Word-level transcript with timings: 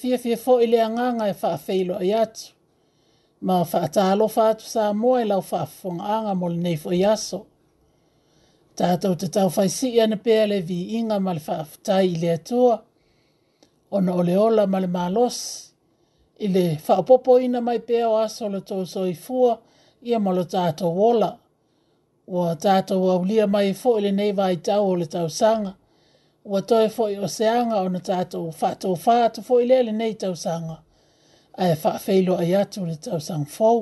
fia 0.00 0.18
fia 0.18 0.36
fo 0.36 0.60
i 0.62 0.66
le 0.66 0.80
anganga 0.84 1.24
e 1.28 1.34
wha 1.42 1.50
feilo 1.66 1.96
i 2.08 2.12
atu. 2.22 2.42
Ma 3.46 3.54
wha 3.64 3.78
atalo 3.86 4.24
wha 4.34 4.44
atu 4.50 4.64
sa 4.74 4.82
moe 5.00 5.24
lau 5.30 5.42
wha 5.50 5.60
fonga 5.78 6.04
anga 6.16 6.34
mo 6.40 6.46
le 6.52 6.58
neifo 6.66 6.90
i 7.00 7.04
aso. 7.14 7.38
Tātou 8.78 9.16
te 9.20 9.26
tau 9.34 9.50
fai 9.50 9.68
si 9.68 9.88
i 9.96 10.00
ana 10.04 10.16
pēr 10.26 10.46
le 10.50 10.60
vi 10.68 10.78
inga 10.98 11.18
ma 11.24 11.32
le 11.34 11.42
wha 11.48 11.58
tai 11.86 12.04
i 12.12 12.16
le 12.22 12.30
atua. 12.38 12.76
Ona 13.96 14.12
ole 14.20 14.36
ola 14.46 14.66
ma 14.66 14.78
le 14.82 14.90
malos. 14.98 15.38
I 16.38 16.46
le 16.54 16.64
wha 16.86 17.02
popo 17.02 17.38
ina 17.42 17.60
mai 17.60 17.78
pēr 17.82 18.06
o 18.06 18.14
aso 18.22 18.46
le 18.52 18.60
tō 18.60 18.84
so 18.86 19.06
i 19.10 19.14
fua 19.18 19.56
i 20.06 20.14
a 20.14 20.20
malo 20.22 20.44
tātou 20.46 20.94
wola. 21.00 21.30
Wa 22.28 22.52
tātou 22.60 23.10
au 23.14 23.24
lia 23.24 23.46
mai 23.48 23.68
e 23.70 23.74
fo 23.74 23.96
i 23.98 24.04
le 24.06 24.12
neiva 24.12 24.50
i 24.52 24.60
tau 24.62 24.92
o 24.92 24.96
le 25.00 25.06
tau 25.10 25.28
sanga 25.32 25.74
ua 26.48 26.62
toe 26.62 26.86
foʻi 26.96 27.14
o 27.24 27.28
seaga 27.38 27.76
ona 27.86 28.00
tatou 28.08 28.46
faatofā 28.60 29.14
atu 29.26 29.40
foʻi 29.48 29.64
lea 29.70 29.82
lenei 29.86 30.14
tausaga 30.22 30.76
ae 31.64 31.74
faafeiloai 31.82 32.50
atu 32.62 32.80
le 32.88 32.94
sang 33.28 33.44
fou 33.56 33.78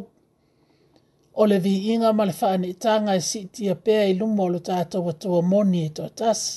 o 1.34 1.42
le 1.50 1.56
inga 1.92 2.10
ma 2.18 2.24
le 2.28 2.32
faaneʻitaga 2.40 3.12
e 3.20 3.20
siitia 3.30 3.74
pea 3.84 4.04
i 4.10 4.18
luma 4.18 4.42
o 4.42 4.48
lo 4.54 4.58
tatou 4.68 5.04
atua 5.12 5.40
moni 5.50 5.80
e 5.86 5.90
toatasi 5.98 6.50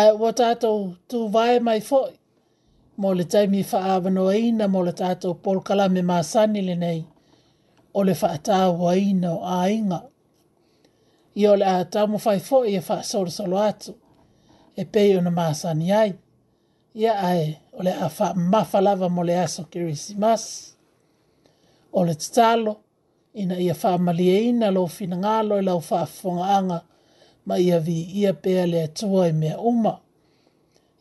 ae 0.00 0.10
ua 0.20 0.30
tatou 0.40 0.78
tuvae 1.08 1.56
mai 1.66 1.80
foʻi 1.88 2.12
mo 3.00 3.08
le 3.18 3.24
taimi 3.32 3.60
faaavanoaina 3.72 4.64
mo 4.74 4.80
le 4.86 4.92
tatou 5.02 5.32
polokalame 5.44 6.02
masani 6.10 6.60
lenei 6.68 7.00
o 7.98 8.04
le 8.06 8.14
faatauaina 8.22 9.28
o 9.32 9.38
aiga 9.62 9.98
i 11.38 11.48
ole 11.48 11.66
a 11.66 11.84
tamu 11.84 12.18
fai 12.18 12.40
fo 12.40 12.64
i 12.66 12.74
e 12.76 12.80
wha 12.88 13.02
soro 13.02 13.30
solo 13.30 13.58
atu. 13.58 13.92
E 14.76 14.84
pei 14.84 15.16
o 15.16 15.20
na 15.20 15.30
maasani 15.30 15.92
ai. 15.92 16.12
Ia 16.96 17.12
ai 17.28 17.58
ole 17.72 17.92
a 18.06 18.10
wha 18.18 18.28
mafalava 18.52 19.08
mo 19.08 19.22
le 19.22 19.34
aso 19.44 19.62
kirisimas. 19.70 20.44
Ole 21.92 22.14
tatalo 22.22 22.72
ina 23.34 23.56
ia 23.66 23.74
wha 23.82 23.98
malie 23.98 24.38
ina 24.50 24.70
lo 24.70 24.86
fina 24.88 25.16
ngalo 25.16 25.54
i 25.58 25.62
lau 25.68 25.80
wha 25.90 26.00
fonga 26.18 26.44
anga 26.58 26.78
ma 27.46 27.54
ia 27.66 27.78
vi 27.86 27.96
ia 28.20 28.32
pea 28.42 28.64
le 28.72 28.78
atua 28.88 29.22
i 29.28 29.32
mea 29.40 29.56
uma. 29.70 29.94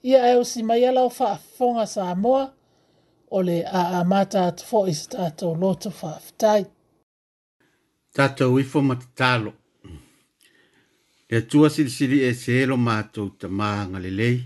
Ia 0.10 0.20
ai 0.26 0.36
usi 0.42 0.62
mai 0.68 0.80
ia 0.84 0.92
lau 0.98 1.10
wha 1.20 1.30
fonga 1.58 1.86
sa 1.94 2.02
amoa 2.14 2.44
ole 3.38 3.56
a 3.80 4.00
amata 4.00 4.40
atu 4.50 4.64
fo 4.70 4.78
i 4.88 4.94
sa 5.02 5.08
tato 5.14 5.48
loto 5.62 5.90
wha 6.02 6.10
aftai. 6.20 6.62
Tato 8.16 8.46
wifo 8.56 8.80
matatalo. 8.82 9.46
matatalo 9.46 9.67
le 11.30 11.38
atua 11.40 11.68
silisili 11.70 12.20
e 12.24 12.32
selo 12.44 12.76
matou 12.88 13.28
tamāga 13.40 14.00
lelei 14.00 14.38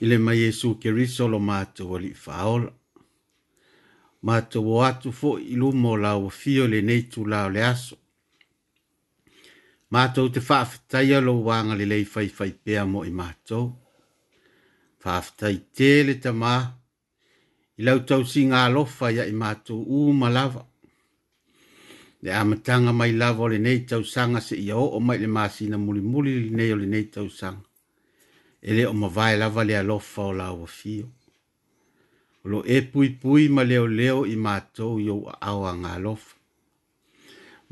i 0.00 0.08
le 0.08 0.16
mai 0.18 0.38
iesu 0.40 0.70
keriso 0.80 1.26
lo 1.28 1.40
matou 1.50 1.98
alii 1.98 2.16
faaola 2.24 2.70
matou 4.28 4.64
o 4.74 4.78
atu 4.88 5.08
foʻi 5.20 5.40
i 5.54 5.56
luma 5.60 5.88
o 5.94 5.98
lauafia 6.04 6.62
o 6.64 6.70
lenei 6.72 7.02
tulā 7.12 7.40
o 7.48 7.52
le 7.54 7.62
aso 7.72 7.96
matou 9.94 10.32
te 10.34 10.40
faafetaia 10.48 11.18
lou 11.26 11.44
aga 11.58 11.74
lelei 11.80 12.04
faifai 12.14 12.52
pea 12.64 12.82
mo 12.92 13.04
i 13.10 13.12
matou 13.20 13.64
faafetai 15.02 15.56
tele 15.76 16.14
tamā 16.24 16.54
i 17.78 17.80
lau 17.86 17.98
tausiga 18.08 18.64
alofa 18.64 19.06
iaʻi 19.18 19.34
matou 19.44 19.80
uma 20.06 20.28
lava 20.36 20.62
le 22.24 22.32
amatanga 22.32 22.90
mai 22.98 23.12
lava 23.12 23.42
o 23.44 23.48
lenei 23.52 23.80
tausaga 23.88 24.40
seʻia 24.48 24.74
oo 24.84 24.98
mai 25.06 25.18
i 25.18 25.22
le 25.22 25.28
masina 25.36 25.76
mulimuli 25.84 26.30
lenei 26.44 26.70
o 26.74 26.76
lenei 26.82 27.04
tausaga 27.14 27.60
e 28.68 28.70
lē 28.76 28.84
o 28.92 28.94
mavae 29.00 29.34
lava 29.42 29.60
le 29.68 29.74
alofa 29.82 30.22
o 30.30 30.32
lauafio 30.38 31.06
o 32.42 32.44
loo 32.50 32.64
e 32.74 32.76
puipui 32.90 33.44
ma 33.54 33.62
leoleo 33.70 34.20
i 34.34 34.36
matou 34.44 34.94
i 35.04 35.08
ou 35.16 35.24
aʻaoaga 35.48 35.90
alofa 35.96 36.36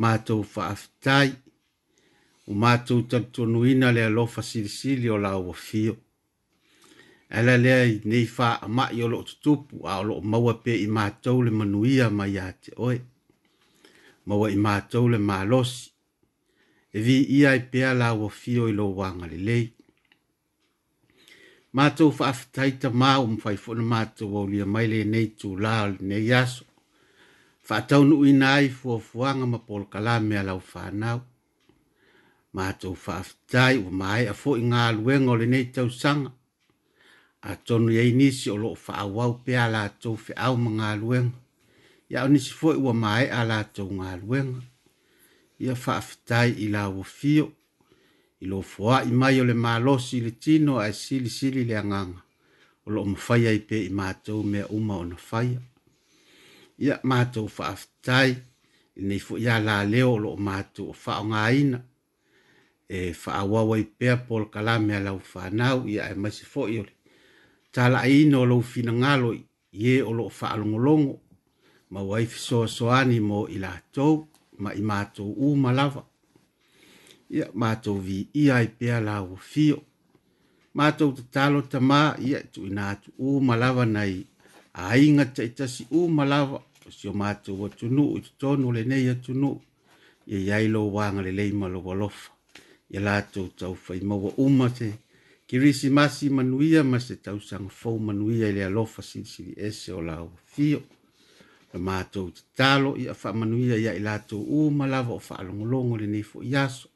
matou 0.00 0.42
faafetai 0.54 1.30
o 2.50 2.52
matou 2.62 3.02
talutonuina 3.10 3.88
le 3.96 4.02
alofa 4.08 4.42
silisili 4.50 5.08
o 5.14 5.18
lauafio 5.24 5.94
ala 7.36 7.54
lea 7.64 7.84
i 7.92 7.94
nei 8.10 8.26
faaamaʻi 8.36 8.98
o 9.04 9.06
loo 9.12 9.22
tutupu 9.28 9.76
a 9.90 9.94
o 10.00 10.04
loo 10.08 10.20
maua 10.30 10.54
pe 10.64 10.72
i 10.86 10.88
matou 10.96 11.38
le 11.46 11.50
manuia 11.58 12.06
ma 12.16 12.24
iā 12.32 12.46
te 12.64 12.72
oe 12.88 12.98
ma 14.26 14.34
wa 14.40 14.48
ima 14.56 14.74
tau 14.90 15.04
le 15.12 15.18
ma 15.28 15.38
losi. 15.50 15.84
E 16.96 16.98
vi 17.06 17.16
ia 17.38 17.50
i 17.58 17.62
pea 17.72 17.90
la 18.00 18.08
wa 18.20 18.28
fio 18.40 18.64
i 18.70 18.74
lo 18.78 18.86
wanga 18.98 19.26
le 19.32 19.38
lei. 19.48 19.66
Ma 21.76 21.84
tau 21.96 22.08
fa 22.18 22.24
afitaita 22.32 22.88
ma 23.00 23.10
o 23.22 23.26
mwhai 23.32 23.56
fona 23.64 23.84
ma 23.92 24.00
tau 24.16 24.28
wa 24.34 24.40
ulia 24.46 24.66
mai 24.74 24.86
le 24.92 25.00
nei 25.12 25.26
tu 25.38 25.48
la 25.64 25.74
le 25.92 25.98
nei 26.08 26.26
aso. 26.42 26.64
Fa 27.66 27.76
tau 27.88 28.02
nu 28.08 28.16
ina 28.30 28.48
ai 28.58 28.68
fua 28.78 28.96
fuanga 29.08 29.46
ma 29.52 29.58
pol 29.68 29.84
kala 29.92 30.14
mea 30.28 30.54
ufanao. 30.60 31.20
Ma 32.54 32.64
tau 32.80 32.94
fa 33.04 33.12
afitai 33.22 33.74
wa 33.84 33.90
mai 34.00 34.22
a 34.32 34.34
fo 34.40 34.50
i 34.62 34.64
ngā 34.70 34.82
luenga 34.98 35.32
le 35.40 35.46
nei 35.52 35.66
tau 35.74 35.88
sanga. 36.02 36.30
A 37.50 37.52
tonu 37.66 37.88
ya 37.96 38.02
e 38.04 38.08
inisi 38.12 38.46
o 38.54 38.56
lo 38.62 38.70
fa 38.84 38.92
awau 39.04 39.32
pea 39.44 39.64
la 39.74 39.82
tau 40.00 40.14
fe 40.24 40.32
au 40.46 40.54
ma 40.62 40.70
ngā 40.78 40.90
ia 42.12 42.24
o 42.28 42.28
nisi 42.28 42.52
foʻi 42.52 42.74
e 42.76 42.82
ua 42.84 42.92
mae 42.92 43.28
a 43.32 43.40
latou 43.48 43.88
galuega 43.96 44.60
ia 45.58 45.72
faafetai 45.76 46.50
i 46.64 46.66
lauafio 46.68 47.46
i 48.44 48.48
lo 48.50 48.58
foaʻi 48.72 49.12
mai 49.20 49.40
o 49.40 49.44
le 49.48 49.54
malosi 49.54 50.18
i 50.18 50.24
le 50.26 50.30
tino 50.36 50.76
ae 50.82 50.92
silisili 50.92 51.64
le 51.64 51.76
agaga 51.78 52.20
o 52.86 52.90
loo 52.92 53.04
mafai 53.14 53.46
ai 53.48 53.60
pe 53.68 53.78
i 53.86 53.88
matou 54.00 54.42
mea 54.42 54.66
uma 54.76 54.98
ona 54.98 55.16
faia 55.28 55.58
ia 56.78 56.98
matou 57.02 57.48
faafetai 57.48 58.36
lenei 58.96 59.18
foʻi 59.28 59.46
ia 59.48 59.56
laleo 59.68 60.12
o 60.12 60.18
loo 60.24 60.36
matou 60.36 60.90
o 60.92 60.98
faaogāina 61.04 61.80
e 62.92 63.12
faaauau 63.22 63.72
ai 63.72 63.84
pea 63.98 64.18
pol 64.26 64.50
kalame 64.52 64.96
a 65.00 65.04
lau 65.06 65.18
fanau 65.32 65.88
ia 65.88 66.10
e 66.12 66.14
maisi 66.14 66.44
foʻi 66.44 66.78
o 66.82 66.84
le 66.84 66.92
talaaiina 67.72 68.38
o 68.44 68.48
lou 68.52 68.60
finagalo 68.62 69.32
ie 69.72 70.02
o 70.02 70.12
loo 70.12 70.28
faalogologo 70.40 71.21
ma 71.92 72.00
waifi 72.02 72.38
so 72.38 72.56
so 72.76 72.84
ani 72.98 73.18
mo 73.28 73.38
ila 73.54 73.72
to 73.94 74.06
ma 74.62 74.70
imato 74.82 75.24
u 75.44 75.46
malava 75.64 76.02
ia 77.36 77.46
mato 77.62 77.92
vi 78.06 78.18
ia 78.42 78.56
i 78.66 78.68
pea 78.78 78.98
la 79.06 79.14
o 79.32 79.36
fio 79.52 79.78
mato 80.78 81.04
te 81.16 81.22
talo 81.34 81.60
ta 81.72 81.78
ma 81.90 82.00
ia 82.28 82.38
tu 82.52 82.60
ina 82.70 82.86
tu 83.02 83.08
u 83.26 83.28
malava 83.48 83.84
nai 83.96 84.14
a 84.80 84.82
inga 85.06 85.24
ta 85.34 85.42
itasi 85.48 85.82
u 85.98 86.00
malava 86.18 86.56
o 86.86 86.90
si 86.96 87.04
o 87.10 87.12
mato 87.22 87.50
wa 87.60 87.68
tunu 87.78 88.04
u 88.16 88.18
tonu 88.40 88.66
le 88.76 88.82
nei 88.90 89.04
a 89.14 89.16
tunu 89.24 89.50
ia 90.30 90.38
yailo 90.48 90.80
wanga 90.96 91.20
le 91.26 91.32
leima 91.38 91.66
lo 91.74 91.80
walofa 91.88 92.30
ia 92.92 93.00
la 93.06 93.14
to 93.32 93.42
tau 93.58 93.74
fai 93.84 94.00
mawa 94.08 94.30
umate 94.46 94.88
kirisi 95.48 95.88
masi 95.96 96.26
manuia 96.36 96.80
ma 96.90 96.98
se 97.06 97.14
tausang 97.24 97.68
fau 97.80 97.96
manuia 98.06 98.46
ili 98.52 98.62
alofa 98.68 99.00
sinisiri 99.08 99.52
ese 99.68 99.90
o 99.98 100.00
la 100.08 100.14
o 100.26 100.30
fio 100.52 100.78
ia 100.84 101.00
le 101.72 101.78
matou 101.78 102.30
tatalo 102.30 102.96
ia 102.98 103.14
faamanuia 103.14 103.76
ia 103.76 103.92
i 103.94 104.00
latou 104.00 104.42
uma 104.50 104.86
lava 104.86 105.14
o 105.14 105.18
faalogologo 105.20 105.96
lenei 105.96 106.22
foʻi 106.32 106.50
aso 106.64 106.88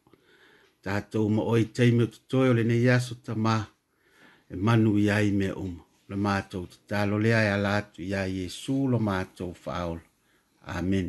tatou 0.85 1.29
ma 1.31 1.43
oe 1.43 1.65
taimi 1.77 2.03
o 2.03 2.07
totoe 2.15 2.49
o 2.51 2.55
lenei 2.59 2.89
aso 2.97 3.15
tamā 3.27 3.57
e 4.53 4.57
manu 4.57 4.99
ia 4.99 5.15
ai 5.17 5.31
mea 5.33 5.55
uma 5.67 5.83
le 6.09 6.17
matou 6.17 6.67
tatalo 6.73 7.17
lea 7.25 7.41
e 7.47 7.51
ala 7.57 7.71
atu 7.81 8.03
iā 8.09 8.23
iesu 8.33 8.77
lo 8.91 8.99
matou 9.09 9.51
faaola 9.65 10.03
amen 10.77 11.09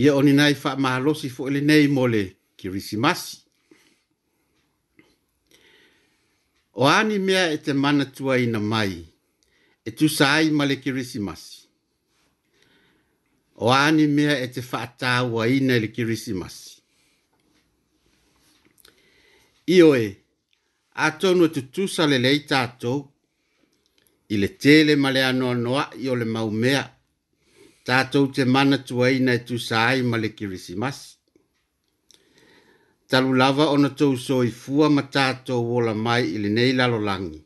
ia 0.00 0.10
oninai 0.18 0.54
faamalosi 0.62 1.28
foʻi 1.36 1.48
e 1.50 1.54
lenei 1.54 1.86
mo 1.94 2.04
le 2.12 2.22
kirisimasi 2.58 3.30
o 6.80 6.82
ani 6.98 7.16
mea 7.26 7.44
e 7.54 7.56
te 7.64 7.72
manatuaina 7.84 8.60
mai 8.72 8.92
e 9.84 9.90
tusai 9.98 10.44
ma 10.56 10.64
le 10.68 10.76
kirisimasi 10.82 11.54
o 13.64 13.66
ani 13.86 14.04
mea 14.16 14.34
e 14.44 14.48
te 14.54 14.60
faatāuaina 14.70 15.72
i 15.76 15.80
le 15.84 15.88
kirisimasi 15.96 16.68
io 19.76 19.88
e 20.04 20.06
atonu 21.08 21.42
e 21.48 21.54
tutusa 21.54 22.02
lelei 22.12 22.40
tatou 22.52 23.00
i 24.34 24.36
le 24.42 24.48
tele 24.62 24.92
ma 25.02 25.08
le 25.14 25.20
anoanoaʻi 25.30 26.04
o 26.12 26.14
le 26.20 26.26
maumea 26.34 26.84
tatou 27.88 28.24
te 28.34 28.42
mana 28.54 28.76
tuaina 28.88 29.30
e 29.38 29.40
tusa 29.48 29.76
ai 29.90 30.00
ma 30.10 30.16
le 30.22 30.28
kirisimasi 30.38 31.06
talulava 33.10 33.64
ona 33.74 33.88
tou 33.98 34.12
soifua 34.26 34.86
ma 34.96 35.02
tatou 35.14 35.62
ola 35.78 35.94
mai 36.04 36.22
i 36.34 36.38
lenei 36.44 36.72
lalolagi 36.78 37.40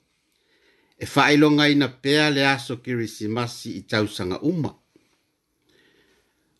e 0.98 1.04
whaelonga 1.04 1.68
i 1.68 1.74
na 1.76 1.86
pēa 2.02 2.30
le 2.32 2.44
aso 2.48 2.78
ki 2.84 2.94
risimasi 2.96 3.74
i 3.78 3.82
tausanga 3.84 4.38
uma. 4.48 4.70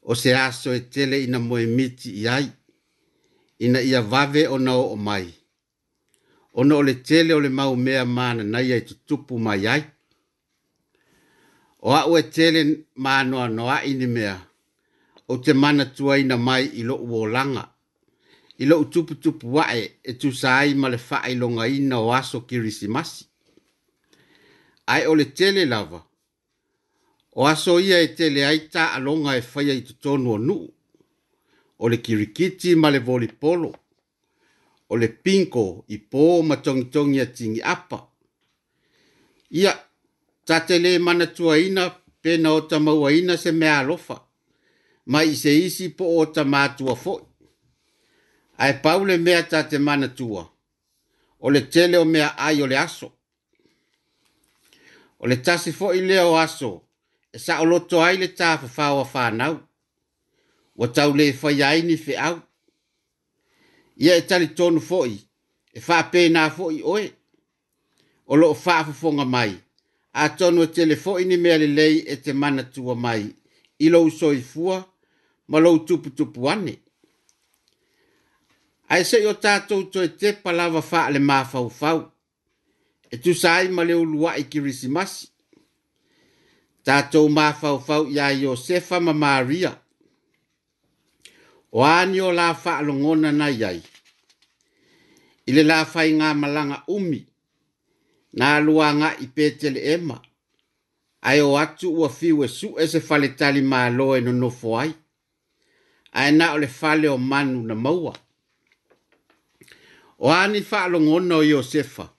O 0.06 0.14
se 0.14 0.34
aso 0.36 0.74
e 0.76 0.80
tele 0.92 1.22
ina 1.24 1.38
moe 1.40 1.64
miti 1.66 2.12
i 2.20 2.26
ai, 2.28 2.46
ina 3.58 3.80
ia 3.80 4.02
vave 4.02 4.44
o 4.48 4.58
nao 4.58 4.82
o 4.92 4.96
mai. 4.96 5.32
Ona 6.54 6.76
o 6.76 6.82
le 6.82 6.94
tele 7.02 7.34
o 7.34 7.40
le 7.40 7.48
mau 7.48 7.76
mea 7.76 8.04
mana 8.04 8.44
nai 8.44 8.72
ai 8.72 8.80
tutupu 8.84 9.38
mai 9.38 9.66
ai. 9.66 9.84
O 11.82 11.94
au 11.94 12.16
e 12.18 12.22
tele 12.22 12.62
mānoa 12.96 13.48
noa 13.48 13.80
ni 13.86 14.06
mea, 14.06 14.36
o 15.28 15.36
te 15.38 15.52
mana 15.52 15.84
tua 15.86 16.16
na 16.24 16.36
mai 16.36 16.64
i 16.64 16.82
lo 16.82 16.94
uo 16.96 17.26
langa. 17.26 17.70
I 18.58 18.64
lo 18.64 18.80
utupu 18.80 19.14
tupu 19.14 19.54
wae 19.56 19.98
e 20.02 20.12
tusa 20.12 20.56
ai 20.58 20.74
ma 20.74 20.88
le 20.88 20.98
whaelonga 21.10 21.66
ina 21.68 22.00
o 22.00 22.12
aso 22.12 22.40
ki 22.46 22.58
ai 24.86 25.06
ole 25.06 25.24
tele 25.24 25.64
lava. 25.64 26.02
O 27.32 27.46
aso 27.46 27.78
ia 27.80 28.00
e 28.02 28.08
tele 28.14 28.44
aita 28.46 28.92
alonga 28.94 29.36
e 29.36 29.42
faya 29.42 29.74
i 29.74 29.80
tutonu 29.82 30.32
o 30.32 30.38
nuu. 30.38 30.70
O 31.78 31.88
le 31.88 31.96
kirikiti 31.96 32.74
ma 32.76 32.90
le 32.90 32.98
voli 32.98 33.28
polo. 33.28 33.72
O 34.88 34.96
le 34.96 35.08
pinko 35.08 35.84
i 35.88 35.96
pō 36.10 36.42
matongitongi 36.46 37.20
a 37.20 37.26
tingi 37.26 37.60
apa. 37.62 37.98
Ia, 39.50 39.72
tatele 40.46 40.98
mana 40.98 41.26
tua 41.26 41.58
ina 41.58 41.90
pena 42.22 42.52
o 42.52 42.60
ta 42.60 42.78
maua 42.80 43.12
ina 43.12 43.36
se 43.36 43.52
mea 43.52 43.78
alofa. 43.78 44.20
Ma 45.06 45.18
se 45.34 45.58
isi 45.66 45.88
po 45.88 46.04
o 46.18 46.26
ta 46.26 46.42
mātua 46.44 46.96
foi. 46.96 47.22
Ai 48.58 48.72
paule 48.82 49.18
mea 49.18 49.42
tate 49.42 49.78
te 49.78 50.08
tua. 50.16 50.50
O 51.40 51.50
le 51.50 51.60
tele 51.68 51.96
o 51.98 52.04
mea 52.04 52.36
ai 52.38 52.62
o 52.62 52.66
le 52.66 52.78
aso 52.78 53.12
o 55.18 55.26
le 55.26 55.36
tasi 55.36 55.72
fo 55.72 55.92
i 55.94 56.00
leo 56.00 56.36
aso, 56.38 56.82
e 57.32 57.38
sa 57.38 57.60
oloto 57.60 58.00
ai 58.04 58.16
le 58.18 58.28
ta 58.34 58.58
fa 58.58 58.68
fawa 58.68 59.04
fa 59.04 59.52
Wa 60.78 60.88
tau 60.88 61.12
le 61.16 61.32
fa 61.32 61.50
yaini 61.52 61.96
fe 61.96 62.16
au. 62.20 62.36
Ia 63.98 64.14
e 64.16 64.22
tali 64.28 64.48
tonu 64.48 64.80
fo 64.80 65.06
i, 65.06 65.16
e 65.76 65.80
fa 65.80 65.96
pe 66.12 66.28
na 66.28 66.50
fo 66.50 66.70
i 66.70 66.80
oe. 66.84 67.10
O 68.28 68.36
lo 68.36 68.52
fa 68.54 68.84
fa 68.84 68.92
fonga 68.92 69.24
mai, 69.24 69.56
a 70.12 70.28
tonu 70.36 70.62
e 70.62 70.66
tele 70.66 70.96
fo 70.96 71.16
i 71.18 71.24
ni 71.24 71.36
mea 71.38 71.56
le 71.58 71.66
lei 71.66 71.96
e 72.06 72.14
te 72.22 72.32
mana 72.32 72.62
tua 72.62 72.94
mai, 72.94 73.24
i 73.78 73.88
lo 73.88 74.02
uso 74.02 74.32
i 74.32 74.40
fua, 74.42 74.76
ma 75.50 75.58
lo 75.58 75.70
tupu 75.86 76.10
tupu 76.10 76.50
ane. 76.50 76.74
Ai 78.88 79.02
se 79.04 79.16
yo 79.22 79.32
tatou 79.34 79.82
to 79.92 80.02
e 80.04 80.08
te 80.08 80.32
palava 80.42 80.82
fa 80.82 81.08
le 81.10 81.18
ma 81.18 81.44
fau 81.44 81.70
fau 81.70 82.00
e 83.12 83.16
tu 83.18 83.34
sai 83.34 83.68
ma 83.68 83.82
leo 83.84 84.04
lua 84.04 84.36
i 84.38 84.44
kirisimasi. 84.50 85.28
Tātou 86.86 87.28
mā 87.28 87.52
fau 87.52 88.06
ia 88.08 88.28
Iosefa 88.30 89.00
ma 89.00 89.12
Maria. 89.12 89.72
O 91.72 91.82
ani 91.84 92.20
o 92.20 92.30
la 92.32 92.54
faa 92.54 92.80
longona 92.82 93.32
na 93.32 93.48
iai. 93.50 93.82
Ile 95.46 95.62
la 95.62 95.84
fai 95.84 96.12
ngā 96.12 96.34
malanga 96.38 96.82
umi. 96.88 97.26
Nā 98.38 98.60
lua 98.64 98.92
ngā 98.92 99.10
i 99.20 99.26
pētele 99.26 99.82
ema. 99.94 100.20
Ai 101.26 101.40
o 101.40 101.56
atu 101.58 101.90
ua 101.90 102.08
fiwe 102.08 102.48
su 102.48 102.76
e 102.78 102.86
se 102.86 103.00
fale 103.00 103.28
tali 103.34 103.62
mā 103.62 103.88
loe 103.90 104.20
no 104.20 104.32
nofo 104.32 104.78
ai. 104.78 104.92
Ai 106.12 106.30
nā 106.32 106.52
o 106.54 106.58
le 106.58 106.68
fale 106.68 107.08
o 107.08 107.16
manu 107.18 107.62
na 107.66 107.74
maua. 107.74 108.14
O 110.18 110.30
ani 110.30 110.62
faa 110.62 110.88
longona 110.88 111.36
o 111.36 111.42
Iosefa. 111.42 112.02
Iosefa 112.02 112.12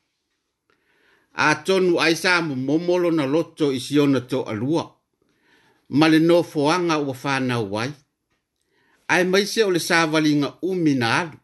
a 1.46 1.56
tonu 1.66 2.00
ai 2.06 2.16
sa 2.22 2.32
momolo 2.42 3.12
na 3.18 3.26
loto 3.34 3.66
i 3.72 3.80
si 3.86 4.00
ona 4.04 4.22
to 4.32 4.40
alua. 4.52 4.84
Ma 5.98 6.06
le 6.14 6.20
no 6.30 6.38
foanga 6.52 6.96
ua 7.08 7.14
whana 7.24 7.58
wai. 7.74 7.90
Ai 9.14 9.24
mai 9.32 9.46
se 9.52 9.62
o 9.64 9.70
le 9.76 9.80
sa 9.88 9.98
valinga 10.12 10.50
umi 10.70 10.94
na 11.02 11.08
alu. 11.22 11.38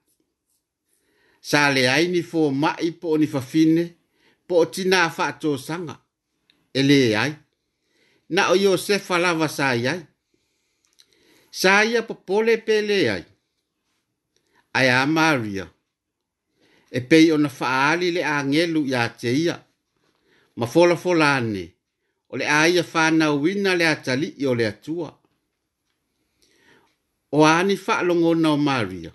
Sa 1.50 1.62
le 1.76 1.82
ai 1.96 2.06
ni 2.14 2.22
fo 2.30 2.42
mai 2.64 2.90
po 3.02 3.10
ni 3.20 3.28
fafine, 3.34 3.84
po 4.48 4.56
o 4.64 4.66
tina 4.74 4.98
a 5.08 5.14
wha 5.18 5.26
to 5.42 5.52
sanga. 5.68 5.96
E 6.74 6.82
le 6.90 7.02
ai. 7.24 7.34
Na 8.34 8.42
o 8.52 8.56
Iosefa 8.64 9.16
lava 9.24 9.48
sa 9.58 9.68
ai. 9.76 10.00
Sa 11.60 11.74
ia 11.90 12.02
po 12.08 12.14
pole 12.28 12.54
pe 12.68 12.76
le 12.90 13.00
ai. 13.16 13.24
Ai 14.78 14.88
a 14.90 15.00
Maria. 15.16 15.66
E 16.98 17.00
pei 17.10 17.28
ona 17.36 17.50
faali 17.60 18.08
le 18.16 18.22
angelu 18.38 18.82
ia 18.92 19.04
te 19.22 19.32
ia. 19.32 19.44
Ia 19.44 19.58
ma 20.56 20.68
fola 20.68 20.96
fola 20.96 21.36
ane, 21.36 21.64
o 22.30 22.38
le 22.38 22.46
aia 22.52 22.84
whana 22.94 23.32
wina 23.34 23.76
le 23.76 23.86
atali 23.88 24.28
i 24.38 24.46
o 24.46 24.54
le 24.56 24.66
atua. 24.68 25.10
O 27.32 27.46
ani 27.46 27.76
whaalongo 27.76 28.32
na 28.36 28.52
o 28.52 28.58
Maria. 28.58 29.12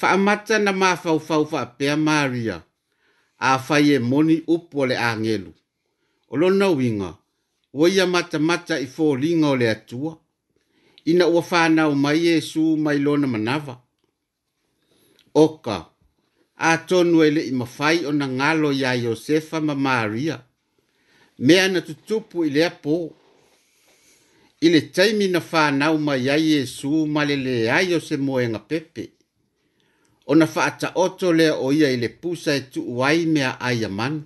Whaamata 0.00 0.58
na 0.58 0.72
mafau 0.72 1.20
fau 1.20 1.44
wha 1.52 1.66
pea 1.66 1.96
Maria, 1.96 2.56
a 3.38 3.58
whai 3.68 3.94
e 3.94 3.98
moni 3.98 4.36
upu 4.54 4.80
o 4.80 4.86
le 4.86 4.96
angelu. 4.98 5.52
O 6.30 6.36
lo 6.36 6.48
na 6.50 6.68
winga, 6.68 7.14
o 7.74 7.88
ia 7.88 8.06
mata 8.06 8.38
mata 8.38 8.80
i 8.80 8.86
fō 8.86 9.16
ringa 9.20 9.48
o 9.48 9.56
le 9.56 9.68
atua. 9.70 10.18
Ina 11.04 11.26
ua 11.28 11.44
whana 11.50 11.88
o 11.88 11.94
mai 11.94 12.18
Jesu 12.20 12.76
mai 12.76 12.98
lona 12.98 13.26
manava. 13.26 13.80
Oka. 15.34 15.70
Oka 15.78 15.93
atonu 16.72 17.18
e 17.24 17.28
leʻi 17.36 17.52
mafai 17.60 17.98
ona 18.08 18.26
galo 18.40 18.70
iā 18.80 18.90
iosefa 19.04 19.56
ma 19.60 19.74
maria 19.74 20.36
mea 21.38 21.68
na 21.68 21.80
tutupu 21.86 22.44
i 22.48 22.50
lea 22.56 22.70
po 22.82 22.94
i 24.60 24.68
le 24.74 24.80
taimi 24.94 25.26
na 25.34 25.40
fānau 25.50 25.98
mai 26.06 26.28
ai 26.34 26.44
iesu 26.54 26.90
ma 27.14 27.24
le 27.28 27.36
leai 27.46 27.94
o 27.96 28.00
se 28.06 28.16
moega 28.16 28.58
pepe 28.70 29.04
ona 30.30 30.46
faataoto 30.54 31.32
lea 31.38 31.54
o 31.66 31.68
ia 31.78 31.90
i 31.96 32.00
le 32.02 32.08
pusa 32.08 32.54
e 32.60 32.62
tuu 32.72 33.02
ai 33.04 33.26
mea 33.34 33.52
ai 33.66 33.84
amanu 33.88 34.22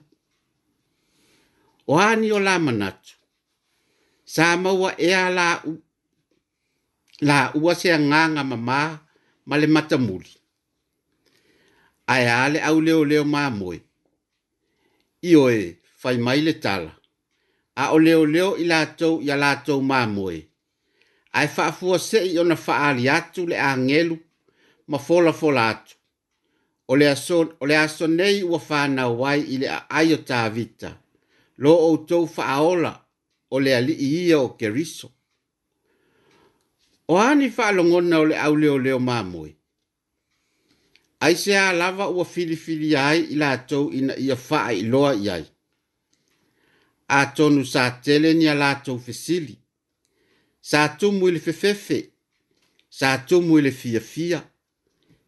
o 1.91 1.99
ani 2.09 2.33
o 2.37 2.39
la 2.47 2.59
manatu 2.59 3.15
sa 4.35 4.57
maua 4.63 4.91
ea 5.09 5.23
la, 5.39 5.49
u, 5.71 5.75
la 7.29 7.39
ua 7.63 7.75
se 7.81 7.89
agaga 7.97 8.43
mamā 8.51 8.81
ma 9.47 9.55
le 9.59 9.67
matamuli 9.67 10.38
ae 12.09 12.29
ale 12.31 12.61
au 12.61 12.81
leo 12.81 13.05
leo 13.05 13.25
mamoe. 13.25 13.81
Io 15.23 15.49
e 15.51 15.79
fai 15.97 16.19
mai 16.19 16.41
le 16.43 16.53
tala. 16.53 16.95
A 17.77 17.93
o 17.93 17.99
leo 17.99 18.25
leo 18.27 18.55
i 18.57 18.65
lātou 18.67 19.21
i 19.23 19.29
a 19.31 19.37
lātou 19.37 19.83
mamoe. 19.85 20.39
Ae 21.37 21.49
whaafua 21.57 21.99
se 22.01 22.23
i 22.31 22.39
ona 22.41 22.57
whaali 22.57 23.09
atu 23.13 23.45
le 23.47 23.59
angelu 23.61 24.17
ma 24.87 24.99
fola 24.99 25.33
fola 25.33 25.69
atu. 25.75 25.95
O 26.89 26.97
le 26.97 27.11
aso, 27.11 27.43
o 27.61 27.67
le 27.69 27.77
aso 27.77 28.07
nei 28.07 28.41
ua 28.43 28.59
whana 28.69 29.09
wai 29.09 29.43
i 29.55 29.59
le 29.61 29.69
a 29.69 29.79
aio 30.01 30.17
tā 30.25 30.41
vita. 30.53 30.95
Lo 31.59 31.75
o 31.91 31.97
tou 32.09 32.25
whaaola 32.37 32.95
o 33.53 33.59
le 33.61 33.75
ali 33.77 33.93
i 33.93 34.09
ia 34.29 34.39
o 34.41 34.49
keriso. 34.57 35.13
O 37.09 37.19
ani 37.21 37.49
whaalongona 37.53 38.21
o 38.25 38.33
le 38.33 38.37
au 38.41 38.57
leo 38.57 38.79
leo 38.79 38.99
mamoe 38.99 39.58
ai 41.21 41.37
se 41.37 41.57
a 41.59 41.73
lava 41.73 42.09
ua 42.09 42.25
filifili 42.25 42.95
ai 42.97 43.21
i 43.21 43.35
latou 43.37 43.91
ina 43.93 44.15
ia 44.19 44.37
faa 44.37 44.71
i 44.73 44.83
loa 44.93 45.13
i 45.25 45.29
ai. 45.37 45.45
A 47.09 47.21
tonu 47.37 47.63
sa 47.73 47.83
tele 48.05 48.31
ni 48.39 48.47
a 48.47 48.55
latou 48.63 48.99
fesili. 49.07 49.55
Sa 50.71 50.81
tumu 50.99 51.29
ili 51.29 51.41
fefefe. 51.47 51.99
Sa 52.99 53.09
tumu 53.29 53.59
ili 53.59 53.73
fia 53.81 54.01
fia. 54.01 54.41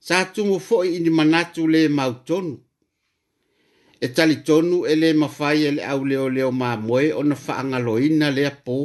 Sa 0.09 0.16
tumu 0.35 0.56
foi 0.66 0.87
ini 0.97 1.11
manatu 1.18 1.62
le 1.73 1.80
mau 1.97 2.12
tonu. 2.28 2.54
E 4.00 4.06
tali 4.14 4.37
tonu 4.47 4.76
ele 4.92 5.09
mafai 5.12 5.59
ele 5.68 5.82
au 5.92 6.04
leo 6.04 6.26
leo 6.30 6.50
maa 6.52 6.76
moe 6.87 7.12
o 7.12 7.23
na 7.28 7.35
faa 7.47 7.64
ngaloina 7.64 8.30
lea 8.37 8.50
po. 8.64 8.76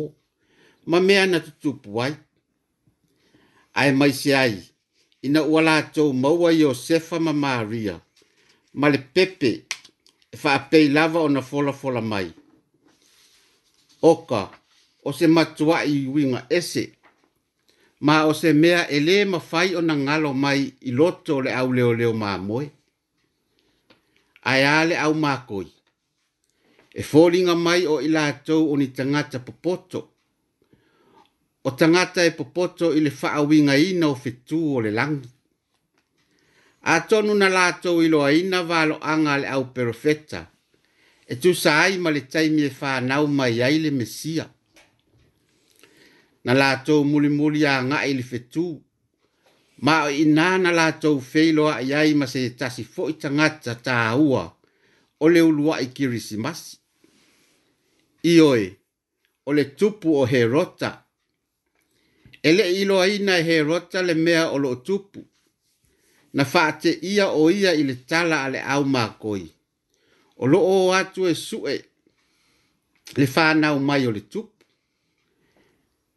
Ma 0.86 1.00
mea 1.00 1.26
na 1.32 1.40
tutupu 1.46 1.90
wai. 1.98 2.16
Ai 3.80 3.92
mai 4.00 4.14
se 4.22 4.32
ai. 4.36 4.40
Ai 4.42 4.48
mai 4.50 4.54
se 4.54 4.60
ai 4.70 4.75
ina 5.26 5.44
ua 5.44 5.62
latou 5.62 6.14
maua 6.14 6.52
iosefa 6.54 7.20
ma 7.20 7.34
maria 7.34 7.96
ma 8.80 8.88
le 8.92 8.98
pepe 9.14 9.52
e 10.34 10.38
faapei 10.44 10.86
lava 10.96 11.20
ona 11.28 11.42
folafola 11.52 12.02
mai 12.12 12.28
oka 14.12 14.42
o 15.04 15.10
se 15.18 15.26
matuaʻi 15.36 15.96
uiga 16.14 16.40
ese 16.58 16.84
ma 18.06 18.16
o 18.30 18.34
se 18.42 18.50
mea 18.62 18.82
e 18.90 18.98
lē 19.08 19.16
mafai 19.34 19.70
ona 19.82 19.94
ngalo 20.06 20.30
mai 20.44 20.62
i 20.82 20.92
loto 20.98 21.32
o 21.38 21.42
le 21.46 21.52
auleoleo 21.60 22.12
mamoe 22.22 22.66
aeā 24.52 24.76
le 24.90 24.96
aumakoi 25.06 25.68
e 26.94 27.02
folinga 27.12 27.56
mai 27.66 27.82
o 27.88 27.96
i 28.02 28.10
latou 28.16 28.64
o 28.72 28.78
ni 28.80 28.88
popoto 29.48 30.00
o 31.68 31.72
tangata 31.72 32.24
e 32.26 32.32
popoto 32.32 32.94
ili 32.98 33.10
faa 33.12 33.42
winga 33.42 33.76
ina 33.78 34.08
o 34.08 34.16
fitu 34.16 34.76
o 34.76 34.82
le 34.82 34.92
lang. 34.92 35.18
A 36.82 37.02
tonu 37.02 37.34
na 37.34 37.50
lato 37.50 38.04
i 38.04 38.08
loa 38.08 38.32
ina 38.34 38.62
walo 38.62 38.98
anga 39.04 39.38
le 39.38 39.48
au 39.48 39.66
perofeta, 39.74 40.42
e 41.28 41.34
tu 41.42 41.50
sa 41.62 41.80
ai 41.84 41.98
le 41.98 42.22
taimi 42.34 42.64
e 42.64 42.70
faa 42.70 43.00
nau 43.10 43.26
mai 43.38 43.62
ai 43.64 43.78
le 43.82 43.90
mesia. 43.92 44.46
Na 46.46 46.54
lato 46.54 46.94
muli 47.12 47.30
muli 47.38 47.62
a 47.66 47.76
nga 47.86 47.98
i 48.10 48.14
le 48.20 48.24
fitu, 48.32 48.68
ma 49.86 49.96
o 50.06 50.10
ina 50.24 50.58
na 50.64 50.72
lato 50.80 51.10
feilo 51.32 51.66
a 51.76 51.80
iai 51.90 52.14
ma 52.20 52.28
se 52.28 52.42
tasi 52.60 52.84
fo 52.94 53.10
i 53.10 53.14
tangata 53.22 53.74
ta 53.86 53.98
hua 54.22 54.44
o 55.20 55.26
le 55.34 55.40
ulua 55.50 55.76
i 55.80 55.88
kirisimasi. 55.96 56.78
Ioi, 58.36 58.66
o 59.48 59.52
le 59.58 59.64
tupu 59.78 60.10
o 60.22 60.24
Herota, 60.26 60.90
rota, 60.90 61.05
ele 62.46 62.64
ilo 62.82 63.00
aina 63.02 63.34
he 63.38 63.62
rota 63.64 64.02
le 64.02 64.14
mea 64.14 64.50
o 64.52 64.58
lo 64.58 64.76
tupu. 64.76 65.26
Na 66.34 66.46
fate 66.46 67.00
ia 67.02 67.28
o 67.30 67.50
ia 67.52 67.74
i 67.74 67.84
tala 68.10 68.44
ale 68.44 68.62
au 68.62 68.86
makoi. 68.86 69.44
O 70.38 70.46
lo 70.52 70.60
o 70.82 70.94
atu 70.94 71.22
e 71.28 71.34
sue 71.48 71.76
le 73.18 73.26
whanau 73.36 73.78
mai 73.88 74.04
o 74.08 74.12
le 74.12 74.22
tupu. 74.34 74.66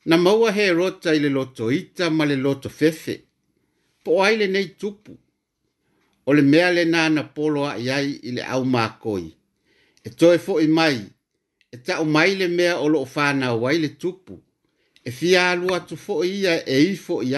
Na 0.08 0.16
maua 0.18 0.52
he 0.56 0.66
rota 0.73 1.14
i 1.14 1.18
loto 1.37 1.73
ita 1.78 2.04
ma 2.16 2.25
le 2.30 2.37
loto 2.37 2.68
fefe. 2.78 3.14
Po 4.04 4.12
aile 4.25 4.47
nei 4.52 4.68
tupu. 4.80 5.12
O 6.28 6.32
le 6.37 6.42
mea 6.52 6.68
le 6.76 6.85
nana 6.94 7.23
polo 7.37 7.62
a 7.64 7.75
iai 7.87 8.08
i 8.28 8.40
au 8.54 8.62
makoi. 8.75 9.25
E 10.06 10.11
toe 10.18 10.37
fo 10.44 10.52
i 10.61 10.66
mai. 10.78 10.99
E 11.73 11.76
ta 11.87 11.94
o 12.00 12.04
mai 12.16 12.30
le 12.40 12.49
mea 12.58 12.73
o 12.78 12.87
lo 12.92 13.00
o 13.00 13.08
whanau 13.14 13.56
wai 13.64 13.78
le 13.85 13.88
tupu 14.02 14.37
e 15.05 15.11
fia 15.11 15.50
alua 15.50 15.76
atu 15.76 15.97
foʻi 16.07 16.28
ia 16.43 16.55
e 16.75 16.76
ifoʻi 16.95 17.31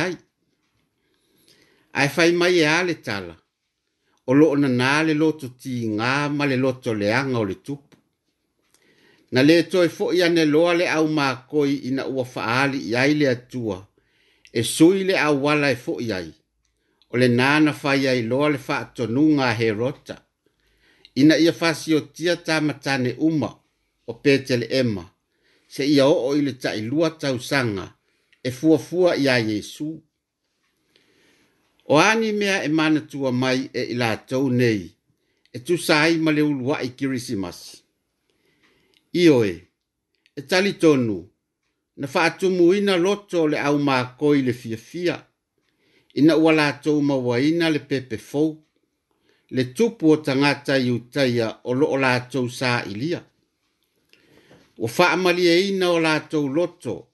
ai 2.01 2.09
fai 2.15 2.31
mai 2.39 2.55
e 2.63 2.67
ale 2.79 2.95
tala 3.07 3.35
o 4.29 4.33
loo 4.41 4.55
nanā 4.63 4.91
le 5.07 5.15
ngā 5.99 6.13
ma 6.37 6.45
le 6.51 6.57
lotoleaga 6.65 7.37
o 7.43 7.45
le 7.51 7.57
tupu 7.67 7.97
na 9.33 9.41
le 9.49 9.55
lē 9.61 9.65
toe 9.71 9.87
foʻi 9.99 10.19
ane 10.27 10.45
loa 10.55 10.73
le 10.81 10.87
koi 11.51 11.73
ina 11.89 12.03
ua 12.15 12.25
faaali'i 12.35 12.95
ai 13.03 13.13
le 13.21 13.27
atua 13.37 13.79
e 14.59 14.63
sui 14.75 15.03
le 15.09 15.15
auala 15.29 15.69
e 15.77 15.77
fo 15.85 15.95
ai 16.19 16.29
o 17.13 17.15
le 17.21 17.29
nana 17.29 17.73
fai 17.83 18.07
ai 18.07 18.23
loa 18.31 18.49
le 18.55 18.59
faatonuga 18.69 19.45
a 19.51 19.59
herota 19.61 20.17
ina 21.21 21.35
ia 21.37 21.41
tia 21.41 21.53
fasiotia 21.61 22.37
tamatane 22.47 23.11
uma 23.29 23.51
o 24.11 24.13
ema 24.81 25.03
se 25.71 25.87
ia 25.87 26.07
o 26.07 26.35
ile 26.37 26.51
le 26.51 26.53
tai 26.59 26.83
lua 26.83 27.11
tau 27.23 27.39
sanga 27.49 27.85
e 28.43 28.51
fua 28.51 28.79
fua 28.79 29.11
ia 29.17 29.39
Yesu. 29.39 30.03
O 31.85 31.99
ani 31.99 32.33
mea 32.33 32.65
e 32.65 32.69
mana 32.79 33.01
tua 33.11 33.31
mai 33.43 33.61
e 33.73 33.83
ila 33.93 34.11
tau 34.29 34.45
nei 34.61 34.83
e 35.53 35.59
tu 35.67 35.75
sai 35.87 36.13
ma 36.25 36.31
le 36.37 36.43
ulua 36.51 36.75
i 36.83 36.89
kirisimas. 36.99 37.59
Io 39.23 39.37
e, 39.53 39.69
e 40.37 40.41
tali 40.51 40.73
tonu 40.83 41.19
na 42.01 42.07
fatu 42.15 42.47
muina 42.51 42.95
loto 43.05 43.41
le 43.53 43.59
au 43.69 43.77
makoi 43.89 44.39
le 44.47 44.53
fia 44.61 44.77
fia 44.89 45.17
ina 46.21 46.35
ua 46.43 46.53
latou 46.61 46.99
mauaina 47.09 47.67
le 47.75 47.79
pepe 47.91 48.17
fou 48.29 48.51
le 49.55 49.65
tupu 49.77 50.11
o 50.11 50.17
tagata 50.27 50.75
iutaia 50.87 51.49
o 51.69 51.73
loo 51.81 51.97
latou 52.05 52.47
sa'ilia 52.59 53.21
ua 54.81 54.89
faamalieina 54.89 55.91
o 55.91 56.01
latou 56.01 56.49
loto 56.49 57.07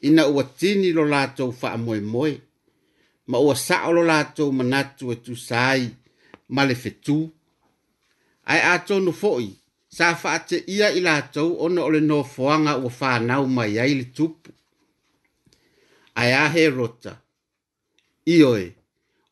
ina 0.00 0.26
ua 0.26 0.44
tini 0.44 0.92
lo 0.92 1.04
latou 1.04 1.52
faamoemoe 1.52 2.40
ma 3.26 3.38
o 3.38 3.54
sa'o 3.54 3.92
lo 3.92 4.02
latou 4.02 4.52
manatu 4.52 5.12
e 5.12 5.16
tusa 5.16 5.56
ai 5.70 5.84
ma 6.48 6.64
le 6.68 6.74
fetū 6.82 7.16
ae 8.52 8.60
atonu 8.74 9.12
fo'i 9.12 9.50
sa 9.96 10.06
ia 10.74 10.88
i 10.98 11.00
latou 11.00 11.50
ona 11.64 11.80
o 11.84 11.90
le 11.90 12.00
nofoaga 12.00 12.72
ua 12.76 12.90
fanau 12.90 13.46
mai 13.56 13.78
ai 13.82 13.94
le 13.94 14.04
tupu 14.16 14.50
ae 16.20 16.32
a 16.44 16.46
herota 16.54 17.12
ioe 18.26 18.66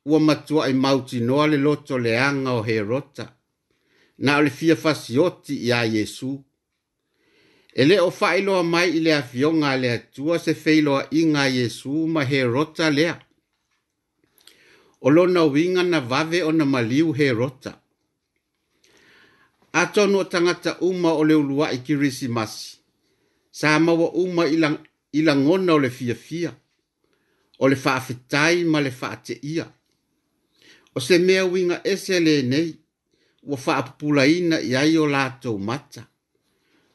ua 0.04 0.20
matua'i 0.20 0.74
mautinoa 0.84 1.46
le 1.46 1.56
loto 1.56 1.98
leanga 1.98 2.50
o 2.52 2.62
he 2.68 2.80
rota, 2.80 3.26
na 4.18 4.36
o 4.38 4.42
le 4.42 4.50
fia 4.50 4.76
fasioti 4.76 5.54
iā 5.66 5.80
iesu 5.92 6.30
Ele 7.78 7.94
le 7.94 8.00
o 8.08 8.10
failoa 8.18 8.62
mai 8.72 8.88
i 8.98 9.00
le 9.06 9.12
afionga 9.22 9.70
le 9.82 9.88
atua 9.98 10.36
se 10.44 10.52
failoa 10.64 11.00
inga 11.20 11.42
Yesu 11.56 11.92
ma 12.14 12.22
he 12.30 12.38
rota 12.54 12.86
lea. 12.96 13.14
Olo 15.06 15.22
na 15.34 15.42
winga 15.52 15.82
na 15.92 15.98
vave 16.10 16.38
o 16.48 16.50
na 16.58 16.64
maliu 16.72 17.08
he 17.18 17.26
rota. 17.40 17.72
Atono 19.80 20.18
tangata 20.32 20.72
uma 20.88 21.10
ole 21.20 21.28
le 21.28 21.34
ulua 21.42 21.66
i 21.72 21.78
kirisi 21.86 22.26
masi. 22.36 22.68
Sa 23.58 23.68
mawa 23.84 24.08
uma 24.22 24.42
ilangona 25.16 25.70
o 25.74 25.78
le 25.84 25.90
fia 25.96 26.14
fia. 26.26 26.50
O 27.58 27.64
le 27.70 27.76
ma 28.72 28.78
le 28.84 28.90
faate 29.00 29.34
ia. 29.52 29.66
O 30.94 30.98
se 31.06 31.16
mea 31.26 31.44
winga 31.46 31.78
ese 31.92 32.16
le 32.26 32.34
nei. 32.52 32.70
Wa 33.48 33.56
faapupulaina 33.56 34.56
i 34.70 34.74
aio 34.82 35.04
lato 35.06 35.50
mata. 35.58 36.00
Mata 36.02 36.08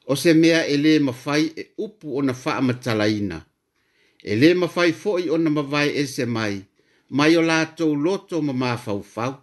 o 0.06 0.16
se 0.16 0.34
mea 0.34 0.68
e 0.68 0.78
le 0.78 1.00
mawhai 1.00 1.52
e 1.56 1.68
upu 1.78 2.18
o 2.18 2.22
na 2.22 2.36
wha 2.46 2.62
matalaina. 2.62 3.46
E 4.24 4.36
le 4.36 4.54
mawhai 4.54 4.92
fo'i 4.94 5.30
o 5.30 5.38
na 5.38 5.50
mawai 5.50 5.90
e 5.90 6.04
se 6.08 6.26
mai, 6.26 6.66
mai 7.10 7.38
o 7.38 7.42
lātou 7.42 7.96
loto 8.06 8.42
ma 8.42 8.54
mā 8.54 8.72
fau 8.78 9.04
fau. 9.04 9.34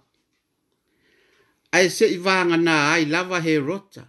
Ai 1.72 1.88
se 1.90 2.06
i 2.14 2.18
vānga 2.18 2.58
nā 2.58 2.76
ai 2.92 3.04
lava 3.06 3.40
he 3.40 3.56
rota. 3.58 4.06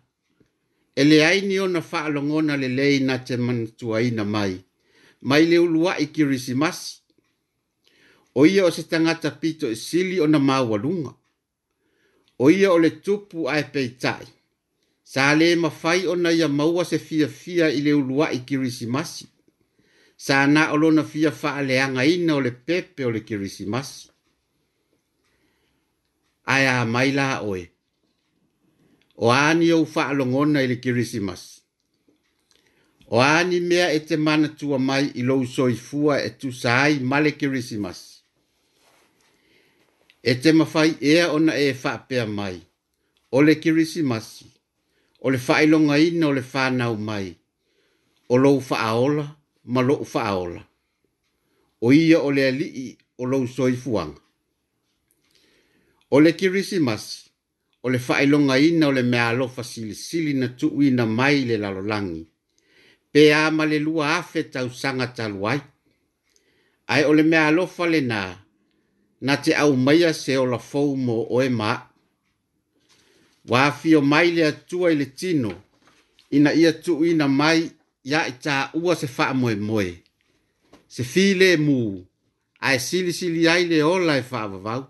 E 0.96 1.04
le 1.04 1.22
aini 1.26 1.60
o 1.60 1.68
na 1.68 1.80
wha 1.80 2.08
longona 2.10 2.58
le 2.62 2.68
lei 2.68 3.00
na 3.00 3.16
te 3.18 3.36
manatuaina 3.38 4.24
mai, 4.26 4.56
mai 5.22 5.46
le 5.48 5.58
ulua 5.60 5.96
i 6.00 6.08
kirisimasi. 6.12 6.98
O 8.36 8.46
ia 8.46 8.66
o 8.66 8.70
se 8.72 8.84
tangata 8.84 9.32
pito 9.32 9.70
e 9.72 9.76
sili 9.76 10.20
o 10.20 10.28
na 10.28 10.40
mawalunga. 10.40 11.14
O 12.40 12.50
ia 12.52 12.72
o 12.74 12.78
le 12.80 12.90
tupu 13.02 13.48
ai 13.50 13.64
peitai 13.72 14.26
sa 15.14 15.36
le 15.40 15.56
mafai 15.56 16.08
ona 16.08 16.32
ia 16.32 16.48
maua 16.48 16.84
se 16.86 16.98
fia 17.00 17.28
fia 17.28 17.66
i 17.78 17.82
le 17.84 17.94
ulua 17.94 18.30
i 18.32 18.40
kirisimasi. 18.48 19.26
Sa 20.18 20.48
na 20.48 20.70
olona 20.72 21.04
fia 21.04 21.32
faa 21.32 21.62
le 21.62 21.76
ina 22.16 22.36
o 22.36 22.42
le 22.42 22.52
pepe 22.52 23.06
o 23.06 23.12
le 23.12 23.20
kirisimasi. 23.20 24.10
Aya 26.46 26.86
maila 26.86 27.42
oe. 27.42 27.68
O 29.18 29.32
ani 29.32 29.70
au 29.72 29.86
faa 29.86 30.14
longona 30.14 30.62
i 30.64 30.68
le 30.68 30.76
kirisimasi. 30.76 31.62
O 33.10 33.20
ani 33.22 33.60
mea 33.60 33.92
e 33.94 34.16
mana 34.18 34.48
tua 34.48 34.80
mai 34.80 35.12
i 35.16 35.22
lo 35.24 35.46
soifua 35.46 36.24
e 36.24 36.30
tu 36.30 36.52
saai 36.52 37.00
male 37.00 37.32
kirisimasi. 37.32 38.24
E 40.24 40.34
te 40.36 40.52
mafai 40.52 40.96
ea 41.02 41.32
ona 41.32 41.54
e 41.58 41.74
faa 41.74 41.98
pea 41.98 42.26
mai. 42.26 42.62
O 43.32 43.42
le 43.44 43.56
kirisimasi 43.56 44.51
o 45.22 45.30
le 45.32 45.38
whaelonga 45.38 46.00
ina 46.00 46.28
o 46.28 46.34
le 46.34 46.42
whanau 46.54 46.98
mai, 46.98 47.36
o 48.30 48.36
lou 48.38 48.60
whaaola, 48.70 49.38
ma 49.66 49.82
lou 49.82 50.04
whaaola, 50.14 50.66
o 51.82 51.92
ia 51.94 52.20
o 52.22 52.32
le 52.32 52.48
alii 52.48 52.98
o 53.18 53.26
lou 53.26 53.48
soifuang. 53.48 54.16
O 56.12 56.20
le 56.20 56.34
kirisimas, 56.34 57.30
o 57.84 57.90
le 57.90 58.00
whaelonga 58.02 58.58
ina 58.60 58.88
o 58.88 58.92
le 58.92 59.04
mea 59.04 59.28
alofa 59.30 59.64
sili 59.64 59.96
sili 59.96 60.34
na 60.34 60.48
tu 60.50 60.74
ina 60.82 61.06
mai 61.06 61.46
le 61.46 61.58
lalolangi, 61.58 62.28
pe 63.12 63.30
ama 63.34 63.66
le 63.66 63.80
lua 63.80 64.18
afe 64.18 64.44
tau 64.44 64.70
sanga 64.72 65.08
taluai, 65.08 65.60
ai 66.88 67.04
o 67.06 67.14
le 67.14 67.24
mea 67.24 67.48
alofa 67.54 67.86
le 67.86 68.02
na, 68.02 68.42
na 69.22 69.38
te 69.38 69.54
au 69.54 69.76
maia 69.78 70.14
se 70.18 70.34
o 70.38 70.46
la 70.50 70.58
fau 70.58 70.96
mo 70.98 71.22
o 71.30 71.42
e 71.46 71.50
maa, 71.50 71.91
wa 73.48 73.72
fio 73.72 74.02
mai 74.02 74.32
le 74.32 74.46
atua 74.48 74.92
i 74.92 74.96
le 74.96 75.06
tino 75.06 75.62
ina 76.30 76.54
ia 76.54 76.74
tuuina 76.74 77.28
mai 77.28 77.72
ia 78.04 78.26
i 78.28 78.34
ua 78.74 78.94
se 78.96 79.08
faamoemoe 79.08 80.04
se 80.88 81.04
file 81.04 81.58
mu 81.58 82.06
ae 82.60 82.80
silisili 82.80 83.48
ai 83.50 83.66
le 83.70 83.84
ola 83.84 84.14
e 84.18 84.24
faavavau 84.32 84.84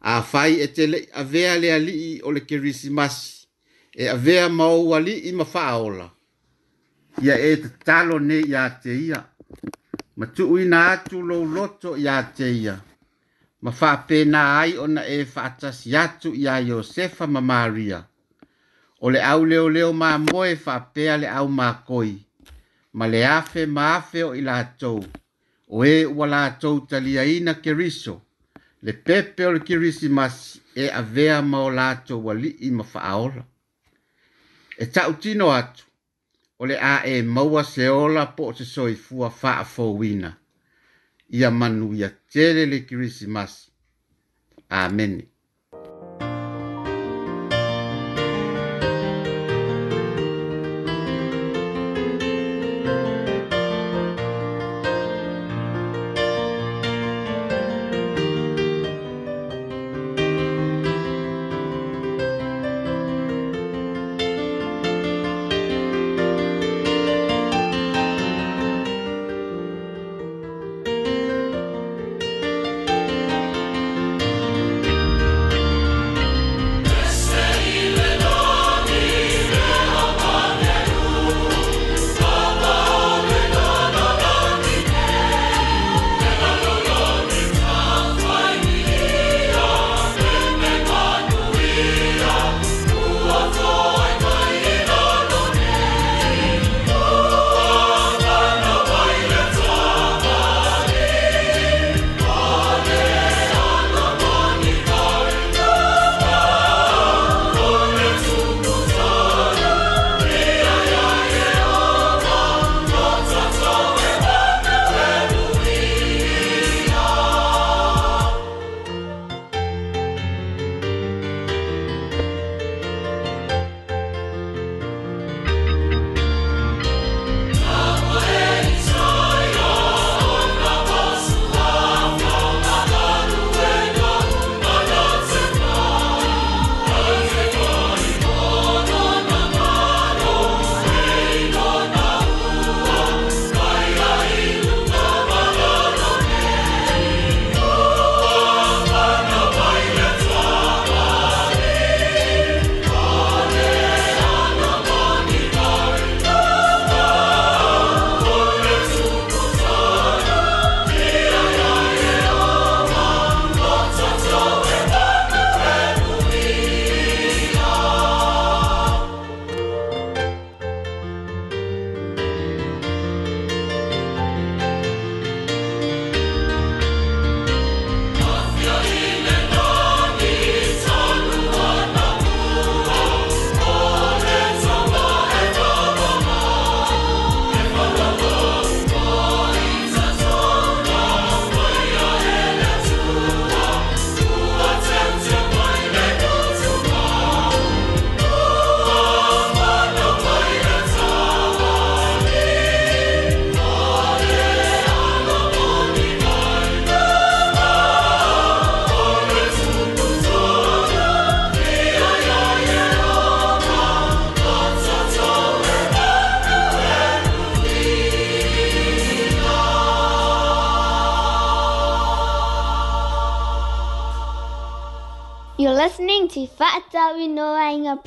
afai 0.00 0.52
e 0.60 0.66
telei 0.76 1.04
avea 1.20 1.52
le 1.62 1.68
alii 1.72 2.20
o 2.26 2.32
le 2.34 2.40
kerisimasi 2.48 3.48
e 3.92 4.04
avea 4.16 4.48
ma 4.58 4.66
ou 4.76 4.88
alii 4.96 5.32
ma 5.38 5.44
faaola 5.44 6.06
ia 7.24 7.34
e 7.38 7.50
tatalo 7.62 8.16
nei 8.28 8.42
iā 8.52 8.62
te 8.82 8.92
ia 9.08 9.20
ma 10.18 10.26
tuuina 10.34 10.78
atu 10.92 11.16
lou 11.28 11.44
loto 11.54 11.90
iā 12.04 12.16
te 12.36 12.46
ia 12.64 12.74
ma 13.62 13.96
pena 14.06 14.40
ai 14.60 14.72
ona 14.84 15.02
e 15.16 15.24
faatasi 15.34 15.80
siatu 15.90 16.30
ia 16.34 16.54
iosefa 16.60 17.26
ma 17.26 17.40
maria 17.50 17.98
o 19.04 19.06
le 19.12 19.20
ʻau 19.24 19.42
leoleo 19.50 19.92
mamoe 20.00 20.52
faapea 20.64 21.14
le 21.22 21.26
ʻau 21.38 21.46
makoi 21.58 22.14
ma 22.96 23.04
le 23.12 23.20
afe 23.38 23.62
ma 23.74 23.82
afe 23.96 24.20
o 24.28 24.30
i 24.40 24.42
latou 24.48 25.02
o 25.74 25.76
ē 25.94 25.96
e 26.04 26.10
ua 26.14 26.26
latou 26.34 26.76
taliaina 26.88 27.52
keriso 27.64 28.14
le 28.84 28.92
pepe 29.06 29.42
o 29.46 29.52
le 29.54 29.60
mas 30.16 30.36
e 30.82 30.84
avea 31.00 31.38
ma 31.50 31.58
o 31.66 31.70
latou 31.78 32.30
alii 32.32 32.70
ma 32.76 32.84
faaola 32.92 33.42
e 34.82 34.84
taʻutino 34.94 35.46
atu 35.60 35.84
o 36.60 36.62
le 36.70 36.76
a 36.94 36.96
e 37.14 37.14
maua 37.34 37.62
se 37.72 37.84
ola 38.04 38.22
po 38.36 38.42
o 38.50 38.54
se 38.56 38.64
soifua 38.74 39.28
faafouina 39.40 40.30
ia 41.30 41.50
manu 41.50 41.94
ia 41.94 42.08
tele 42.32 42.66
le 42.66 42.78
kirisimasi 42.86 43.72
amene 44.68 45.29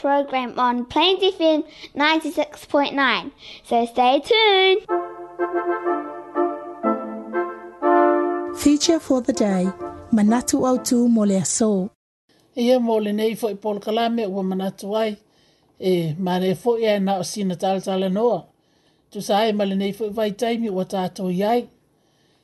program 0.04 0.60
on 0.60 0.84
Plains 0.86 1.22
FM 1.24 1.60
96.9. 1.96 3.32
So 3.70 3.76
stay 3.94 4.16
tuned. 4.30 4.80
Feature 8.64 9.00
for 9.00 9.22
the 9.22 9.32
day 9.50 9.64
Manatu 10.18 10.56
au 10.70 10.78
tu 10.90 11.08
mole 11.16 11.38
aso. 11.44 11.72
Ia 12.58 12.80
mole 12.88 13.12
nei 13.14 13.36
foi 13.42 13.56
pol 13.64 13.80
kalame 13.86 14.24
ua 14.36 14.44
manatu 14.52 14.88
ai. 15.04 15.12
E 15.80 15.92
mare 16.26 16.52
foi 16.64 16.78
e 16.96 17.00
na 17.00 17.14
sina 17.32 17.56
tala 17.62 17.80
tala 17.88 18.08
noa. 18.18 18.40
Tu 19.12 19.18
sa 19.28 19.36
ai 19.42 19.52
nei 19.82 19.94
foi 19.98 20.10
vai 20.18 20.30
taimi 20.42 20.70
o 20.82 20.84
tato 20.94 21.24
iai. 21.42 21.62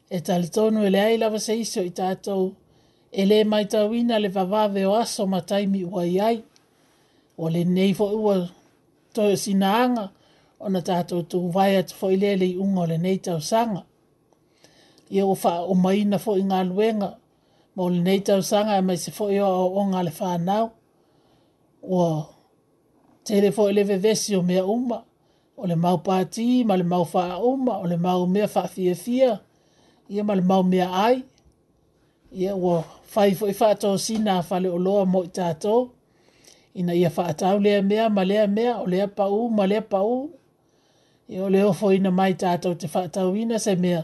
E 0.10 0.18
tali 0.28 0.48
tonu 0.56 0.80
ele 0.88 1.00
ai 1.08 1.16
lava 1.22 1.38
seiso 1.48 1.62
iso 1.82 1.82
i 1.90 1.94
tātou. 2.00 2.44
E 3.12 3.22
le 3.30 3.40
mai 3.52 3.66
tawina 3.74 4.16
le 4.24 4.30
vavave 4.36 4.82
o 4.92 4.94
aso 5.04 5.24
ma 5.34 5.40
taimi 5.50 5.82
ua 5.96 6.04
iai. 6.18 6.38
o 7.40 7.48
le 7.54 7.64
nei 7.66 7.94
fo 7.98 8.06
ua 8.22 8.36
toi 9.16 9.34
sinaanga 9.44 10.06
o 10.60 10.68
na 10.74 10.80
tātou 10.88 11.22
tu 11.32 11.40
vai 11.56 11.72
atu 11.80 11.96
fo 12.00 12.10
ilele 12.16 12.44
i 12.52 12.58
unga 12.64 12.82
o 12.84 12.88
le 12.92 12.98
nei 13.06 13.18
tau 13.26 13.40
sanga. 13.52 13.84
Ia 15.10 15.24
o 15.26 15.36
wha 15.44 15.54
o 15.72 15.76
maina 15.84 16.18
fo 16.26 16.36
i 16.38 16.44
ngā 16.44 16.60
luenga 16.68 17.10
ma 17.76 17.84
o 17.86 17.92
le 17.94 18.02
nei 18.04 18.20
tau 18.28 18.42
sanga 18.44 18.76
e 18.78 18.82
mai 18.88 18.98
se 19.04 19.12
fo 19.16 19.30
i 19.32 19.40
o 19.46 19.48
o 19.80 19.86
ngā 19.92 20.02
le 20.08 20.12
whānau. 20.20 20.66
O 21.84 22.02
tele 23.24 23.54
fo 23.56 23.70
ilele 23.72 23.98
vesi 24.06 24.36
o 24.36 24.42
mea 24.44 24.66
uma 24.66 25.00
o 25.56 25.64
le 25.68 25.76
mau 25.76 25.98
pāti, 26.04 26.64
ma 26.66 26.76
le 26.80 26.84
mau 26.84 27.06
wha 27.14 27.38
uma, 27.44 27.80
o 27.80 27.86
le 27.92 27.98
mau 28.00 28.26
mea 28.28 28.48
wha 28.54 28.64
fia 28.74 28.96
fia, 28.96 29.32
ia 30.10 30.24
ma 30.24 30.34
le 30.40 30.44
mau 30.52 30.64
mea 30.64 30.88
ai. 31.08 31.20
Ia 32.36 32.54
o 32.56 32.84
whaifo 33.16 33.48
i 33.50 33.56
wha 33.60 33.72
tō 33.82 33.96
sina 34.06 34.38
a 34.44 34.60
o 34.76 34.78
loa 34.86 35.06
mo 35.06 35.24
i 35.24 35.28
tātou 35.40 35.90
ina 36.74 36.94
ia 36.94 37.12
whaatau 37.18 37.60
lea 37.60 37.82
mea, 37.82 38.10
ma 38.10 38.24
lea 38.24 38.48
mea, 38.48 38.78
o 38.78 38.86
lea 38.86 39.08
pau, 39.08 39.50
ma 39.50 39.68
lea 39.68 39.82
pau. 39.82 40.30
E 41.30 41.40
o 41.42 41.50
leo 41.50 41.74
fo 41.74 41.94
ina 41.94 42.12
mai 42.12 42.34
tātou 42.34 42.76
te 42.76 42.88
whaatau 42.88 43.36
ina 43.38 43.60
se 43.60 43.76
mea. 43.76 44.04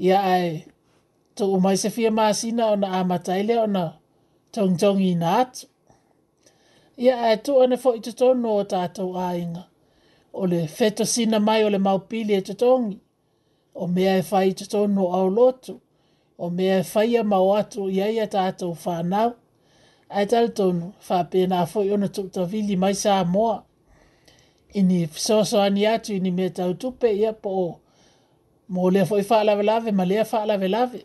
Ia 0.00 0.18
ai, 0.22 0.64
tō 1.36 1.46
umai 1.56 1.76
se 1.78 1.90
fia 1.90 2.10
māsina 2.10 2.70
o 2.72 2.76
na 2.76 2.90
āmataile 3.00 3.56
o 3.62 3.66
na 3.70 3.84
tongtong 4.52 4.98
i 5.06 5.12
nā 5.20 5.36
atu. 5.44 5.66
Ia 6.98 7.14
ai, 7.28 7.36
tō 7.38 7.54
ana 7.64 7.78
fo 7.78 7.94
i 7.96 8.02
tutono 8.02 8.56
o 8.58 8.64
tātou 8.64 9.14
āinga. 9.20 9.64
O 10.36 10.44
le 10.50 10.64
feto 10.68 11.06
sina 11.08 11.38
mai 11.40 11.62
o 11.64 11.70
le 11.72 11.78
maupili 11.78 12.34
e 12.36 12.42
tutongi. 12.44 12.96
O 13.74 13.86
mea 13.86 14.14
e 14.18 14.22
fai 14.24 14.52
tutono 14.54 15.06
au 15.16 15.30
lotu. 15.32 15.78
O 16.38 16.50
mea 16.52 16.78
e 16.80 16.84
fai 16.84 17.14
a 17.16 17.22
mau 17.24 17.52
atu 17.56 17.86
iaia 17.92 18.26
tātou 18.32 18.74
whanau. 18.84 19.30
Ia 19.30 19.34
ai 20.14 20.26
tal 20.26 20.48
tonu 20.56 20.86
fa 21.06 21.18
pe 21.30 21.46
na 21.46 21.66
fo 21.66 21.80
yo 21.88 21.96
no 21.96 22.06
tuk 22.08 22.32
vili 22.50 22.76
mai 22.76 22.94
sa 22.94 23.24
mo 23.24 23.62
ini 24.74 25.08
so 25.14 25.44
so 25.44 25.60
ani 25.60 25.86
atu 25.86 26.12
ini 26.14 26.30
meta 26.30 26.66
utupe 26.68 27.18
ya 27.18 27.32
po 27.32 27.80
mo 28.68 28.90
le 28.90 29.04
fo 29.04 29.22
fa 29.22 29.44
la 29.44 29.54
la 29.54 29.80
ve 29.80 29.90
male 29.92 30.24
fa 30.24 30.46
la 30.46 30.56
ve 30.56 30.68
ve 30.68 31.04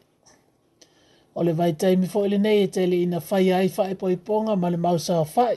o 1.35 1.43
le 1.43 1.53
vai 1.53 1.73
tai 1.73 1.95
mi 1.95 2.07
fo 2.07 2.27
le 2.27 2.37
nei 2.37 2.63
e 2.63 2.67
te 2.67 2.85
le 2.85 2.95
ina 3.03 3.19
fa 3.19 3.37
ai 3.37 3.69
fa 3.69 3.89
e 3.89 3.95
poi 3.95 4.17
ponga 4.17 4.55
male 4.55 4.77
mau 4.77 4.97
sa 4.99 5.23
fa 5.25 5.55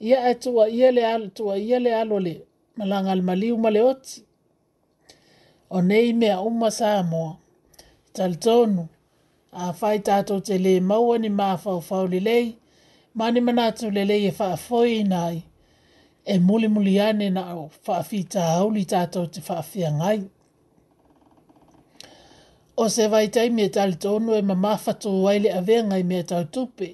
ia 0.00 0.20
atu 0.30 0.56
wa 0.56 0.68
ia 0.68 0.90
le 0.92 1.02
al 1.06 1.30
tu 1.34 1.46
wa 1.46 1.56
ia 1.58 1.78
le 1.78 1.92
al 1.94 2.12
ole 2.12 2.44
malanga 2.76 3.10
al 3.12 3.22
maliu 3.22 3.58
male 3.58 3.80
ot 3.82 4.04
o 5.74 5.78
nei 5.82 6.12
me 6.12 6.28
a 6.30 6.40
uma 6.48 6.70
sa 6.78 7.02
mo 7.10 7.24
tal 8.14 8.34
tonu 8.44 8.82
a 9.54 9.70
fai 9.72 10.00
tātou 10.02 10.40
te 10.42 10.56
le 10.58 10.78
maua 10.82 11.16
ni 11.22 11.28
mā 11.30 11.52
whau 11.64 12.06
le 12.10 12.18
lei, 12.20 12.54
mā 13.16 13.28
ni 13.32 13.40
manatu 13.40 13.90
le 13.94 14.02
lei 14.04 14.26
e 14.26 14.32
whaafoi 14.34 15.02
nai, 15.06 15.42
e 16.26 16.38
muli 16.42 16.66
muli 16.68 16.98
ane 17.00 17.30
na 17.30 17.44
au 17.52 17.68
whaafi 17.86 18.24
tā 18.34 18.48
hauli 18.56 18.84
tātou 18.90 19.28
te 19.30 19.40
whaafia 19.46 19.92
ngai. 19.98 20.22
O 22.76 22.88
se 22.90 23.06
vai 23.08 23.28
tai 23.30 23.48
mea 23.54 23.70
tali 23.70 23.94
tōnu 24.02 24.34
e 24.34 24.40
ma 24.42 24.54
mawhatu 24.58 25.12
waile 25.22 25.52
a 25.54 25.60
vea 25.62 25.84
ngai 25.86 26.02
mea 26.02 26.24
tau 26.26 26.44
tupe, 26.44 26.88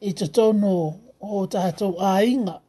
i 0.00 0.12
to 0.12 0.26
tōnu 0.26 0.74
o 1.20 1.46
tato 1.50 1.96
a 1.98 2.20
inga. 2.22 2.60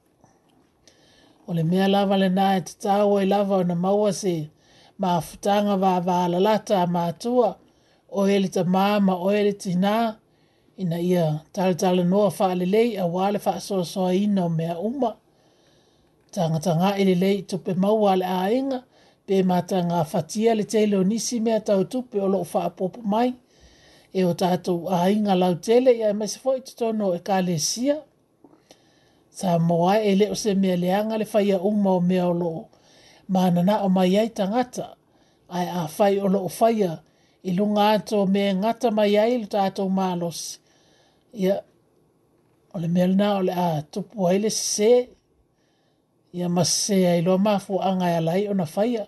O 1.47 1.53
le 1.53 1.61
mea 1.63 1.87
lava 1.87 2.17
le 2.17 2.29
nae 2.33 2.63
te 2.65 2.73
tāua 2.87 3.21
i 3.21 3.27
e 3.29 3.29
lava 3.29 3.61
o 3.61 3.69
na 3.69 3.75
maua 3.77 4.09
se, 4.13 4.39
mā 4.99 5.19
futanga 5.27 5.77
vā 5.77 5.93
vā 6.01 6.23
lalata 6.33 6.81
mā 6.89 7.05
tua, 7.13 7.53
mā 7.53 7.64
o 8.17 8.25
ele 8.35 8.47
ta 8.57 8.63
māma 8.63 9.17
o 9.19 9.29
ele 9.31 9.51
tina 9.63 9.95
ina 10.77 10.99
ia 11.01 11.25
tala 11.53 11.75
tala 11.75 12.03
noa 12.03 12.29
wha 12.39 12.53
lei 12.55 12.97
a 13.01 13.05
wale 13.07 13.37
wha 13.45 13.59
soa 13.59 13.83
soa 13.85 14.13
ina 14.15 14.45
o 14.45 14.49
mea 14.49 14.79
uma. 14.79 15.15
Tanga 16.31 16.59
tanga 16.59 16.97
ele 16.97 17.13
lei 17.15 17.41
tupe 17.43 17.73
mau 17.75 17.97
wale 18.05 18.23
a 18.25 18.47
inga 18.51 18.83
pe 19.27 19.43
mata 19.43 19.81
ngā 19.81 20.03
whatia 20.13 20.55
le 20.55 20.63
teile 20.63 20.95
o 20.97 21.03
nisi 21.03 21.39
mea 21.41 21.59
tau 21.59 21.83
tupe 21.83 22.21
o 22.21 22.27
loo 22.27 22.45
wha 22.53 22.69
popo 22.69 23.01
mai. 23.01 23.33
E 24.15 24.23
o 24.23 24.33
tātou 24.39 24.87
a 24.89 25.09
inga 25.11 25.35
lau 25.35 25.55
tele 25.55 25.97
ia 25.99 26.13
mai 26.13 26.27
se 26.31 26.39
fwoi 26.39 26.61
tutono 26.61 27.13
e 27.13 27.19
kā 27.19 27.39
sia. 27.59 27.97
Sa 29.31 29.57
moa 29.59 29.97
e 29.99 30.15
le 30.15 30.35
se 30.35 30.55
mea 30.55 30.77
leanga 30.77 31.17
le 31.17 31.25
whaia 31.33 31.59
uma 31.59 31.91
o 31.91 31.99
mea 31.99 32.27
o 32.27 32.31
loo. 32.33 32.65
Mana 33.27 33.61
na 33.63 33.81
o 33.83 33.89
mai 33.89 34.15
ai 34.17 34.29
tangata 34.29 34.87
ai 35.49 35.67
a 35.67 35.85
whai 35.97 36.17
o 36.19 36.27
loo 36.27 36.47
whaia 36.59 37.01
i 37.45 37.51
lunga 37.51 37.81
ato 37.89 38.25
me 38.25 38.53
ngata 38.55 38.89
mai 38.91 39.15
ai 39.21 39.33
ilu 39.35 39.45
tātou 39.53 39.89
mālos. 39.93 40.39
Ia, 41.37 41.59
o 42.73 42.79
melna 42.89 43.27
ole 43.37 43.51
le 43.51 43.65
a 43.65 43.83
tupu 43.91 44.25
ai 44.29 44.49
se, 44.49 45.09
ia 46.33 46.49
masse 46.49 46.97
ai 47.11 47.21
lo 47.21 47.37
mafu 47.37 47.77
angai 47.85 48.13
e 48.13 48.17
alai 48.17 48.47
o 48.47 48.53
na 48.53 48.65
faya. 48.65 49.05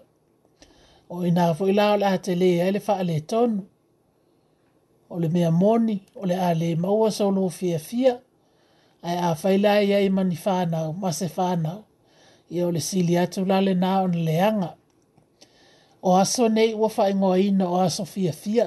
O 1.10 1.26
ina 1.26 1.54
fu 1.56 1.68
ila 1.68 1.92
o 1.94 1.98
le 1.98 2.06
a 2.06 2.18
te 2.18 2.36
le 2.36 2.52
ai 2.62 2.72
le 2.72 2.80
faa 2.80 3.02
le 3.04 3.20
tonu. 3.22 3.66
O 5.10 5.18
mea 5.20 5.50
moni, 5.52 5.98
o 6.16 6.24
a 6.48 6.54
le 6.54 6.76
maua 6.76 7.12
sa 7.12 7.26
olu 7.26 7.50
fia 7.50 7.80
fia. 7.80 8.20
Ai 9.02 9.18
a 9.18 9.34
faila 9.36 9.72
ai 9.82 10.10
mani 10.10 10.38
whanau, 10.46 10.94
masse 10.94 11.26
whanau. 11.36 11.84
Ia 12.52 12.68
o 12.68 12.72
le 12.72 12.80
sili 12.80 13.18
atu 13.18 13.46
la 13.46 13.62
na 13.62 14.02
o 14.04 14.08
le 14.08 14.76
o 16.08 16.16
aso 16.16 16.48
nei 16.50 16.74
ua 16.74 16.90
faaigoa 16.96 17.38
ina 17.38 17.66
o 17.70 17.76
aso 17.86 18.04
fiafia 18.14 18.66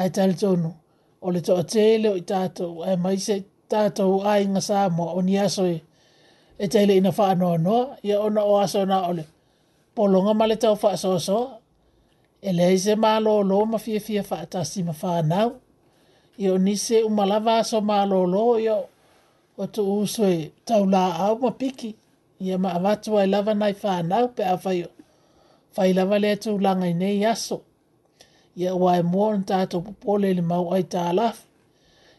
ae 0.00 0.08
talitonu 0.14 0.70
o 1.24 1.26
le 1.34 1.40
toʻatele 1.46 2.08
o 2.12 2.16
i 2.18 2.22
tatou 2.30 2.72
ae 2.88 2.96
mai 3.04 3.16
se 3.26 3.34
tatou 3.70 4.14
aiga 4.32 4.60
sa 4.68 4.78
o 5.00 5.04
oni 5.18 5.34
aso 5.46 5.64
e, 5.66 5.76
e 6.58 6.66
taileina 6.72 7.10
faanoanoa 7.18 7.82
ia 8.08 8.20
ona 8.26 8.42
o 8.42 8.54
aso 8.64 8.80
na 8.90 8.98
o 9.10 9.12
le 9.18 9.24
pologa 9.94 10.32
ma 10.38 10.44
le 10.50 10.56
tau 10.62 10.74
faasoasoa 10.82 11.48
e 12.42 12.50
leai 12.58 12.78
se 12.84 12.92
malōlō 13.04 13.56
ma 13.72 13.78
fiafia 13.78 14.22
faatasi 14.30 14.78
ma 14.88 14.92
fanau 15.02 15.48
ia 16.42 16.52
o 16.54 16.58
nise 16.58 16.96
uma 17.08 17.24
lava 17.32 17.52
aso 17.58 17.78
malōlō 17.90 18.42
ia 18.64 18.76
o 19.62 19.64
tuu 19.74 20.06
so 20.14 20.24
e 20.40 20.50
taulaau 20.66 21.32
ma 21.42 21.50
piki 21.60 21.90
ia 22.46 22.58
ma 22.62 22.68
avatu 22.78 23.08
ai 23.18 23.26
lava 23.34 23.52
nai 23.60 23.74
fanau 23.82 24.24
pe 24.36 24.42
a 24.44 24.56
fai 25.72 25.92
lava 25.92 26.18
le 26.18 26.28
atu 26.32 26.58
langa 26.64 26.86
i 26.88 26.94
nei 27.00 27.24
aso. 27.32 27.58
Ia 28.60 28.72
ua 28.74 28.92
e 28.98 29.02
mua 29.12 29.28
an 29.34 29.42
tātou 29.50 29.80
popole 29.86 30.28
le 30.36 30.42
mau 30.42 30.64
ai 30.74 30.82
tā 30.94 31.12
laf. 31.14 31.44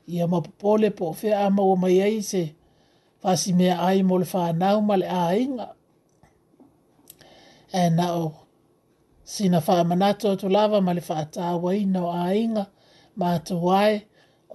Ia 0.08 0.28
ma 0.28 0.40
popole 0.46 0.90
po 0.96 1.14
fea 1.14 1.46
ama 1.48 1.62
o 1.64 1.76
mai 1.76 2.02
ai 2.02 2.22
se 2.22 2.44
fasi 3.22 3.52
mea 3.54 3.76
ai 3.88 4.00
mo 4.08 4.16
le 4.22 4.28
whanau 4.34 4.78
ma 4.88 4.96
le 5.02 5.08
a 5.08 5.26
inga. 5.44 5.68
E 7.74 7.84
na 7.90 8.06
o 8.24 8.28
sina 9.24 9.60
wha 9.68 9.84
manato 9.84 10.32
atu 10.32 10.50
lava 10.50 10.82
ma 10.82 10.94
le 10.94 11.04
whaata 11.10 11.42
awa 11.54 11.76
ina 11.76 12.00
o 12.06 12.12
a 12.26 12.34
inga 12.44 12.66
ma 13.20 13.28
atu 13.36 13.58
ai 13.74 13.96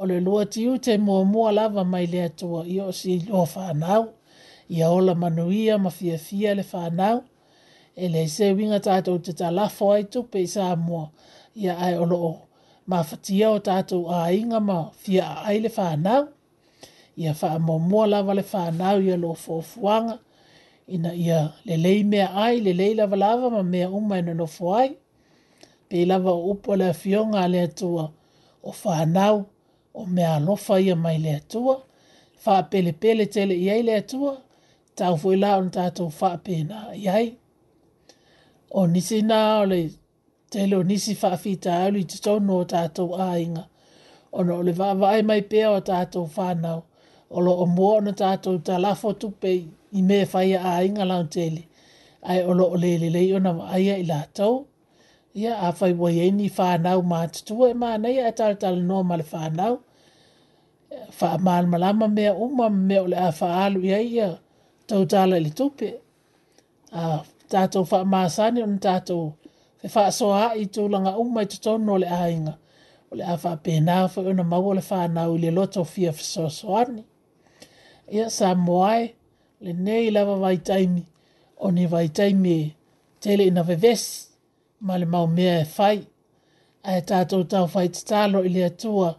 o 0.00 0.04
le 0.09 0.20
lua 0.20 0.42
ti 0.52 0.66
ute 0.68 0.98
mua 0.98 1.24
mua 1.24 1.52
lava 1.59 1.85
mai 1.85 2.07
le 2.12 2.20
atua 2.28 2.64
i 2.74 2.80
o 2.80 2.92
si 2.92 3.12
lua 3.28 3.44
whanau. 3.57 4.02
Ia 4.74 4.88
ola 4.90 5.14
manuia 5.14 5.74
ma 5.78 5.90
fia 5.90 6.16
fia 6.18 6.54
le 6.54 6.62
whanau 6.72 7.22
e 7.96 8.09
le 8.11 8.24
se 8.28 8.50
winga 8.57 8.80
tātou 8.83 9.20
te 9.22 9.33
tā 9.38 9.50
lafo 9.54 9.90
ai 9.94 10.04
tu 10.11 10.24
pe 10.30 10.44
sa 10.50 10.72
mua 10.76 11.04
ia 11.59 11.76
ai 11.78 11.94
o 11.98 12.04
loo. 12.11 12.35
Ma 12.87 13.02
fatia 13.07 13.50
o 13.54 13.61
tātou 13.64 14.11
a 14.12 14.26
inga 14.35 14.61
ma 14.61 14.78
fia 15.02 15.28
a 15.35 15.44
ai 15.52 15.61
le 15.64 15.70
whānau. 15.76 16.26
Ia 17.16 17.33
wha 17.40 17.59
mo 17.62 17.78
mua 17.78 18.07
lawa 18.11 18.35
le 18.35 18.42
whānau 18.50 18.98
ia 19.04 19.16
lo 19.16 19.33
fōfuanga. 19.38 20.18
Ina 20.90 21.14
ia 21.14 21.38
le 21.64 21.76
lei 21.80 22.02
mea 22.04 22.28
ai, 22.46 22.59
le 22.61 22.72
lei 22.74 22.94
lawa 22.94 23.16
lawa 23.16 23.50
ma 23.50 23.62
mea 23.62 23.88
umai 23.88 24.22
na 24.24 24.33
no 24.35 24.46
fuai. 24.46 24.96
Pe 25.88 26.04
lawa 26.04 26.33
o 26.33 26.50
upo 26.52 26.76
le 26.76 26.92
fionga 26.94 27.48
le 27.48 27.62
atua 27.70 28.11
o 28.62 28.72
whānau 28.83 29.44
o 29.94 30.04
mea 30.07 30.38
lofa 30.40 30.80
ia 30.83 30.96
mai 30.96 31.18
le 31.18 31.37
atua. 31.37 31.78
Wha 32.44 32.62
pele 32.70 32.92
pele 32.92 33.26
tele 33.26 33.54
iai 33.54 33.83
le 33.85 33.94
atua. 33.96 34.40
Tau 34.96 35.16
fuila 35.18 35.57
na 35.62 35.70
tātou 35.70 36.11
wha 36.20 36.37
pena 36.42 36.90
iai. 36.92 37.26
Ia 37.26 37.35
o 38.74 38.87
nisi 38.90 39.20
nā 39.22 39.38
o 39.60 39.64
le 39.70 39.76
telo 40.50 40.80
nisi 40.87 41.12
whaafita 41.20 41.74
alu 41.87 42.00
i 42.02 42.06
te 42.12 42.16
tonu 42.24 42.56
o 42.58 42.64
tātou 42.72 43.14
āinga. 43.26 43.60
O 44.32 44.42
no 44.48 44.56
le 44.66 44.72
vaavae 44.78 45.20
mai 45.26 45.42
pēa 45.52 45.68
o 45.76 45.82
tātou 45.90 46.26
whānau. 46.37 46.80
O 47.30 47.42
lo 47.46 47.52
o 47.62 47.66
mua 47.70 47.92
ona 48.00 48.12
tātou 48.18 48.58
ta 48.66 48.80
lafo 48.82 49.12
tupe 49.22 49.52
i 49.54 50.02
me 50.08 50.18
whaia 50.32 50.62
āinga 50.72 51.06
lau 51.06 51.20
tele. 51.37 51.62
Ai 52.24 52.40
o 52.42 52.56
lo 52.58 52.66
o 52.74 52.80
le 52.84 52.90
le 53.04 53.12
lei 53.14 53.28
ona 53.38 53.52
aia 53.78 53.94
i 54.02 54.06
lātou. 54.08 54.64
Ia 55.40 55.54
a 55.68 55.70
whai 55.78 55.92
wai 56.02 56.12
e 56.26 56.30
ni 56.38 56.50
whānau 56.58 57.04
mā 57.12 57.20
tutua 57.37 57.68
e 57.72 57.76
mā 57.84 57.92
nei 58.00 58.18
a 58.26 58.32
tala 58.32 58.56
tala 58.64 58.82
no 58.90 59.04
ma 59.04 59.20
le 59.22 59.28
whānau. 59.34 59.76
Wha 61.20 61.37
maal 61.46 61.66
malama 61.76 62.10
mea 62.16 62.34
uma 62.34 62.66
mea 62.74 63.02
o 63.04 63.06
le 63.14 63.22
a 63.22 63.30
whaalu 63.38 63.84
ia 63.87 64.02
ia 64.08 64.28
tau 64.90 65.06
tala 65.14 65.38
le 65.46 65.50
tupe. 65.62 65.92
A 66.92 67.22
tātou 67.55 67.87
whaamāsani 67.87 68.62
o 68.64 68.69
tātou 68.83 69.33
fe 69.83 69.90
whaasoa 69.95 70.38
a 70.49 70.53
i 70.61 70.67
tūlanga 70.75 71.12
umai 71.23 71.45
tutono 71.53 71.95
o 71.95 72.01
le 72.03 72.07
ainga 72.19 72.57
o 73.12 73.19
le 73.19 73.27
awha 73.35 73.53
pēnā 73.67 73.99
fo 74.12 74.25
i 74.27 74.33
una 74.33 74.47
maua 74.55 74.77
le 74.79 74.85
whānau 74.87 75.37
i 75.37 75.43
le 75.45 75.53
loto 75.59 75.85
fia 75.87 76.12
fisoasoani. 76.12 77.05
Ia 78.12 78.31
sa 78.31 78.55
moai 78.55 79.05
le 79.61 79.73
nei 79.73 80.11
lava 80.11 80.35
vai 80.40 80.57
taimi 80.59 81.05
o 81.61 81.71
ni 81.71 81.87
vai 81.90 82.09
taimi 82.09 82.57
e 82.62 82.71
tele 83.23 83.47
ina 83.53 83.62
veves 83.69 84.07
ma 84.81 84.97
le 84.99 85.07
mau 85.07 85.27
mea 85.37 85.61
e 85.61 85.64
fai 85.77 85.99
a 86.83 86.99
e 86.99 87.03
tātou 87.11 87.47
tau 87.49 87.69
fai 87.77 87.87
tatalo 87.99 88.43
i 88.45 88.51
le 88.57 88.64
atua 88.71 89.14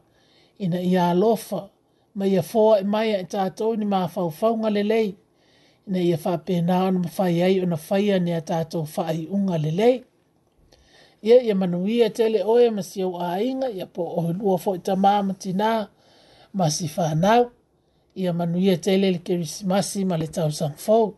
ina 0.60 0.82
ia 0.82 1.13
lofa. 1.13 1.69
ma 2.15 2.24
ia 2.26 2.39
fōa 2.41 2.78
e 2.80 2.84
mai 2.88 3.10
e 3.12 3.24
tātou 3.28 3.76
ni 3.76 3.86
mā 3.86 4.06
fau 4.08 4.30
faunga 4.32 4.69
le 4.71 4.84
lei 4.88 5.10
na 5.88 6.00
ia 6.00 6.19
whapena 6.24 6.84
ona 6.84 7.00
mawhai 7.00 7.41
ai 7.41 7.62
ona 7.62 7.78
whai 7.89 8.12
ane 8.13 8.34
a 8.36 8.41
tātou 8.41 8.86
whai 8.98 9.28
unga 9.30 9.58
lele. 9.58 10.04
Ia 11.24 11.41
ia 11.43 11.56
manuia 11.56 12.10
tele 12.13 12.43
oe 12.43 12.69
ma 12.69 12.82
si 12.82 13.02
au 13.04 13.17
a 13.21 13.39
inga, 13.43 13.69
ia 13.69 13.86
po 13.86 14.04
o 14.17 14.32
lua 14.39 14.58
fo 14.58 14.74
i 14.76 14.80
ta 14.86 14.93
māma 14.95 15.34
tina 15.39 15.89
ma 16.54 16.67
si 16.69 16.88
whanau. 16.98 17.52
Ia 18.17 18.34
manuia 18.34 18.78
tele 18.78 19.12
le 19.12 19.19
keris 19.19 19.63
masi 19.63 20.06
ma 20.06 20.15
le 20.17 20.28
tau 20.28 20.50
sang 20.52 20.78
fau. 20.78 21.15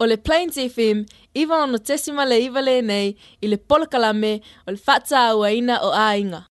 O 0.00 0.06
le 0.06 0.16
Plains 0.16 0.54
FM, 0.56 1.04
iwa 1.34 1.62
ono 1.62 1.78
tesima 1.78 2.24
le 2.24 2.38
iwa 2.44 2.62
le 2.62 2.78
nei, 2.82 3.16
i 3.42 3.46
le 3.50 3.58
polakalame 3.58 4.38
o 4.66 4.70
le 4.70 4.78
whata 4.86 5.18
aua 5.32 5.50
ina 5.52 5.76
o 5.82 5.90
a 5.90 6.08
inga. 6.18 6.46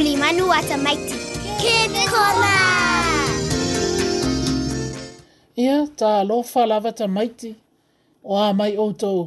Uli 0.00 0.14
manu 0.22 0.44
ata 0.58 0.76
maiti. 0.84 1.14
Ke 1.60 1.74
kona! 2.12 2.52
Ia, 5.64 5.74
tā 6.00 6.12
lofa 6.28 6.62
lava 6.66 6.92
ta 6.98 7.06
maiti. 7.16 7.50
O 8.24 8.38
a 8.46 8.52
mai 8.56 8.78
o 8.80 8.86
tau. 8.96 9.26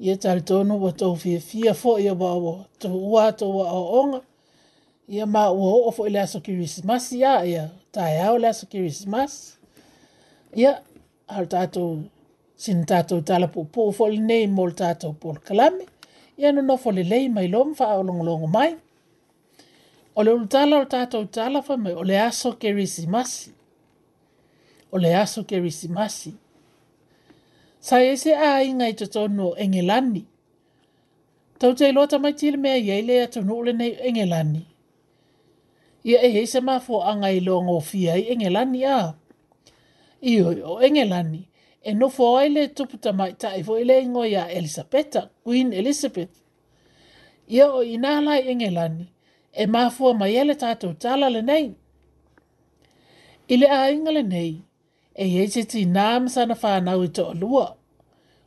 Ia 0.00 0.16
tāle 0.20 0.42
tono 0.44 0.76
wa 0.82 0.90
tau 0.92 1.14
fia 1.16 1.40
fia 1.40 1.72
fo 1.74 1.94
ia 1.98 2.12
wa 2.14 2.28
awa. 2.36 2.52
Tō 2.80 2.90
ua 3.12 3.24
tō 3.40 3.46
wa 3.56 3.64
a 3.70 3.78
onga. 4.00 4.20
Ia 5.14 5.24
mā 5.26 5.46
ua 5.50 5.72
o 5.88 5.92
fo 5.96 6.04
ila 6.10 6.26
so 6.26 6.40
kirismas 6.44 7.08
ia 7.12 7.32
ia. 7.46 7.64
Tā 7.92 8.10
e 8.12 8.18
au 8.26 8.36
ila 8.36 8.52
so 8.52 8.66
kirismas. 8.68 9.56
Ia, 10.54 10.74
hal 11.32 11.46
tātou 11.48 12.02
sin 12.60 12.84
tātou 12.84 13.22
tala 13.24 13.48
pō 13.56 13.64
pō 13.74 13.88
fo 13.96 14.10
li 14.12 14.20
nei 14.20 14.44
mol 14.58 14.76
tātou 14.76 15.16
pō 15.16 15.38
kalame. 15.48 15.86
Ia 16.36 16.52
no 16.52 16.60
no 16.66 16.76
fo 16.76 16.92
li 16.92 17.06
lei 17.08 17.28
mai 17.32 17.46
lom 17.48 17.72
fa 17.78 17.88
a 17.94 17.96
longolongo 18.02 18.48
mai. 18.52 18.74
Ia, 18.74 18.82
O 20.18 20.24
le 20.26 20.32
ulutala 20.34 20.80
o 20.82 20.86
tātou 20.90 21.28
tala 21.30 21.60
wha 21.62 21.74
mai, 21.78 21.92
o 21.94 22.02
le 22.02 22.16
aso 22.18 22.50
ke 22.58 22.72
risimasi. 22.74 23.52
O 24.90 24.98
le 24.98 25.12
aso 25.14 25.44
ke 25.46 25.60
risimasi. 25.62 26.32
Sa 27.78 28.00
e 28.02 28.16
se 28.18 28.32
a 28.34 28.56
inga 28.66 28.88
i 28.90 28.96
tatonu 28.98 29.52
o 29.52 29.52
engelani. 29.64 30.24
Tau 31.62 31.74
te 31.78 31.90
loa 31.94 32.18
mai 32.18 32.32
tila 32.40 32.58
mea 32.62 32.80
iei 32.82 33.02
le 33.06 33.18
atonu 33.28 33.54
o 33.54 33.62
le 33.68 33.72
nei 33.78 33.94
engelani. 34.10 34.64
Ia 36.04 36.18
e 36.26 36.30
hei 36.34 36.48
se 36.50 36.60
mafo 36.66 36.98
anga 37.12 37.30
i 37.30 37.38
loa 37.40 37.62
ngofia 37.68 38.16
i 38.18 38.24
engelani 38.34 38.82
a. 38.86 39.12
Iyo 40.20 40.50
o 40.74 40.80
engelani. 40.88 41.44
E 41.82 41.94
no 41.94 42.08
fo 42.08 42.32
ai 42.40 42.48
le 42.50 42.66
tupu 42.74 42.98
tamai 42.98 43.36
taifo 43.38 43.78
i 43.78 43.84
le 43.84 44.00
ingo 44.02 44.24
ya 44.24 44.48
Queen 45.44 45.72
Elizabeth. 45.72 46.26
Ia 47.48 47.70
o 47.72 47.82
inalai 47.84 48.42
engelani. 48.50 49.02
Ia 49.04 49.17
e 49.62 49.66
mafua 49.66 50.14
mai 50.14 50.36
ele 50.40 50.54
tātou 50.54 50.94
tala 51.02 51.26
le 51.28 51.42
nei. 51.42 51.72
I 53.48 53.56
le 53.56 53.66
ainga 53.74 54.12
le 54.14 54.22
nei, 54.22 54.50
e 55.18 55.26
eise 55.42 55.64
ti 55.72 55.82
nām 55.98 56.28
sana 56.34 56.54
whānau 56.60 57.02
i 57.02 57.08
toa 57.18 57.32
lua, 57.40 57.64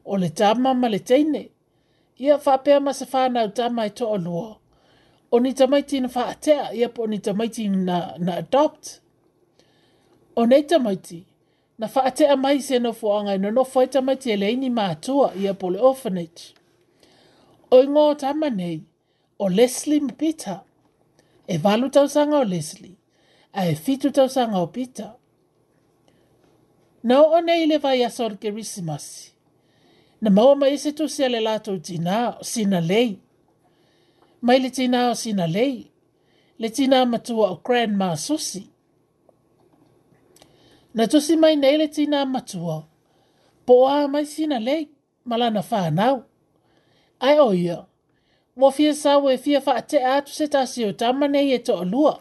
o 0.06 0.16
le 0.22 0.30
tama 0.42 0.72
ma 0.74 0.88
le 0.94 1.00
teine, 1.12 1.42
ia 2.18 2.38
whapea 2.46 2.80
ma 2.88 2.94
se 3.00 3.06
whānau 3.12 3.52
tama 3.60 3.90
i 3.92 3.94
toa 4.00 4.22
lua, 4.30 4.46
o 5.32 5.42
ni 5.44 5.52
tamaiti 5.54 6.00
na 6.06 6.10
whaatea, 6.16 6.70
ia 6.76 6.88
po 6.90 7.06
ni 7.08 7.20
tamaiti 7.20 7.68
na, 7.74 7.98
na 8.20 8.38
adopt. 8.46 8.98
O 10.38 10.46
nei 10.46 10.64
tamaiti, 10.64 11.22
na 11.80 11.88
whaatea 11.88 12.38
mai 12.40 12.60
se 12.64 12.80
no 12.80 12.92
fuanga 12.94 13.36
ina 13.36 13.52
no 13.52 13.64
fwaita 13.68 14.00
e 14.00 14.02
mai 14.02 14.16
te 14.16 14.36
leini 14.38 14.70
mātua 14.70 15.30
ia 15.40 15.54
pole 15.54 15.80
orphanage. 15.80 16.54
O 17.72 17.80
ingo 17.84 18.14
tama 18.20 18.50
nei, 18.50 18.84
o 19.40 19.48
Leslie 19.50 20.02
Peter, 20.18 20.62
e 21.54 21.58
valu 21.58 21.88
tausanga 21.96 22.38
o 22.40 22.44
Leslie, 22.44 22.98
a 23.60 23.68
e 23.72 23.76
fitu 23.84 24.10
tausanga 24.16 24.58
o 24.66 24.68
Peter. 24.76 25.12
Na 27.04 27.16
o 27.36 27.40
nei 27.48 27.66
le 27.72 27.78
vai 27.84 28.00
asor 28.08 28.32
kerisimasi. 28.40 29.32
Na 30.22 30.30
maua 30.36 30.56
mai 30.62 30.78
se 30.84 30.92
tu 30.98 31.06
se 31.16 31.26
le 31.34 31.40
lato 31.48 31.72
tina 31.88 32.16
o 32.40 32.44
sina 32.52 32.80
lei. 32.92 33.12
Mai 34.46 34.60
le 34.64 34.70
tina 34.78 35.00
o 35.12 35.16
sina 35.22 35.46
lei, 35.58 35.76
le 36.62 36.68
tina 36.76 36.98
matua 37.14 37.46
o 37.54 37.56
Grand 37.66 37.94
Ma 38.00 38.08
Susi. 38.26 38.64
Na 40.96 41.04
tusi 41.12 41.34
mai 41.42 41.56
nei 41.64 41.76
le 41.82 41.88
tina 41.96 42.20
matua, 42.34 42.78
po 43.66 43.74
a 43.96 44.08
mai 44.14 44.26
sina 44.34 44.58
lei, 44.68 44.84
malana 45.30 45.62
whanau. 45.70 46.18
Ai 47.28 47.36
oia. 47.40 47.40
Ai 47.40 47.40
oia 47.50 47.91
mo 48.56 48.72
fia 48.72 48.94
sa 48.94 49.18
we 49.18 49.38
fia 49.38 49.62
fa 49.62 49.82
te 49.90 49.98
atu 50.16 50.32
se 50.38 50.46
tasi 50.54 50.82
o 50.86 50.92
tama 51.02 51.26
nei 51.34 51.52
e 51.56 51.60
to 51.66 51.74
alua. 51.84 52.14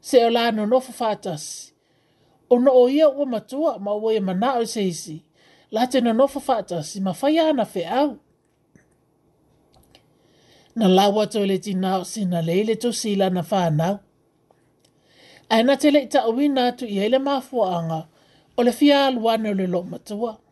Se 0.00 0.16
o 0.26 0.30
la 0.30 0.50
no 0.50 0.66
nofu 0.66 0.92
fatas. 0.92 1.72
O 2.52 2.56
no 2.58 2.70
o 2.72 2.88
ia 2.88 3.08
ua 3.08 3.26
matua 3.26 3.78
ma 3.78 3.92
ua 3.94 4.10
e 4.16 4.20
mana 4.20 4.54
o 4.60 4.64
se 4.64 4.82
isi. 4.88 5.16
La 5.70 5.86
te 5.90 6.00
no 6.00 6.12
nofu 6.12 6.40
fatas 6.40 6.88
ma 7.04 7.12
fai 7.20 7.38
ana 7.38 7.64
fe 7.66 7.82
au. 7.84 8.18
Na 10.76 10.88
la 10.88 11.08
watu 11.10 11.38
e 11.42 11.46
le 11.46 11.58
ti 11.58 11.74
nao 11.74 12.04
si 12.04 12.24
na 12.24 12.40
leile 12.40 12.74
to 12.80 12.92
sila 12.92 13.30
na 13.30 13.42
fa 13.42 13.70
nao. 13.70 14.00
Aina 15.50 15.76
te 15.76 15.90
le 15.90 16.00
ita 16.06 16.24
uina 16.28 16.66
atu 16.66 16.86
i 16.86 16.94
hele 17.02 17.18
mafuanga 17.18 18.00
o 18.58 18.62
le 18.62 18.72
fia 18.72 19.06
aluane 19.06 19.50
o 19.50 19.54
le 19.54 19.66
lo 19.66 19.82
matua. 19.82 20.32
Na 20.32 20.48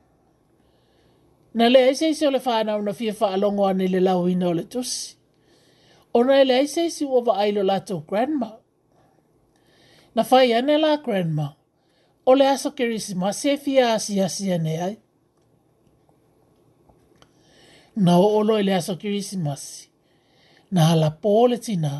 na 1.58 1.66
le 1.74 1.80
aise 1.88 2.08
sei 2.14 2.26
o 2.26 2.30
le 2.36 2.40
whanau 2.46 2.78
na 2.86 2.92
fia 2.98 3.12
whaalongo 3.20 3.62
ane 3.70 3.86
le 3.94 4.00
lau 4.08 4.20
ina 4.32 4.46
o 4.50 4.54
le 4.58 4.64
tusi. 4.72 5.00
Ona 6.16 6.32
na 6.38 6.44
le 6.50 6.56
sei 6.74 6.88
si 6.96 7.04
ua 7.04 7.20
wa 7.26 7.34
ailo 7.42 7.62
lato 7.70 7.94
grandma. 8.08 8.48
Na 10.14 10.22
whai 10.30 10.48
ane 10.58 10.74
la 10.84 10.92
grandma. 11.06 11.46
O 12.28 12.34
le 12.38 12.44
aso 12.54 12.68
kirisi 12.78 13.14
ma 13.22 13.28
se 13.40 13.50
fia 13.64 13.84
asi 13.94 14.14
asi 14.26 14.44
ane 14.56 14.72
ai. 14.86 14.94
Na 18.04 18.12
o 18.16 18.26
olo 18.38 18.54
le 18.66 18.72
aso 18.80 18.94
kirisi 19.02 19.36
masi. 19.46 19.76
Na 20.74 20.80
hala 20.88 21.08
pole 21.22 21.56
tina 21.66 21.92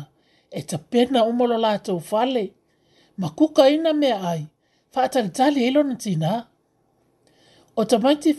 e 0.57 0.61
ta 0.69 0.77
pena 0.91 1.19
umolo 1.31 1.55
lato 1.65 1.93
fale. 2.09 2.45
Ma 3.19 3.27
kuka 3.37 3.63
ina 3.75 3.91
me 4.01 4.11
ai. 4.31 4.43
Fa 4.93 4.99
atalitali 5.07 5.59
ilo 5.67 5.79
e 5.81 5.83
na 5.89 5.95
tina. 6.03 6.31
O 7.79 7.85
tamaiti 7.89 8.33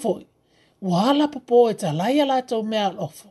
wa 0.82 1.10
ala 1.10 1.28
popo 1.28 1.68
e 1.70 1.74
ta 1.80 1.92
lai 1.92 2.20
ala 2.20 2.36
tau 2.48 2.62
mea 2.62 2.90
lofo. 2.90 3.28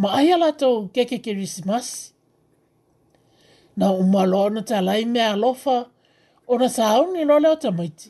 Ma 0.00 0.08
ai 0.18 0.32
ala 0.34 0.52
tau 0.52 0.88
keke 0.94 1.16
kirisimas. 1.24 2.12
Na 3.76 3.86
umalo 4.00 4.44
na 4.50 4.62
ta 4.62 4.80
lai 4.80 5.04
mea 5.04 5.36
lofa, 5.36 5.76
o 6.46 6.54
na 6.58 6.68
sao 6.68 7.06
ni 7.12 7.24
lole 7.24 7.48
o 7.48 7.56
tamaiti. 7.62 8.08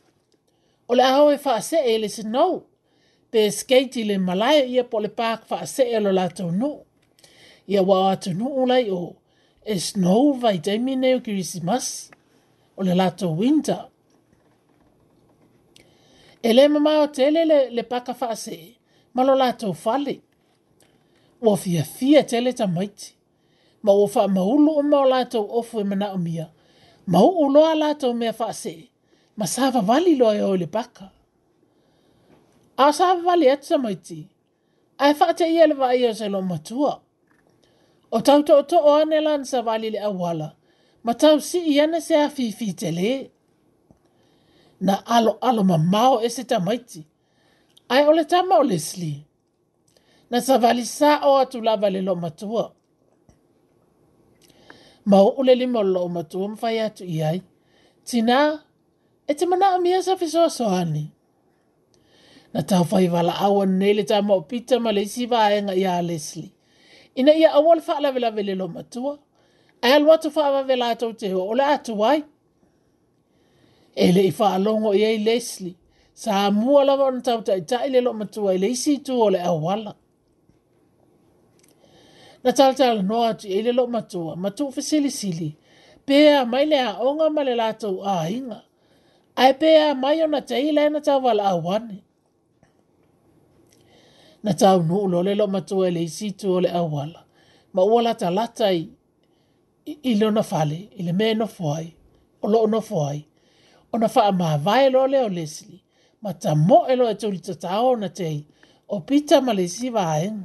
O 0.91 0.95
le 0.97 1.05
aho 1.05 1.27
e 1.33 1.39
faa 1.45 1.61
se 1.69 1.79
e 1.95 1.99
le 2.03 2.09
se 2.09 2.23
nou, 2.23 2.55
pe 3.31 3.41
skate 3.59 4.01
le 4.09 4.17
malai 4.27 4.59
ia 4.75 4.85
po 4.91 4.97
le 5.05 5.09
pak 5.19 5.41
faa 5.51 5.65
se 5.75 5.83
e 5.97 6.01
lo 6.05 6.11
la 6.19 6.27
tau 6.37 6.49
nou. 6.51 6.77
Ia 7.73 7.83
wa 7.89 7.97
atu 8.13 8.31
nou 8.39 8.51
ulai 8.63 8.91
o, 8.91 9.17
e 9.63 9.75
snow 9.89 10.23
vai 10.43 10.59
teimi 10.65 10.95
neu 10.97 11.19
kirisimas, 11.25 11.87
o 12.77 12.81
le 12.87 12.95
la 12.95 13.09
tau 13.11 13.31
winter 13.39 13.83
e 16.43 16.53
lē 16.53 16.69
mamao 16.69 17.07
tele 17.07 17.45
le, 17.45 17.59
le 17.71 17.83
paka 17.91 18.15
faasee 18.21 18.67
ma 19.15 19.23
lo 19.27 19.35
latou 19.43 19.75
fale 19.85 20.15
ua 21.47 21.55
fiafia 21.63 22.23
tele 22.31 22.51
tamaiti 22.59 23.09
ma 23.85 23.93
ua 23.93 24.09
faamaulu 24.15 24.71
uma 24.83 24.99
o 25.01 25.05
latou 25.15 25.45
ofo 25.59 25.77
e 25.81 25.85
manaʻomia 25.91 26.47
ma 27.13 27.19
uu 27.29 27.49
loa 27.55 27.71
a 27.71 27.75
latou 27.83 28.13
mea 28.21 28.33
faasee 28.41 28.83
ma 29.39 29.47
sa 29.53 29.63
vavali 29.75 30.13
loa 30.21 30.35
e 30.37 30.43
o 30.51 30.55
i 30.55 30.59
le 30.63 30.67
paka 30.77 31.07
a 32.77 32.85
o 32.89 32.93
sa 32.99 33.05
vavali 33.15 33.47
atu 33.55 33.67
tamaiti 33.73 34.21
ae 35.05 35.13
faateʻia 35.21 35.65
le 35.71 35.75
vaaia 35.81 36.11
o 36.13 36.19
se 36.21 36.27
loo 36.33 36.45
matua 36.53 36.93
o 38.11 38.19
tautoʻotoʻo 38.27 38.91
ana 39.03 39.17
e 39.17 39.23
lana 39.27 39.45
savali 39.53 39.87
i 39.89 39.95
le 39.95 40.01
auala 40.09 40.49
ma 41.05 41.13
tausiʻi 41.21 41.75
ana 41.85 41.99
se 42.07 42.15
afifi 42.27 42.69
telē 42.81 43.13
na 44.85 44.95
alo 45.15 45.33
alo 45.49 45.63
ma 45.71 45.77
mao 45.93 46.15
e 46.21 46.29
se 46.37 46.43
tamaiti. 46.51 47.01
Ai 47.93 48.03
ole 48.11 48.25
tama 48.33 48.55
o 48.59 48.63
lesli. 48.71 49.13
Na 50.31 50.39
savali 50.47 50.85
sa 50.97 51.09
o 51.29 51.39
atu 51.43 51.59
lava 51.67 51.89
le 51.95 52.01
lo 52.09 52.15
matua. 52.23 52.65
Ma 55.09 55.19
o 55.21 55.29
ule 55.41 55.55
lima 55.61 55.81
lo 55.95 56.03
matua 56.15 56.47
mfai 56.53 56.77
atu 56.87 57.05
iai. 57.17 57.39
Tina, 58.09 58.41
e 59.27 59.33
te 59.39 59.45
mana 59.51 59.67
amia 59.77 59.99
sa 60.07 60.13
fiso 60.21 60.43
soani. 60.59 61.05
Na 62.55 62.61
tau 62.71 62.83
fai 62.91 63.07
wala 63.15 63.33
awa 63.47 63.63
nele 63.81 64.03
tama 64.11 64.33
o 64.35 64.41
pita 64.51 64.77
ma 64.85 64.91
le 64.97 65.03
siwa 65.13 65.39
aenga 65.47 65.75
ia 65.83 65.93
lesli. 66.09 66.47
Ina 67.19 67.33
ia 67.41 67.51
awal 67.59 67.81
faa 67.87 68.01
lave 68.05 68.19
lave 68.25 68.43
le 68.49 68.55
lo 68.61 68.67
matua. 68.77 69.13
Ai 69.85 69.93
alu 69.97 70.09
atu 70.15 70.29
faa 70.37 70.51
wave 70.55 70.75
la 70.81 70.87
atu 70.95 71.07
te 71.21 71.27
ho. 71.35 71.41
Ole 71.53 71.65
atu 71.77 71.95
wai. 72.05 72.21
Ele 73.95 74.13
le 74.23 74.27
i 74.29 74.33
whaalongo 74.39 74.95
i 74.95 75.05
ei 75.05 75.19
Leslie. 75.19 75.75
Sa 76.15 76.33
mua 76.51 76.81
lawa 76.87 77.05
ona 77.09 77.21
tau 77.27 77.41
tai 77.49 77.61
tai 77.71 77.87
le 77.93 77.99
lo 78.07 78.13
matua 78.21 78.51
i 78.55 78.59
le 78.65 78.69
tu 79.07 79.13
o 79.25 79.31
le 79.35 79.39
awala. 79.51 79.93
Na 82.45 82.51
tala 82.57 82.73
tala 82.79 83.03
noa 83.11 83.29
atu 83.33 83.47
i 83.49 83.59
le 83.67 83.73
lo 83.79 83.85
matua, 83.95 84.33
matu 84.43 84.65
fa 84.75 84.83
sili 84.89 85.11
sili. 85.19 85.49
Pea 86.07 86.37
mai 86.53 86.65
le 86.73 86.77
aonga 86.91 87.27
ma 87.37 87.43
le 87.49 87.55
latou 87.61 87.97
a 88.13 88.29
inga. 88.37 88.59
Ai 89.43 89.53
pea 89.61 89.87
mai 90.03 90.17
ona 90.25 90.41
tei 90.51 90.69
le 90.77 90.85
na 90.93 91.01
tau 91.07 91.19
wala 91.25 91.45
awane. 91.55 91.97
Na 94.45 94.53
tau 94.61 94.77
nuu 94.89 95.07
lo 95.13 95.19
le 95.27 95.33
lo 95.41 95.47
matua 95.55 95.85
i 95.89 95.91
le 95.97 96.03
isi 96.09 96.27
tu 96.41 96.49
o 96.53 96.59
le 96.65 96.69
awala. 96.81 97.21
Ma 97.75 97.83
ua 97.91 98.13
ta 98.21 98.29
latai 98.37 98.81
i, 99.87 99.93
i 100.03 100.13
le 100.21 100.27
fale, 100.51 100.79
i 101.01 101.13
me 101.19 101.27
no 101.39 101.47
fuai, 101.57 101.87
o 102.45 102.49
lo 102.53 102.61
no 102.73 102.81
fuai 102.91 103.19
ona 103.95 104.09
faa 104.15 104.33
mahawai 104.39 104.87
lo 104.95 105.03
leo 105.13 105.29
lesli. 105.37 105.79
Ma 106.23 106.31
ta 106.43 106.51
mo 106.67 106.79
elo 106.93 107.05
e, 107.09 107.13
e 107.13 107.15
tuli 107.21 107.39
ta 107.47 107.55
tao 107.65 107.91
na 108.03 108.09
tei. 108.19 108.39
O 108.89 108.97
pita 109.09 109.37
ma 109.47 109.53
le 109.59 109.65
si 109.75 109.89
vaheng. 109.97 110.39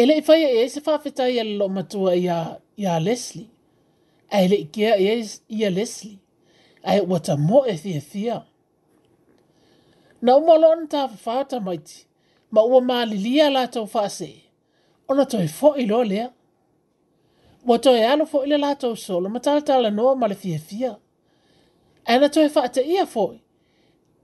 Ele 0.00 0.14
i 0.18 0.22
faya 0.28 0.48
e, 0.48 0.60
e 0.64 0.68
se 0.72 0.80
faa 0.86 0.98
ia 1.34 1.44
e 1.52 1.56
lo 1.60 1.66
matua 1.76 2.12
ia, 2.24 2.38
ia 2.82 2.94
lesli. 3.06 3.44
A 4.32 4.36
ele 4.44 4.56
i 4.56 4.64
kia 4.74 4.94
ia, 5.04 5.14
ia 5.58 5.70
lesli. 5.78 6.14
A 6.88 6.96
e 6.96 7.00
wata 7.10 7.34
mo 7.48 7.60
e 7.66 7.74
thia 7.82 8.00
thia. 8.10 8.36
Na 10.24 10.32
umolo 10.40 10.66
ona 10.72 10.84
ta 10.92 11.00
fafata 11.12 11.56
maiti. 11.66 11.96
Ma 12.54 12.60
ua 12.70 12.78
maa 12.88 13.04
lilia 13.10 13.46
la 13.54 13.62
tau 13.74 13.86
faa 13.94 14.08
se. 14.18 14.30
Ona 15.10 15.24
toi 15.32 15.46
fo 15.58 15.68
ilo 15.82 16.00
lea. 16.10 16.26
Wato 17.68 17.90
e 17.96 18.04
alo 18.12 18.24
fo 18.30 18.38
ile 18.46 18.56
la 18.64 18.70
tau 18.82 18.94
solo. 19.06 19.26
Ma 19.34 19.38
tala 19.44 19.60
tala 19.68 19.88
noa 19.96 20.14
ma 20.20 20.26
le 20.30 20.34
thia 20.42 20.58
thia. 20.70 20.76
thia. 20.92 20.96
Ana 22.10 22.28
toi 22.34 22.48
whaata 22.54 22.82
ia 22.82 23.06
foi. 23.06 23.36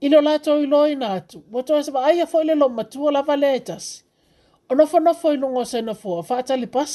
Ilo 0.05 0.21
la 0.25 0.33
toi 0.45 0.61
loi 0.73 0.91
na 1.01 1.07
atu. 1.17 1.37
Mo 1.51 1.59
toi 1.67 1.81
sa 1.85 1.91
aia 2.09 2.25
foi 2.31 2.43
le 2.47 2.53
lo 2.61 2.67
matua 2.77 3.09
la 3.15 3.21
valetas. 3.29 3.85
O 4.69 4.75
nofo 4.77 4.97
nofo 5.05 5.27
ilo 5.35 5.47
ngō 5.53 5.63
sena 5.71 5.93
fua. 6.01 6.19
Whaata 6.29 6.53
li 6.61 6.67
pas. 6.75 6.93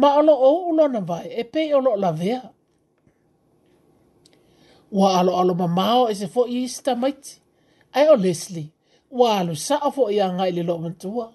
Ma 0.00 0.08
alo 0.18 0.34
o 0.48 0.70
ulo 0.70 0.84
na 0.94 1.00
vai. 1.10 1.26
E 1.26 1.44
pe 1.52 1.60
o 1.76 1.80
lo 1.86 1.92
la 2.04 2.10
vea. 2.22 2.40
Wa 4.98 5.08
alo 5.18 5.32
alo 5.40 5.54
ma 5.60 5.66
mao 5.78 6.02
e 6.10 6.14
se 6.20 6.26
fo 6.34 6.42
i 6.46 6.56
ista 6.68 6.92
maiti. 7.02 7.32
Ai 7.96 8.06
o 8.12 8.16
Leslie. 8.24 8.66
Wa 9.18 9.26
alo 9.38 9.54
sa 9.66 9.74
a 9.82 9.88
fo 9.96 10.02
i 10.14 10.20
anga 10.26 10.44
ili 10.50 10.62
lo 10.68 10.74
matua. 10.84 11.26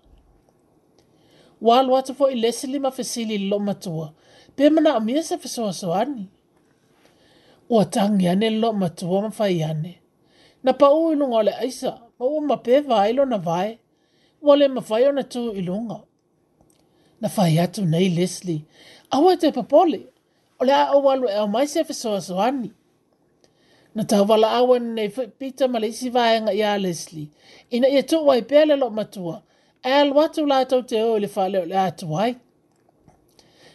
Wa 1.65 1.71
alo 1.79 1.91
atu 1.99 2.11
fo 2.19 2.25
i 2.31 2.35
Leslie 2.43 2.79
ma 2.85 2.91
fesili 2.97 3.35
lo 3.51 3.57
matua. 3.67 4.07
Pe 4.55 4.63
mana 4.73 4.89
amia 4.99 5.23
sa 5.29 5.35
fesoa 5.43 5.73
soani. 5.81 6.23
Wa 6.29 6.34
ua 7.69 7.85
tangi 7.85 8.27
ane 8.27 8.49
lo 8.49 8.73
matua 8.73 9.17
mawhai 9.25 9.63
ane. 9.69 9.93
Na 10.65 10.71
pa 10.79 10.87
o 10.99 11.11
ilunga 11.13 11.39
le 11.47 11.51
aisa, 11.61 11.91
ma 12.19 12.25
ua 12.33 12.41
mape 12.49 12.75
vai 12.89 13.09
lo 13.17 13.23
na 13.31 13.37
vai, 13.47 13.69
ua 14.45 14.53
le 14.59 14.65
mawhai 14.75 15.03
o 15.05 15.11
na 15.17 15.23
tu 15.33 15.41
ilunga. 15.59 15.97
Na 17.21 17.27
fai 17.35 17.53
atu 17.63 17.81
nei 17.93 18.07
Leslie, 18.17 18.61
awa 19.15 19.31
te 19.41 19.47
papole, 19.57 19.99
o 20.59 20.65
le 20.67 20.73
a 20.73 20.85
o 20.91 21.01
walu 21.05 21.27
e 21.29 21.37
o 21.39 21.47
mai 21.53 21.67
se 21.73 21.79
fesoa 21.89 22.19
so 22.27 22.33
Na 23.95 24.03
tawala 24.09 24.47
awa 24.59 24.75
nei 24.97 25.09
pita 25.39 25.63
ma 25.71 25.77
le 25.83 25.87
isi 25.93 26.07
vai 26.15 26.31
anga 26.37 26.53
ia 26.59 26.71
Leslie, 26.85 27.27
ina 27.75 27.87
ia 27.93 28.03
tu 28.09 28.17
wai 28.27 28.41
pele 28.51 28.73
lo 28.81 28.87
matua, 28.97 29.35
e 29.83 29.89
alu 29.99 30.15
atu 30.25 30.41
la 30.49 30.57
tau 30.69 30.81
te 30.89 30.97
o 31.13 31.17
le 31.23 31.27
whale 31.35 31.57
o 31.59 31.65
le 31.71 31.75
atu 31.87 32.05
wai. 32.13 32.31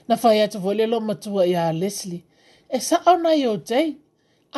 Na 0.08 0.14
fai 0.22 0.36
atu 0.44 0.56
vole 0.64 0.84
lo 0.92 0.98
matua 1.08 1.42
ia 1.52 1.64
Leslie, 1.82 2.22
e 2.70 2.78
sa 2.80 3.02
o 3.06 3.16
nai 3.16 3.44
o 3.46 3.56
te. 3.58 3.96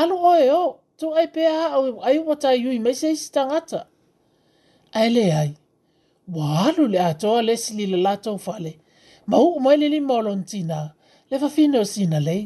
Alo 0.00 0.16
o 0.16 0.34
e 0.38 0.48
o, 0.50 0.62
tu 0.98 1.06
ai 1.18 1.26
pe 1.34 1.42
a 1.46 1.78
o 1.80 2.00
ai 2.04 2.16
o 2.18 2.34
ta 2.42 2.50
yui 2.64 2.78
me 2.84 2.92
se 3.00 3.08
si 3.20 3.26
tangata. 3.34 3.80
Ai 4.98 5.08
le 5.16 5.24
ai, 5.40 5.50
wa 6.34 6.44
alu 6.68 6.84
le 6.94 7.00
atoa 7.10 7.40
le 7.48 7.54
si 7.62 7.70
li 7.78 7.86
le 7.92 7.98
lato 8.06 8.32
fale, 8.46 8.72
ma 9.28 9.36
u 9.46 9.60
mai 9.64 9.76
le 9.80 9.86
li 9.94 10.00
molontina, 10.10 10.78
le 11.30 11.36
fa 11.42 11.48
fine 11.56 11.76
o 11.84 11.84
sina 11.94 12.18
lei. 12.28 12.42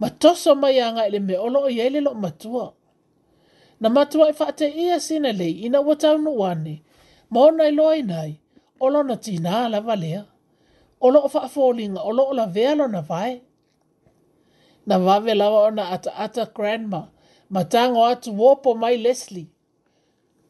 Ma 0.00 0.08
toso 0.22 0.50
mai 0.62 0.76
anga 0.86 1.02
ele 1.08 1.20
me 1.28 1.34
olo 1.46 1.60
o 1.68 1.70
yele 1.78 2.00
lo 2.06 2.12
matua. 2.22 2.66
Na 3.82 3.88
matua 3.96 4.26
e 4.30 4.34
fate 4.40 4.66
ia 4.84 4.98
sina 5.08 5.30
lei 5.40 5.54
ina 5.66 5.78
watau 5.88 6.16
no 6.24 6.30
wane, 6.42 6.74
ma 7.32 7.38
o 7.40 7.48
nai 7.56 7.70
loa 7.78 7.94
inai, 8.02 8.30
olo 8.84 9.00
na 9.08 9.16
tina 9.24 9.52
la 9.72 9.80
valea. 9.88 10.22
Olo 11.04 11.18
o 11.26 11.28
fa'afolinga, 11.34 12.00
olo 12.08 12.22
o 12.30 12.34
la 12.38 12.46
vea 12.54 12.72
lo 12.80 12.86
na 12.94 13.00
vae 13.12 13.34
na 14.86 14.98
vave 14.98 15.34
lawa 15.34 15.62
ona 15.62 15.88
ata 15.88 16.12
ata 16.14 16.46
grandma. 16.54 17.08
Matango 17.50 18.06
atu 18.06 18.30
wopo 18.40 18.74
mai 18.74 18.96
Leslie. 18.98 19.46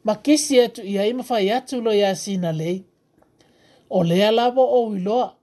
Makisi 0.04 0.60
atu 0.60 0.82
ia 0.82 1.06
ima 1.06 1.22
fai 1.22 1.50
atu 1.50 1.80
lo 1.80 1.92
ya 1.92 2.14
sina 2.16 2.52
lei. 2.52 2.84
O 3.90 4.02
lea 4.02 4.30
lawa 4.30 4.62
o 4.70 4.84
wiloa. 4.88 5.34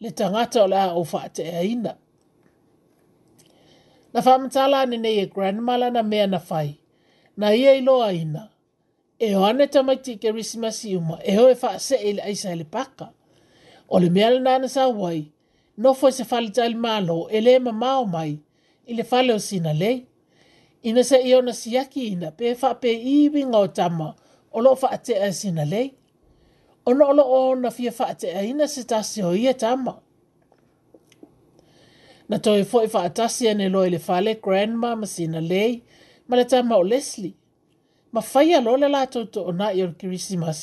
Le 0.00 0.10
tangata 0.10 0.62
o 0.62 0.66
lea 0.66 0.94
ufate 0.94 1.42
e 1.44 1.56
aina. 1.56 1.96
Na 4.12 4.20
whamtala 4.20 4.80
ane 4.80 4.96
neye 4.96 5.26
grandma 5.26 5.76
lana 5.78 6.02
mea 6.02 6.26
na 6.26 6.38
fai. 6.38 6.80
Na 7.36 7.54
ia 7.54 7.74
ilo 7.74 8.02
aina. 8.02 8.48
E 9.18 9.34
o 9.34 9.44
ane 9.46 9.66
tamaiti 9.66 10.16
ke 10.16 10.30
risimasi 10.32 10.96
uma. 10.96 11.18
E 11.24 11.34
ho 11.36 11.48
e 11.48 11.54
fa 11.54 11.78
se 11.78 11.96
ele 11.96 12.22
aisa 12.22 12.52
ele 12.52 12.64
paka. 12.64 13.10
O 13.88 13.98
le 14.00 14.10
mea 14.10 14.30
lana 14.30 14.54
ane 14.54 14.68
sa 14.68 14.88
wai 14.88 15.32
nofo 15.76 16.08
i 16.08 16.12
se 16.12 16.24
fale 16.24 16.50
tali 16.50 16.74
malo 16.74 17.28
e 17.30 17.40
le 17.40 17.58
ma 17.58 17.72
mao 17.72 18.04
mai 18.06 18.38
i 18.86 18.94
le 18.94 19.04
fale 19.04 19.32
o 19.34 19.38
sina 19.38 19.72
lei. 19.72 20.06
Ina 20.82 21.02
se 21.04 21.16
i 21.24 21.34
ona 21.34 21.52
si 21.52 21.70
yaki 21.76 22.02
ina 22.12 22.28
pe 22.38 22.46
fa 22.60 22.68
pe 22.82 22.90
iwi 23.16 23.40
nga 23.48 23.58
o 23.58 23.66
tama 23.78 24.08
o 24.52 24.58
lo 24.64 24.70
fa 24.80 24.88
ate 24.96 25.14
a 25.22 25.30
sina 25.40 25.64
lei. 25.72 25.88
Ono 26.88 27.04
o 27.08 27.12
lo 27.18 27.22
o 27.22 27.40
na 27.62 27.70
fia 27.76 27.92
fa 27.98 28.04
ate 28.12 28.28
a 28.38 28.42
ina 28.50 28.64
se 28.74 28.82
tasi 28.90 29.20
o 29.22 29.30
ia 29.44 29.54
tama. 29.64 29.94
Na 32.28 32.36
toi 32.44 32.62
fo 32.70 32.78
i 32.82 32.88
fa 32.94 33.00
atasi 33.08 33.44
ane 33.50 33.66
lo 33.74 33.80
i 33.86 33.90
le 33.94 33.98
fale 34.08 34.30
grandma 34.44 34.88
ma 35.00 35.06
sina 35.14 35.40
lei 35.52 35.72
ma 36.28 36.34
le 36.38 36.44
tama 36.52 36.74
o 36.76 36.82
Leslie. 36.90 37.34
Ma 38.14 38.20
faya 38.32 38.58
lo 38.66 38.72
le 38.82 38.88
lato 38.94 39.20
to 39.34 39.40
o 39.44 39.52
na 39.60 39.66
i 39.70 39.80
o 39.86 39.92
Christmas 40.00 40.60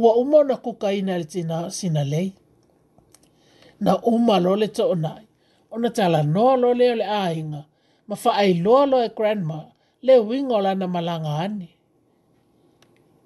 ua 0.00 0.10
umo 0.22 0.38
na 0.48 0.54
kukaina 0.64 1.12
le 1.20 1.24
tina 1.32 1.56
sina 1.78 2.02
lei 2.14 2.28
na 3.80 3.98
uma 4.02 4.38
lole 4.40 4.68
to 4.76 4.82
onai. 4.92 5.24
Ona 5.72 5.88
tala 5.96 6.20
no 6.34 6.46
lole 6.62 6.84
ole 6.94 7.04
ainga. 7.24 7.62
Ma 8.08 8.14
fa 8.22 8.30
ai 8.42 8.52
lo 8.64 8.76
lo 8.90 8.98
e 9.04 9.08
grandma 9.18 9.60
le 10.06 10.14
wingola 10.28 10.70
na 10.80 10.86
malanga 10.94 11.32
ani. 11.44 11.68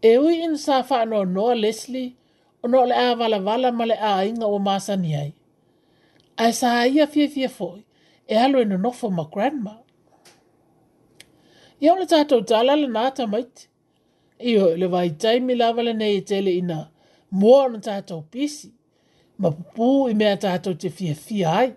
E 0.03 0.12
ui 0.23 0.35
in 0.47 0.57
safa 0.64 0.99
no 1.11 1.18
no 1.37 1.47
Leslie 1.62 2.09
ono 2.64 2.81
le 2.89 2.95
avala 3.09 3.39
vala 3.47 3.68
male 3.79 3.97
ainga 4.14 4.45
o 4.45 4.59
masani 4.66 5.12
ai. 5.23 5.31
Ai 6.43 6.53
sa 6.61 6.68
ia 6.95 7.05
fie 7.12 7.27
fie 7.35 7.49
foi 7.57 7.81
e 8.29 8.35
alo 8.45 8.61
no 8.83 8.91
fo 8.99 9.07
ma 9.16 9.25
grandma. 9.35 9.75
Ia 11.83 11.91
ona 11.93 12.05
tato 12.12 12.37
tala 12.51 12.73
le 12.83 12.89
nata 12.97 13.25
maiti. 13.33 13.64
Iho 14.51 14.68
le 14.81 14.87
vai 14.95 15.09
taimi 15.23 15.55
lava 15.61 15.81
le 15.87 15.93
nei 16.01 16.16
e 16.16 16.20
tele 16.29 16.51
ina 16.61 16.79
mua 17.39 17.59
ona 17.64 17.79
tato 17.87 18.16
pisi 18.33 18.68
ma 19.39 19.51
pupu 19.55 20.09
i 20.11 20.14
mea 20.18 20.34
tātou 20.43 20.74
te 20.74 20.91
fia 20.91 21.14
fia 21.14 21.53
ai. 21.62 21.70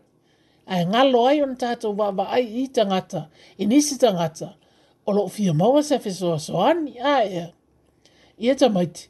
Ai 0.68 0.84
ngalo 0.90 1.24
ai 1.28 1.42
on 1.46 1.56
tātou 1.62 1.94
wa 1.98 2.10
wa 2.18 2.26
ai 2.38 2.44
i 2.64 2.68
tangata, 2.74 3.26
i 3.58 3.66
nisi 3.70 3.98
tangata, 4.02 4.54
o 5.08 5.12
lo 5.16 5.28
fia 5.36 5.54
maua 5.58 5.82
sa 5.86 5.98
fe 6.00 6.12
soa 6.14 6.40
soa 6.40 6.74
ni 6.80 6.98
a 7.14 7.18
e. 7.26 7.44
Ia 8.42 8.56
tamaiti, 8.58 9.08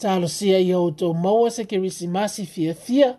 tālo 0.00 0.28
sia 0.32 0.58
i 0.62 0.72
au 0.76 0.90
tō 0.92 1.10
maua 1.24 1.50
sa 1.52 1.64
ke 1.68 1.80
risi 1.82 2.08
masi 2.08 2.44
fia 2.48 2.74
fia, 2.74 3.14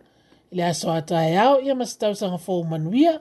le 0.52 0.64
aso 0.68 0.92
ata 0.94 1.24
e 1.28 1.36
au 1.46 1.60
ia 1.66 1.76
masitau 1.76 2.16
sanga 2.16 2.38
fōu 2.42 2.66
manuia. 2.70 3.20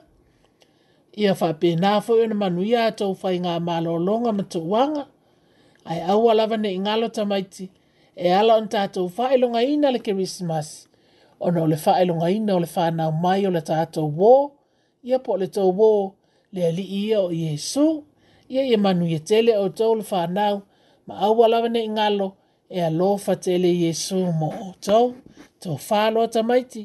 Ia 1.17 1.33
wha 1.35 1.51
pē 1.61 1.73
nāfo 1.77 2.15
ia 2.21 2.29
na 2.31 2.37
manuia 2.39 2.87
atou 2.89 3.13
whai 3.21 3.35
ngā 3.43 3.57
mālo 3.65 3.97
longa 3.99 4.31
mato 4.31 4.61
wanga. 4.73 5.07
Ai 5.85 5.99
au 6.13 6.29
alawane 6.31 6.71
i 6.71 6.79
ngalo 6.79 7.09
tamaiti, 7.09 7.67
e 8.15 8.29
ala 8.31 8.55
on 8.61 8.69
tātou 8.71 9.11
whai 9.17 9.35
longa 9.37 9.61
ina 9.65 9.91
le 9.91 9.99
ke 9.99 10.15
risi 10.15 10.45
masi 10.47 10.87
ona 11.41 11.63
o 11.63 11.67
le 11.67 11.75
faailoga 11.83 12.27
ina 12.37 12.53
o 12.57 12.59
le 12.63 12.67
fanau 12.75 13.11
mai 13.23 13.41
o 13.47 13.51
le 13.55 13.61
tatou 13.69 14.07
wō 14.19 14.33
ia 15.09 15.17
po 15.25 15.31
le 15.41 15.47
tou 15.55 15.69
wō 15.79 15.89
le 16.53 16.61
alii 16.69 16.93
ia 17.01 17.17
o 17.27 17.29
iesu 17.39 17.85
ia 18.53 18.61
ia 18.69 18.77
manu 18.85 19.05
ia 19.13 19.19
tele 19.29 19.51
outou 19.63 19.91
le 19.99 20.03
fanau 20.11 20.55
ma 21.07 21.13
au 21.25 21.33
lava 21.51 21.69
neʻi 21.75 21.89
galo 21.97 22.27
e 22.77 22.79
alofa 22.89 23.33
tele 23.43 23.69
iesu 23.83 24.17
mo 24.39 24.47
outou 24.65 25.05
tofā 25.63 26.01
loa 26.13 26.27
tamaiti 26.33 26.81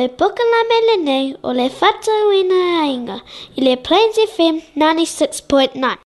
le 0.00 0.08
poka 0.08 0.42
la 0.52 0.60
mele 0.70 0.94
nei 1.08 1.26
o 1.42 1.50
le 1.58 1.66
fata 1.78 2.12
uina 2.28 2.58
ainga 2.84 3.16
i 3.56 3.60
le 3.66 3.74
Plains 3.86 4.16
FM 4.34 4.56
96.9. 4.74 5.98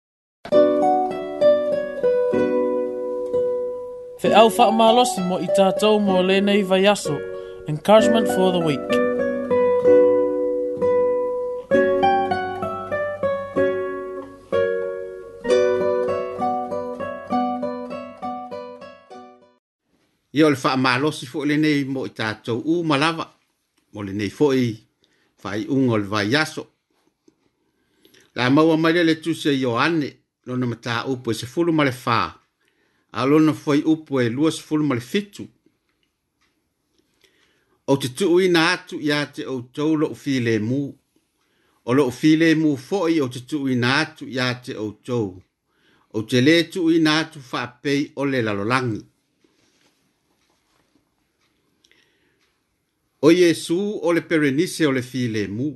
Te 4.21 4.29
au 4.41 4.51
whaamalosi 4.57 5.21
mo 5.29 5.39
i 5.39 5.47
tātou 5.59 6.01
mō 6.03 6.25
lēnei 6.29 6.65
vai 6.71 6.89
aso. 6.95 7.15
Encouragement 7.73 8.27
for 8.35 8.49
the 8.57 8.65
week. 8.67 8.91
Ia 20.35 20.49
o 20.49 20.51
le 20.57 20.61
whaamalosi 20.65 21.31
fo 21.31 21.45
i 21.47 21.53
lēnei 21.53 21.87
mo 21.95 22.09
i 22.11 22.15
tātou 22.19 22.59
u 22.65 22.83
malawa 22.83 23.31
mo 23.95 24.03
le 24.03 24.13
nei 24.13 24.31
foi 24.31 24.71
fai 25.43 25.61
un 25.75 25.89
ol 25.97 26.05
vai 26.13 26.27
yaso 26.35 26.65
la 28.37 28.49
mau 28.51 28.69
a 28.75 28.77
mai 28.77 28.95
le 29.05 29.15
tuse 29.23 29.51
yoane 29.65 30.09
lo 30.47 30.53
no 30.57 30.67
mata 30.67 31.05
upo 31.13 31.31
e 31.31 31.35
se 31.41 31.47
fulu 31.53 31.71
male 31.75 31.93
fa 32.05 32.19
a 33.19 33.21
lo 33.31 33.37
no 33.39 33.53
foi 33.63 33.81
upo 33.93 34.13
e 34.25 34.29
luas 34.37 34.57
fulu 34.67 34.85
male 34.87 35.01
fitu 35.13 35.45
o 37.91 37.93
te 38.01 38.09
tu 38.17 38.25
ui 38.35 38.49
na 38.55 38.61
atu 38.75 38.97
ya 39.09 39.19
te 39.35 39.43
o 39.55 39.57
tau 39.75 39.93
lo 40.01 40.07
u 40.15 40.17
file 40.23 40.55
mu 40.69 40.81
o 41.89 41.91
lo 41.97 42.03
u 42.11 42.13
file 42.21 42.47
mu 42.63 42.69
foi 42.89 43.15
o 43.25 43.27
te 43.35 43.41
tu 43.49 43.57
ui 43.65 43.75
na 43.83 43.89
atu 44.03 44.25
ya 44.37 44.47
te 44.65 44.73
o 44.87 44.89
tau 45.07 45.31
o 46.17 46.19
te 46.29 46.39
le 46.47 46.55
tu 46.73 46.79
ui 46.89 46.97
na 47.07 47.13
atu 47.21 47.39
fa 47.51 47.61
pei 47.83 48.03
o 48.21 48.23
le 48.31 48.39
lalolangi 48.47 48.97
langi 49.03 49.03
o 53.25 53.31
Iesu 53.33 53.99
o 54.03 54.13
le 54.13 54.21
perenise 54.21 54.87
o 54.87 54.93
le 54.93 55.01
filemu. 55.03 55.71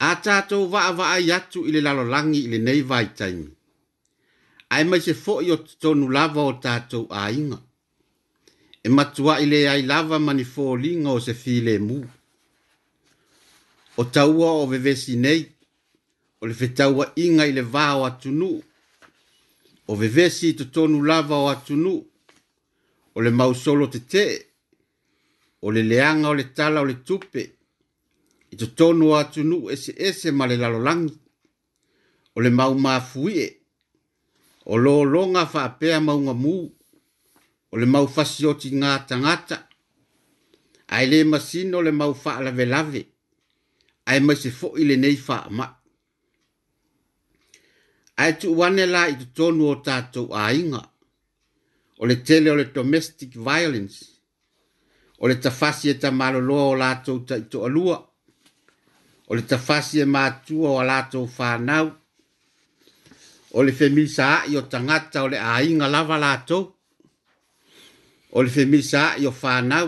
A 0.00 0.16
tātou 0.24 0.64
wa 0.72 0.86
awa 0.88 1.10
ai 1.18 1.28
atu 1.36 1.66
i 1.68 1.72
le 1.74 1.82
lalolangi 1.84 2.40
i 2.46 2.50
le 2.54 2.58
nei 2.64 2.80
vai 2.80 3.06
taimi. 3.16 3.46
Ai 4.72 4.84
mai 4.88 5.02
se 5.04 5.12
fo 5.14 5.34
i 5.44 5.52
o 5.52 5.58
tonu 5.84 6.08
lava 6.12 6.40
o 6.42 6.54
tātou 6.62 7.04
a 7.12 7.26
inga. 7.32 7.58
E 8.84 8.88
matua 8.88 9.36
i 9.44 9.48
le 9.48 9.60
ai 9.68 9.84
lava 9.88 10.18
mani 10.20 10.44
fō 10.48 10.72
linga 10.80 11.12
o 11.16 11.20
se 11.26 11.36
filemu. 11.42 12.00
O 14.00 14.04
taua 14.12 14.50
o 14.64 14.64
vevesi 14.72 15.18
nei, 15.20 15.44
o 16.40 16.48
le 16.48 16.54
fetaua 16.60 17.10
inga 17.20 17.46
i 17.48 17.52
le 17.56 17.62
vā 17.76 17.86
o 18.00 18.08
atunu. 18.08 18.50
O 19.92 19.96
vevesi 20.00 20.52
i 20.54 20.58
to 20.58 20.70
tonu 20.72 21.04
lava 21.04 21.36
o 21.44 21.52
atunu. 21.52 21.96
O 22.00 22.13
o 23.14 23.20
le 23.22 23.30
mau 23.30 23.54
solo 23.54 23.88
te 23.88 24.00
te, 24.00 24.26
o 25.62 25.70
le 25.70 25.82
leanga 25.82 26.28
o 26.28 26.34
le 26.34 26.44
tala 26.54 26.80
o 26.80 26.84
le 26.84 26.94
tupe, 27.06 27.42
i 28.50 28.56
to 28.58 28.66
tono 28.76 29.14
atu 29.16 29.42
nu 29.44 29.70
e 29.72 29.76
se 30.12 30.30
ma 30.32 30.46
le 30.46 30.56
lalolangi, 30.58 31.18
o 32.34 32.40
le 32.42 32.50
mau 32.50 32.74
mafuie, 32.74 33.48
o 34.66 34.76
lo 34.78 35.04
longa 35.04 35.46
fa 35.46 35.62
apea 35.64 36.00
maunga 36.00 36.34
mu, 36.34 36.56
o 37.70 37.76
le 37.78 37.86
mau 37.86 38.06
fasioti 38.06 38.70
ngata 38.74 39.16
ngata, 39.16 39.58
ai 40.88 41.06
le 41.08 41.24
masino 41.24 41.82
le 41.82 41.92
mau 41.92 42.14
fa 42.14 42.40
lave 42.42 42.64
lave, 42.66 43.02
ai 44.06 44.20
mai 44.20 44.36
se 44.36 44.50
fo 44.50 44.74
ile 44.76 44.96
nei 44.96 45.16
fa 45.16 45.46
ma. 45.50 45.66
Ai 48.16 48.34
tu 48.38 48.48
wane 48.58 48.86
la 48.86 49.06
i 49.10 49.16
to 49.18 49.26
tono 49.34 49.70
o 49.72 49.76
tatou 49.82 50.28
a 50.38 50.50
inga, 50.54 50.82
o 52.00 52.06
le 52.06 52.16
tele 52.26 52.50
o 52.50 52.56
le 52.56 52.64
domestic 52.78 53.30
violence 53.48 53.98
o 55.18 55.28
le 55.28 55.36
tafasi 55.38 55.88
e 55.88 55.94
tamaloloa 56.02 56.64
o 56.72 56.74
latou 56.82 57.16
taʻitoʻalua 57.28 57.96
o 59.28 59.32
le 59.34 59.42
tafasi 59.50 60.00
e 60.04 60.06
matua 60.14 60.68
o 60.70 60.78
a 60.82 60.84
latou 60.90 61.26
fanau 61.36 61.86
o 63.56 63.58
le 63.62 63.72
femilisaaʻi 63.80 64.56
o 64.60 64.62
tagata 64.72 65.22
o 65.24 65.28
le 65.32 65.38
aiga 65.50 65.86
lava 65.94 66.16
latou 66.24 66.62
o 68.36 68.38
le 68.42 68.50
femilisaaʻi 68.56 69.22
o 69.30 69.32
fanau 69.42 69.86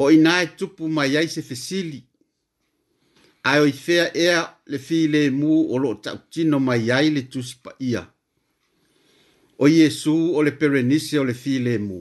o 0.00 0.02
inā 0.16 0.32
e 0.44 0.46
tupu 0.58 0.88
mai 0.96 1.12
ai 1.18 1.28
se 1.34 1.42
fesili 1.50 2.00
ae 3.48 3.58
o 3.64 3.68
i 3.72 3.74
fea 3.84 4.06
ea 4.26 4.40
le 4.70 4.78
filemū 4.86 5.52
o 5.72 5.74
loo 5.82 5.94
taʻutino 6.04 6.56
mai 6.66 6.84
ai 6.96 7.08
le 7.16 7.22
tusi 7.32 7.56
paia 7.64 8.02
o 9.58 9.68
Iesu 9.68 10.34
o 10.34 10.42
le 10.42 10.52
perenisi 10.52 11.18
o 11.18 11.24
le 11.24 11.34
filemu, 11.34 11.98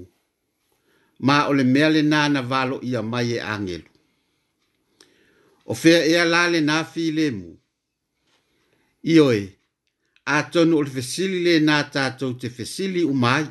ma 1.19 1.47
o 1.47 1.53
le 1.53 1.63
mea 1.63 1.89
le 1.89 2.01
nana 2.01 2.41
valo 2.41 2.79
ia 2.83 3.01
mai 3.01 3.33
e 3.37 3.39
angelu. 3.39 3.87
O 5.65 5.73
fea 5.73 5.99
ea 6.05 6.23
la 6.25 6.47
le 6.47 6.59
na 6.61 6.83
filemu, 6.93 7.49
ioe, 9.13 9.39
a 10.25 10.43
tonu 10.51 10.77
o 10.77 10.83
le 10.83 10.89
fesili 10.95 11.39
le 11.47 11.59
na 11.59 11.83
tatou 11.93 12.33
te 12.41 12.49
fesili 12.49 13.03
umai, 13.13 13.45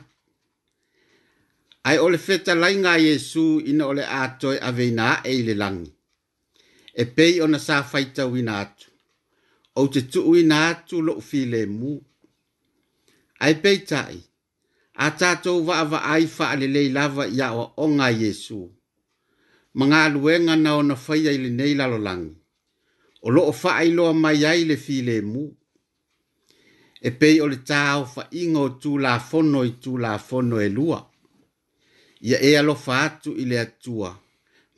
ai 1.89 1.99
o 2.05 2.09
le 2.11 2.19
feta 2.27 2.53
lai 2.55 2.75
ngā 2.83 2.93
Iesu 3.07 3.61
ina 3.71 3.87
o 3.87 3.93
le 3.95 4.05
atoe 4.23 4.57
a 4.69 4.71
veina 4.73 5.21
e 5.25 5.41
le 5.47 5.55
langi, 5.63 5.91
e 7.03 7.05
pei 7.17 7.41
ona 7.41 7.59
sa 7.59 7.83
faita 7.83 8.27
wina 8.33 8.59
atu, 8.63 8.87
o 9.81 9.87
te 9.95 10.01
tuu 10.11 10.31
wina 10.35 10.59
atu 10.71 11.01
lo 11.07 11.15
filemu, 11.21 11.23
filemu, 11.31 11.93
ai 13.45 13.55
peitai 13.61 14.17
a 15.05 15.07
tatou 15.19 15.65
vaava 15.67 15.99
ai 16.15 16.27
faalelei 16.37 16.89
lava 16.97 17.25
ia 17.39 17.49
o 17.63 17.65
aʻoga 17.67 18.05
a 18.09 18.11
iesu 18.21 18.61
ma 19.79 19.85
galuega 19.91 20.55
na 20.65 20.71
ona 20.81 20.95
faia 21.07 21.31
i 21.37 21.39
lenei 21.45 21.75
lalolagi 21.81 22.31
o 23.27 23.29
loo 23.35 23.53
faailoa 23.63 24.13
mai 24.23 24.41
ai 24.51 24.61
le 24.71 24.77
filemu 24.87 25.43
e 27.09 27.11
pei 27.21 27.37
o 27.45 27.47
le 27.53 27.59
taofaʻiga 27.71 28.59
o 28.67 28.69
tulafono 28.83 29.61
i 29.71 29.73
tulafono 29.83 30.57
e 30.67 30.69
lua 30.77 31.01
ia 32.29 32.39
e 32.49 32.51
alofa 32.61 32.93
atu 33.07 33.31
i 33.43 33.45
le 33.51 33.57
atua 33.67 34.11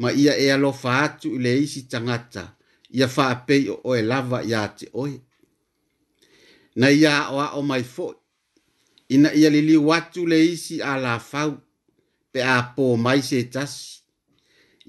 ma 0.00 0.08
ia 0.22 0.32
e 0.44 0.46
alofa 0.56 0.90
atu 1.04 1.28
i 1.36 1.38
le 1.44 1.50
isi 1.64 1.82
tagata 1.92 2.44
ia 2.98 3.06
faapei 3.16 3.62
o 3.74 3.76
e 3.80 3.80
oe 3.90 4.00
lava 4.10 4.38
iā 4.50 4.62
te 4.76 4.86
oe 5.02 5.14
na 6.80 6.86
ia 7.00 7.12
aʻoaʻo 7.28 7.60
mai 7.70 7.84
foʻi 7.94 8.23
ina 9.08 9.32
ia 9.34 9.50
lili 9.50 9.76
watu 9.76 10.26
le 10.26 10.44
isi 10.44 10.82
a 10.82 10.96
la 10.96 11.18
fau 11.18 11.52
pe 12.32 12.42
a 12.42 12.56
po 12.76 12.96
mai 13.04 13.20
se 13.28 13.42
tasi. 13.52 14.00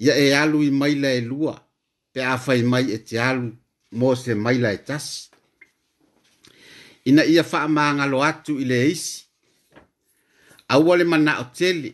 Ia 0.04 0.12
e 0.16 0.28
alu 0.42 0.58
i 0.62 0.70
mai 0.80 0.94
la 1.02 1.10
e 1.12 1.20
lua 1.30 1.54
pe 2.12 2.20
a 2.24 2.34
fai 2.44 2.60
mai 2.70 2.84
e 2.92 2.98
te 3.08 3.16
alu 3.30 3.48
mo 3.98 4.08
se 4.22 4.32
mai 4.44 4.56
la 4.64 4.70
e 4.72 4.78
tasi. 4.88 5.18
Ina 7.08 7.22
ia 7.34 7.42
faa 7.50 7.68
maa 7.76 7.92
atu 8.28 8.52
i 8.60 8.64
le 8.70 8.78
isi. 8.92 9.18
Aua 10.72 10.92
le 10.98 11.04
mana 11.12 11.32
o 11.40 11.44
tele, 11.56 11.90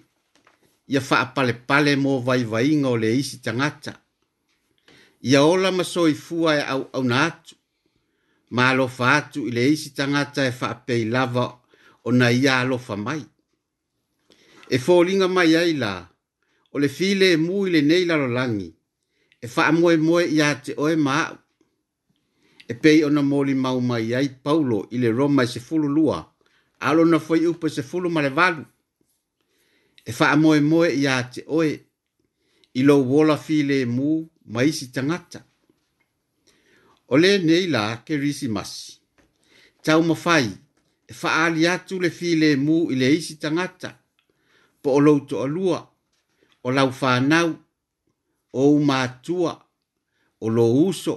ia 0.92 1.00
faa 1.08 1.26
pale 1.34 1.52
pale 1.68 1.92
mo 2.04 2.12
vai 2.26 2.42
vai 2.50 2.70
o 2.84 2.92
le 3.02 3.10
isi 3.20 3.36
tangata. 3.44 3.92
Ia 5.30 5.40
ola 5.52 5.70
maso 5.78 6.02
i 6.08 6.14
fua 6.26 6.50
e 6.56 6.62
au, 6.72 6.82
au 6.96 7.02
na 7.10 7.16
atu. 7.28 7.54
Ma 8.54 8.62
alo 8.70 8.86
faa 8.96 9.14
atu 9.20 9.40
i 9.48 9.50
le 9.56 9.64
isi 9.72 9.88
tangata 9.98 10.40
e 10.46 10.52
faa 10.60 10.74
pei 10.86 11.02
lava 11.14 11.40
o 11.52 11.61
o 12.04 12.12
na 12.12 12.30
ia 12.32 12.54
alofa 12.60 12.96
mai. 12.96 13.22
E 14.70 14.76
fōlinga 14.84 15.28
mai 15.36 15.50
ai 15.62 15.72
la, 15.82 15.92
o 16.72 16.76
le 16.82 16.88
file 16.96 17.32
e 17.32 17.36
mui 17.36 17.70
le 17.70 17.80
nei 17.82 18.04
lalolangi, 18.08 18.70
e 19.44 19.48
wha 19.56 19.62
amoe 19.70 19.96
moe 20.06 20.22
ia 20.36 20.48
te 20.64 20.72
oe 20.84 20.94
maa. 21.06 21.28
E 22.70 22.74
pei 22.82 22.98
ona 23.06 23.14
na 23.20 23.28
mōli 23.30 23.54
mau 23.64 23.78
mai 23.90 24.06
ai 24.18 24.28
Paulo 24.44 24.78
i 24.94 24.98
le 25.02 25.10
Roma 25.18 25.42
i 25.44 25.48
se 25.52 25.60
fulu 25.66 25.88
lua, 25.96 26.18
alo 26.86 27.02
na 27.06 27.18
fwai 27.24 27.42
upa 27.50 27.66
se 27.76 27.82
fulu 27.90 28.08
male 28.14 28.28
valu. 28.38 28.64
E 30.08 30.12
wha 30.18 30.26
amoe 30.34 30.60
moe 30.70 30.88
ia 31.02 31.14
te 31.32 31.40
oe, 31.58 31.72
i 32.74 32.80
lo 32.88 32.94
wola 33.10 33.36
file 33.46 33.76
e 33.82 33.86
mu 33.96 34.10
mai 34.52 34.70
si 34.78 34.86
tangata. 34.94 35.40
O 37.08 37.14
le 37.22 37.30
nei 37.48 37.66
la 37.74 37.84
ke 38.06 38.14
risi 38.22 38.48
masi. 38.56 38.86
Tau 39.84 40.00
mawhai, 40.08 40.46
faali 41.12 41.62
e 41.64 41.68
atu 41.68 42.00
le 42.00 42.10
filemu 42.10 42.90
i 42.92 42.94
le 42.94 43.08
isi 43.16 43.36
tangata, 43.36 43.90
po 44.82 44.90
o 44.96 45.00
lou 45.06 45.18
toʻalua 45.28 45.78
o 46.66 46.70
lau 46.76 46.90
fānau 47.00 47.48
ou 48.54 48.78
mātua 48.86 49.52
o 50.40 50.48
lou 50.48 50.72
uso 50.88 51.14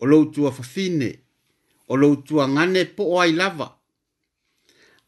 o 0.00 0.06
lou 0.10 0.30
tuafafine 0.32 1.10
o 1.88 1.96
lou 2.00 2.16
tuagane 2.26 2.82
po 2.96 3.04
o 3.14 3.20
ai 3.22 3.32
lava 3.40 3.68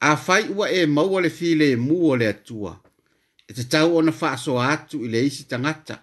afai 0.00 0.44
ua 0.55 0.66
e 0.80 0.86
maua 0.86 1.20
le 1.24 1.30
filemu 1.38 1.96
o 2.12 2.14
le 2.20 2.28
atua 2.34 2.72
e 3.48 3.53
tatau 3.57 3.96
ona 3.98 4.12
faasoa 4.20 4.68
atu 4.74 5.05
i 5.07 5.09
le 5.12 5.20
isi 5.28 5.44
tangata. 5.50 5.96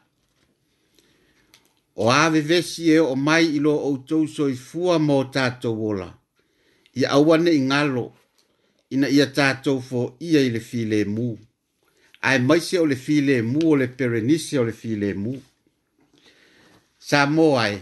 o 2.01 2.05
vesi 2.49 2.83
e 2.91 2.99
oo 2.99 3.15
mai 3.15 3.45
i 3.57 3.59
lo 3.65 3.73
outou 3.89 4.23
soifua 4.35 4.95
mo 5.05 5.23
tatou 5.23 5.77
ola 5.91 6.09
ia 6.93 7.09
aua 7.09 7.37
ne 7.37 7.51
i 7.51 7.59
galo 7.67 8.13
ina 8.89 9.09
ia 9.09 9.25
tatou 9.27 9.81
foia 9.81 10.41
i 10.41 10.49
le 10.49 10.59
filemu 10.59 11.37
ae 12.21 12.39
maise 12.39 12.79
o 12.79 12.85
le 12.85 12.95
filemu 12.95 13.59
o 13.69 13.75
le 13.75 13.87
perenise 13.87 14.59
o 14.59 14.63
le 14.65 14.71
filemu 14.73 15.37
sa 16.99 17.25
mo 17.25 17.57
ai 17.59 17.79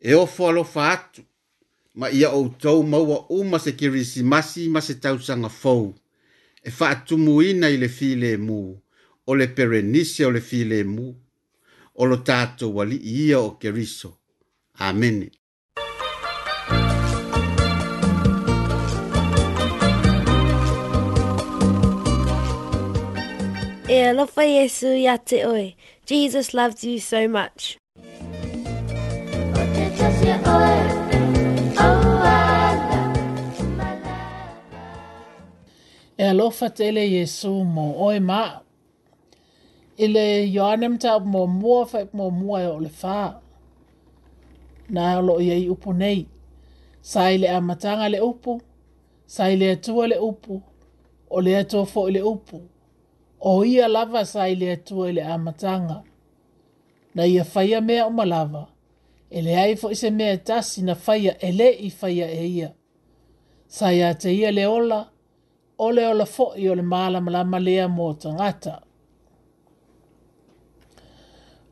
e 0.00 0.14
ofo 0.14 0.48
alofa 0.48 0.90
atu 0.92 1.22
ma 1.94 2.10
ia 2.10 2.30
outou 2.30 2.82
maua 2.82 3.18
uma 3.28 3.58
se 3.58 3.72
kirisimasi 3.72 4.68
ma 4.68 4.80
se 4.80 4.94
tausaga 4.94 5.48
fou 5.48 5.94
e 6.62 6.70
faatumuina 6.70 7.68
i 7.70 7.76
le 7.76 7.88
filemu 7.88 8.58
o 9.26 9.34
le 9.34 9.46
perenise 9.56 10.26
o 10.26 10.30
le 10.30 10.40
filemu 10.40 11.06
o 11.94 12.04
lo 12.06 12.16
tatou 12.16 12.80
alii 12.80 13.02
ia 13.26 13.40
o 13.40 13.50
keriso 13.60 14.10
amene 14.74 15.30
E 23.88 24.02
alofa 24.08 24.44
Yesu 24.44 24.86
ya 24.94 25.16
te 25.18 25.44
oe. 25.48 25.74
Jesus 26.06 26.54
loves 26.54 26.84
you 26.84 26.98
so 27.00 27.28
much. 27.28 27.76
E 36.18 36.24
alofa 36.28 36.70
tele 36.70 37.10
Yesu 37.10 37.64
mo 37.64 37.92
oe 38.06 38.18
ma. 38.20 38.60
I 39.98 40.06
le 40.06 40.46
yoane 40.52 40.88
mta 40.88 41.18
mo 41.20 41.46
mua 41.46 41.84
fai 41.86 42.06
mo 42.12 42.30
mua 42.30 42.62
e 42.62 42.66
o 42.66 42.78
le 42.80 42.88
fa. 42.88 43.40
Na 44.88 45.18
alo 45.18 45.40
i 45.40 45.50
ei 45.50 45.68
upu 45.68 45.92
nei. 45.92 46.26
Sa 47.02 47.28
i 47.30 47.38
le 47.38 47.48
amatanga 47.48 48.08
le 48.08 48.20
upu. 48.20 48.60
Sa 49.26 49.44
i 49.50 49.56
le 49.56 49.70
atua 49.72 50.06
le 50.08 50.16
upu. 50.16 50.62
O 51.30 51.40
le 51.40 51.56
atua 51.58 51.84
fo 51.86 52.08
le 52.08 52.20
upu. 52.22 52.24
Sa 52.24 52.24
le 52.24 52.30
upu 52.64 52.68
o 53.46 53.62
ia 53.64 53.86
lava 53.88 54.24
sa 54.24 54.48
i 54.48 54.54
le 54.56 54.72
atua 54.72 55.08
i 55.08 55.12
le 55.12 55.22
amatanga. 55.22 56.02
Na 57.14 57.24
ia 57.26 57.44
faia 57.44 57.80
mea 57.80 58.06
o 58.06 58.10
malava, 58.10 58.68
e 59.30 59.42
le 59.42 59.54
aifo 59.56 59.90
i 59.90 59.94
se 59.94 60.10
mea 60.10 60.36
tasi 60.38 60.82
na 60.82 60.94
faia 60.94 61.34
e 61.40 61.52
le 61.52 61.68
i 61.72 61.90
faia 61.90 62.26
e 62.30 62.44
ia. 62.46 62.70
Sa 63.68 63.92
ia 63.92 64.14
te 64.14 64.30
ia 64.32 64.50
le 64.50 64.66
ola, 64.66 65.04
o 65.78 65.90
le 65.90 66.06
ola 66.06 66.24
fo 66.26 66.46
i 66.56 66.68
ole 66.68 66.82
maala 66.82 67.20
malama 67.20 67.58
lea 67.58 67.84
mō 67.88 68.08
tangata. 68.20 68.80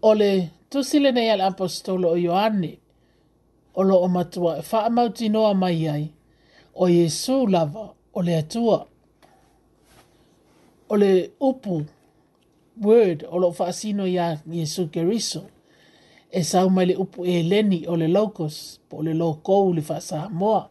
Ole 0.02 0.48
tusile 0.70 1.12
nei 1.12 1.30
al 1.30 1.40
apostolo 1.40 2.10
o 2.12 2.16
Ioane, 2.18 2.72
olo 3.74 3.96
o 4.04 4.08
matua 4.08 4.58
e 4.58 4.62
wha 4.72 4.84
amauti 4.86 5.28
noa 5.28 5.54
mai 5.54 5.88
ai, 5.88 6.08
o 6.74 6.86
Jesu 6.88 7.46
lava 7.46 7.94
o 8.14 8.20
le 8.22 8.36
atua 8.36 8.91
o 10.92 10.96
le 10.98 11.32
upu 11.40 11.82
word 12.82 13.24
o 13.30 13.38
lo 13.38 13.50
faasino 13.52 14.06
ia 14.06 14.40
Yesu 14.50 14.86
Keriso 14.92 15.44
e 16.36 16.40
sau 16.50 16.66
mai 16.74 16.86
le 16.86 16.94
upu 17.04 17.24
e 17.24 17.42
leni 17.50 17.80
o 17.86 17.94
le 18.00 18.08
locos 18.16 18.54
po 18.88 18.96
le 19.06 19.12
lokou 19.20 19.66
le 19.76 19.82
faasa 19.88 20.18
moa 20.40 20.62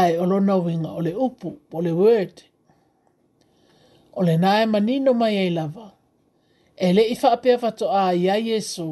ai 0.00 0.12
o 0.16 0.24
lo 0.30 0.36
nawinga 0.48 0.90
o 0.92 1.00
le 1.06 1.12
upu 1.26 1.48
po 1.70 1.76
le 1.84 1.92
word 2.02 2.34
o 4.16 4.20
le 4.26 4.34
nae 4.44 4.64
manino 4.72 5.10
mai 5.20 5.34
e 5.46 5.50
lava 5.58 5.86
e 6.76 6.86
le 6.96 7.02
ifa 7.14 7.28
apea 7.36 7.56
fato 7.64 7.84
a 8.00 8.14
ia 8.22 8.34
Yesu 8.48 8.88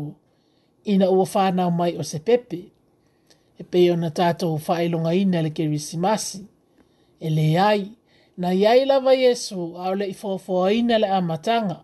ina 0.92 1.06
ua 1.16 1.24
whanau 1.34 1.70
mai 1.78 1.92
o 1.96 2.02
se 2.10 2.18
pepe 2.28 2.60
e 3.60 3.64
peo 3.70 3.94
na 4.02 4.08
tātou 4.18 4.52
whaelonga 4.68 5.12
ina 5.22 5.38
le 5.44 5.50
kerisimasi 5.56 6.40
e 7.24 7.28
le 7.36 7.46
ai 7.70 7.84
na 8.36 8.50
iai 8.50 8.84
lava 8.86 9.14
Yesu 9.14 9.74
a 9.78 9.90
o 9.90 9.94
le 9.98 10.04
i 10.10 10.14
fofoaina 10.20 10.96
le 11.02 11.08
amataga 11.18 11.78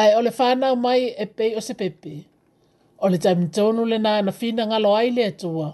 ae 0.00 0.10
o 0.16 0.20
le 0.26 0.32
mai 0.84 1.02
e 1.24 1.26
pei 1.36 1.52
o 1.56 1.60
se 1.66 1.74
pepe 1.80 2.14
ole 2.16 2.24
o 2.98 3.06
le 3.12 3.18
taimitonu 3.22 3.80
lenā 3.92 4.14
na 4.24 4.32
fina 4.40 4.62
galo 4.72 4.90
ai 5.00 5.08
le 5.16 5.22
atua 5.32 5.68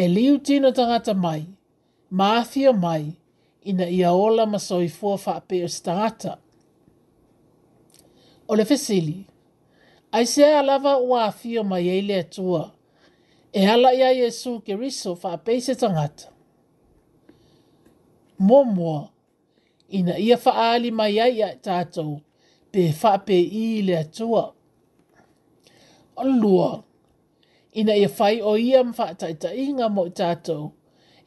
e 0.00 0.04
liu 0.14 0.34
tino 0.46 0.68
tagata 0.78 1.14
mai 1.24 1.42
maafio 2.18 2.72
mai 2.84 3.04
ina 3.70 3.86
ia 3.98 4.10
ola 4.26 4.42
ma 4.52 4.58
soifua 4.58 5.16
faapei 5.24 5.60
o 5.64 5.68
se 5.74 5.80
tagata 5.82 6.32
o 8.48 8.52
le 8.58 8.64
fesili 8.70 9.18
aisea 10.16 10.58
a 10.58 10.62
lava 10.68 10.92
ua 11.08 11.18
afio 11.30 11.62
mai 11.70 11.86
ai 11.94 12.02
le 12.08 12.16
atua 12.24 12.62
e 13.58 13.66
ala 13.74 13.90
ia 13.94 14.10
iesu 14.20 14.50
keriso 14.66 15.10
faapei 15.22 15.60
se 15.66 15.74
tagata 15.82 16.33
momo 18.38 19.10
ina 19.88 20.18
ia 20.18 20.36
faali 20.38 20.90
mai 20.90 21.18
ai 21.20 21.42
a 21.42 21.48
tātou 21.66 22.20
pe 22.72 22.82
whape 23.02 23.36
i 23.38 23.82
le 23.82 23.98
atua. 23.98 24.52
Onlua, 26.16 26.82
ina 27.74 27.96
ia 27.96 28.08
fai 28.08 28.40
o 28.42 28.56
ia 28.56 28.82
i 28.82 29.66
inga 29.66 29.88
mo 29.88 30.08
tātou 30.08 30.72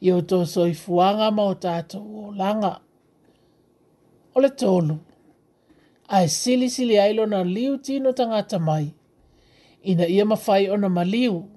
i 0.00 0.12
o 0.12 0.20
tō 0.20 0.44
soi 0.46 0.74
fuanga 0.74 1.30
mo 1.30 1.54
tātou 1.54 2.26
o 2.26 2.32
langa. 2.32 2.80
O 4.34 4.40
le 4.40 4.48
tōlu, 4.48 4.96
ai 6.08 6.26
sili 6.28 6.68
sili 6.70 6.98
ai 6.98 7.12
lo 7.14 7.26
na 7.26 7.42
liu 7.44 7.78
tino 7.78 8.12
tangata 8.12 8.58
mai. 8.58 8.92
Ina 9.84 10.06
ia 10.06 10.24
mawhai 10.24 10.68
ona 10.70 10.88
maliu, 10.88 11.48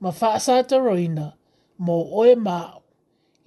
mawhaasata 0.00 0.78
roina, 0.78 1.32
mō 1.80 1.96
oe 2.12 2.34
maa 2.36 2.77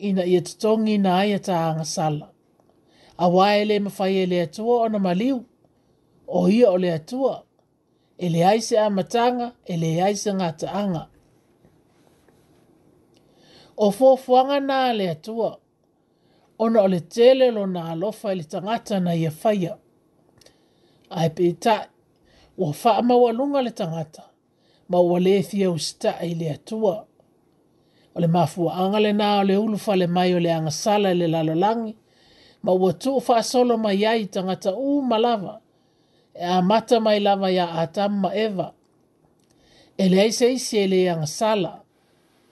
ina 0.01 0.25
ia 0.25 0.41
tutongi 0.41 0.95
na 1.05 1.13
ia 1.29 1.39
ta 1.47 1.55
angasala. 1.69 2.25
A 3.17 3.25
wae 3.35 3.61
le 3.69 3.75
mawhai 3.85 4.17
e 4.17 4.25
le 4.31 4.37
atua 4.47 4.75
o 4.83 4.87
na 4.93 4.99
maliu, 5.05 5.37
o 6.37 6.49
ia 6.57 6.67
o 6.71 6.77
le 6.83 6.89
atua, 6.99 7.35
e 8.17 8.25
le 8.33 8.39
aise 8.51 8.75
a 8.85 8.89
matanga, 8.97 9.47
e 9.65 9.73
le 9.81 9.89
aise 10.07 10.31
ngā 10.39 10.49
taanga. 10.61 11.03
O 13.83 13.91
fōfuanga 13.97 14.57
nā 14.69 14.79
le 14.97 15.05
atua, 15.15 15.49
ona 16.63 16.79
o 16.81 16.87
le 16.93 16.99
tele 17.13 17.45
lo 17.55 17.63
nā 17.73 17.83
alofa 17.93 18.27
i 18.33 18.33
e 18.35 18.41
le 18.41 18.43
tangata 18.51 18.95
na 19.05 19.11
ia 19.21 19.31
whaia. 19.43 19.73
Ai 21.17 21.29
pētai, 21.37 21.81
o 22.63 22.71
wha 22.79 22.93
mawalunga 23.07 23.61
le 23.65 23.69
tangata, 23.79 24.21
ma 24.89 24.97
mawale 24.97 25.35
thia 25.49 25.69
ustai 25.77 26.31
e 26.31 26.35
le 26.41 26.49
atua 26.57 26.97
ole 28.15 28.27
o 28.95 28.99
le 28.99 29.13
na 29.13 29.39
ole 29.39 29.43
o 29.57 29.61
le 29.61 29.67
ulu 29.67 29.77
faalemai 29.77 30.33
o 30.35 30.39
le 30.39 30.51
agasala 30.53 31.11
i 31.11 31.15
le 31.15 31.27
lalolagi 31.27 31.95
ma 32.63 32.71
ua 32.71 32.91
tuu 33.01 33.19
faasolo 33.27 33.77
mai 33.83 34.05
ai 34.05 34.25
tagata 34.33 34.71
uma 34.75 35.17
lava 35.17 35.53
e 36.41 36.45
amata 36.59 36.95
mai 36.99 37.19
lava 37.19 37.47
iā 37.57 37.65
atamu 37.83 38.15
ma 38.21 38.29
eva 38.45 38.67
ele 39.97 40.15
leai 40.15 40.31
se 40.31 40.45
isi 40.53 40.77
ai 40.77 41.27
sala 41.27 41.71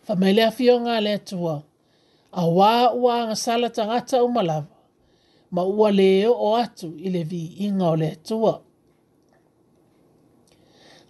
fa 0.05 0.13
faamai 0.15 0.33
le 0.35 0.43
afioga 0.49 0.91
e 0.93 0.97
a 0.97 1.01
le 1.01 1.13
atua 1.13 1.61
auā 2.39 2.93
ua 2.93 3.13
agasala 3.23 3.69
tagata 3.69 4.23
uma 4.23 4.41
lava 4.43 4.75
ma 5.51 5.63
ua 5.63 5.89
lē 5.91 6.27
o 6.27 6.55
atu 6.55 6.87
i 7.05 7.09
le 7.09 7.23
viiga 7.23 7.85
o 7.91 7.95
le 7.95 8.07
atua 8.15 8.61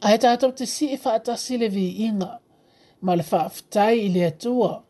ae 0.01 0.17
tatou 0.17 0.51
te 0.51 0.65
ta 0.65 0.97
faatasi 1.03 1.53
le 1.61 1.67
viiga 1.69 2.39
ma 3.05 3.15
le 3.15 3.23
whaafutai 3.31 3.95
i 4.05 4.09
le 4.09 4.23
atua. 4.25 4.83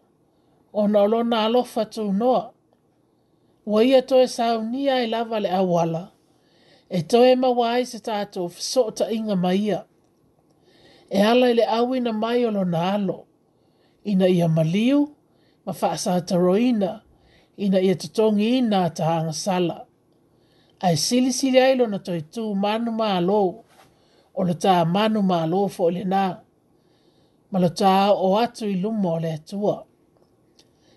O 0.74 0.88
na 0.88 1.00
olo 1.04 1.24
na 1.24 1.46
alofa 1.46 1.84
noa. 2.20 2.52
Wa 3.66 3.84
ia 3.84 4.02
toe 4.02 4.28
saunia 4.38 4.94
e 5.04 5.08
lava 5.14 5.38
le 5.44 5.50
awala. 5.62 6.04
E 6.90 7.00
toe 7.12 7.36
mawai 7.42 7.82
se 7.92 8.00
tato 8.08 8.42
fisota 8.56 9.06
inga 9.18 9.36
maia. 9.46 9.80
E 11.10 11.20
ala 11.30 11.48
le 11.58 11.64
awi 11.78 11.98
na 12.06 12.12
mai 12.24 12.40
olo 12.50 12.64
na 12.74 12.80
alo. 12.96 13.18
Ina 14.12 14.28
ia 14.38 14.48
maliu, 14.48 15.00
ma 15.66 15.72
whaasa 15.80 16.14
taroina. 16.28 16.92
Ina 17.64 17.80
ia 17.88 17.96
tutongi 18.02 18.48
ina 18.58 18.80
tahanga 18.98 19.34
sala. 19.46 19.78
Ai 20.86 20.98
sili 20.98 21.32
sili 21.40 21.60
ailo 21.60 21.86
na 21.92 21.98
toi 22.06 22.22
manu 22.64 22.92
maa 23.00 23.20
lo. 23.30 23.42
Olo 24.40 24.56
manu 24.94 25.20
maa 25.30 25.46
lo 25.52 25.60
fo 25.76 25.84
ili 25.92 26.06
naa 26.14 26.34
ma 27.52 27.60
o 28.14 28.38
atu 28.40 28.66
i 28.66 28.76
lumo 28.76 29.20
le 29.20 29.34
atua. 29.34 29.86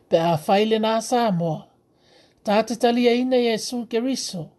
Pe 0.09 0.19
a 0.19 0.37
whaile 0.37 0.79
nā 0.79 0.99
sā 1.01 1.31
moa, 1.33 1.65
tā 2.45 2.61
te 2.67 2.77
tali 2.77 3.07
ina 3.21 3.37
i 3.37 3.47
Esu 3.55 3.87
Geriso, 3.89 4.51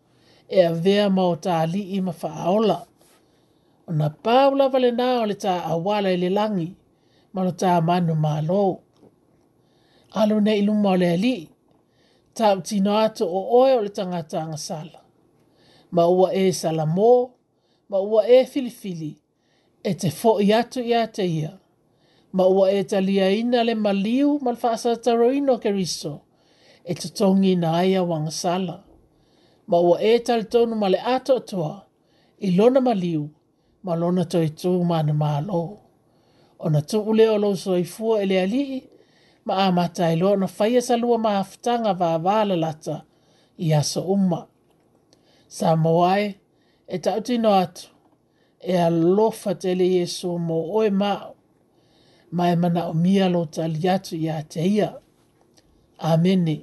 e 0.49 0.61
a 0.65 0.73
vea 0.73 1.09
ma 1.09 1.21
o 1.23 1.35
tā 1.35 1.65
li 1.69 1.95
i 1.97 2.01
mawha 2.01 2.87
O 3.85 3.91
na 3.91 4.07
pāula 4.09 4.69
vale 4.71 4.91
nā 4.95 5.21
o 5.21 5.25
le 5.27 5.35
tā 5.35 5.59
awala 5.67 6.09
i 6.13 6.17
le 6.17 6.29
langi, 6.29 6.73
ma 7.33 7.43
lo 7.43 7.51
tā 7.51 7.81
manu 7.83 8.13
mā 8.15 8.39
lō. 8.47 8.79
Alu 10.15 10.39
ne 10.39 10.57
i 10.57 10.61
lumo 10.61 10.95
le 10.97 11.09
ali, 11.13 11.49
tā 12.33 12.55
utina 12.57 13.03
atu 13.03 13.25
o 13.25 13.41
oe 13.59 13.75
o 13.75 13.81
le 13.81 13.89
tangata 13.89 14.39
anga 14.39 14.57
sala. 14.57 15.03
Ma 15.91 16.05
ua 16.07 16.31
e 16.33 16.51
sala 16.53 16.85
mō, 16.85 17.29
ma 17.89 17.97
ua 17.99 18.23
e 18.27 18.45
filifili, 18.45 19.17
e 19.83 19.93
te 19.93 20.09
fo 20.09 20.39
i 20.39 20.53
atu 20.53 20.79
i 20.79 20.93
a 20.93 20.99
ia. 21.01 21.07
Te 21.11 21.25
ia 21.25 21.51
ma 22.33 22.45
ua 22.47 22.71
e 22.71 22.83
talia 22.83 23.29
ina 23.29 23.63
le 23.63 23.75
maliu 23.75 24.39
ma 24.41 24.51
le 24.51 24.57
faasataroino 24.57 25.53
keriso 25.61 26.13
e 26.83 26.91
totogi 26.99 27.53
na 27.61 27.69
aia 27.79 28.01
uagasala 28.03 28.75
ma 29.69 29.77
ua 29.79 29.95
e 30.01 30.13
talitonu 30.25 30.73
ma 30.81 30.87
le 30.89 30.97
atoatoa 31.13 31.75
i 32.45 32.49
lona 32.57 32.79
maliu 32.81 33.23
ma 33.85 33.93
lona 34.01 34.23
toetū 34.31 34.71
manamālō 34.89 35.63
ona 36.65 36.81
tuu 36.89 37.13
lea 37.13 37.31
o 37.31 37.37
lou 37.37 37.53
soifua 37.63 38.15
e 38.23 38.25
le 38.25 38.37
alii 38.41 38.81
ma 39.45 39.53
amataeloa 39.69 40.31
ona 40.31 40.47
faia 40.47 40.81
salua 40.81 41.17
ma 41.17 41.37
afataga 41.39 41.93
vavalalata 41.93 42.95
i 43.57 43.67
aso 43.79 44.01
uma 44.15 44.47
sa 45.47 45.75
moae 45.75 46.25
e, 46.25 46.35
e 46.87 46.97
taʻutino 46.97 47.51
atu 47.63 47.89
e 48.59 48.73
alofa 48.87 49.55
tele 49.61 49.85
iesu 49.93 50.39
mo 50.47 50.57
oe 50.77 50.89
maʻo 50.89 51.32
mai 52.33 52.55
mana 52.55 52.81
o 52.91 52.93
mia 52.93 53.25
lo 53.29 53.45
tali 53.45 53.83
atu 53.95 54.15
ia 54.15 54.41
te 54.49 54.63
ia. 54.65 54.89
Amene. 54.89 54.99
Amene. 56.45 56.55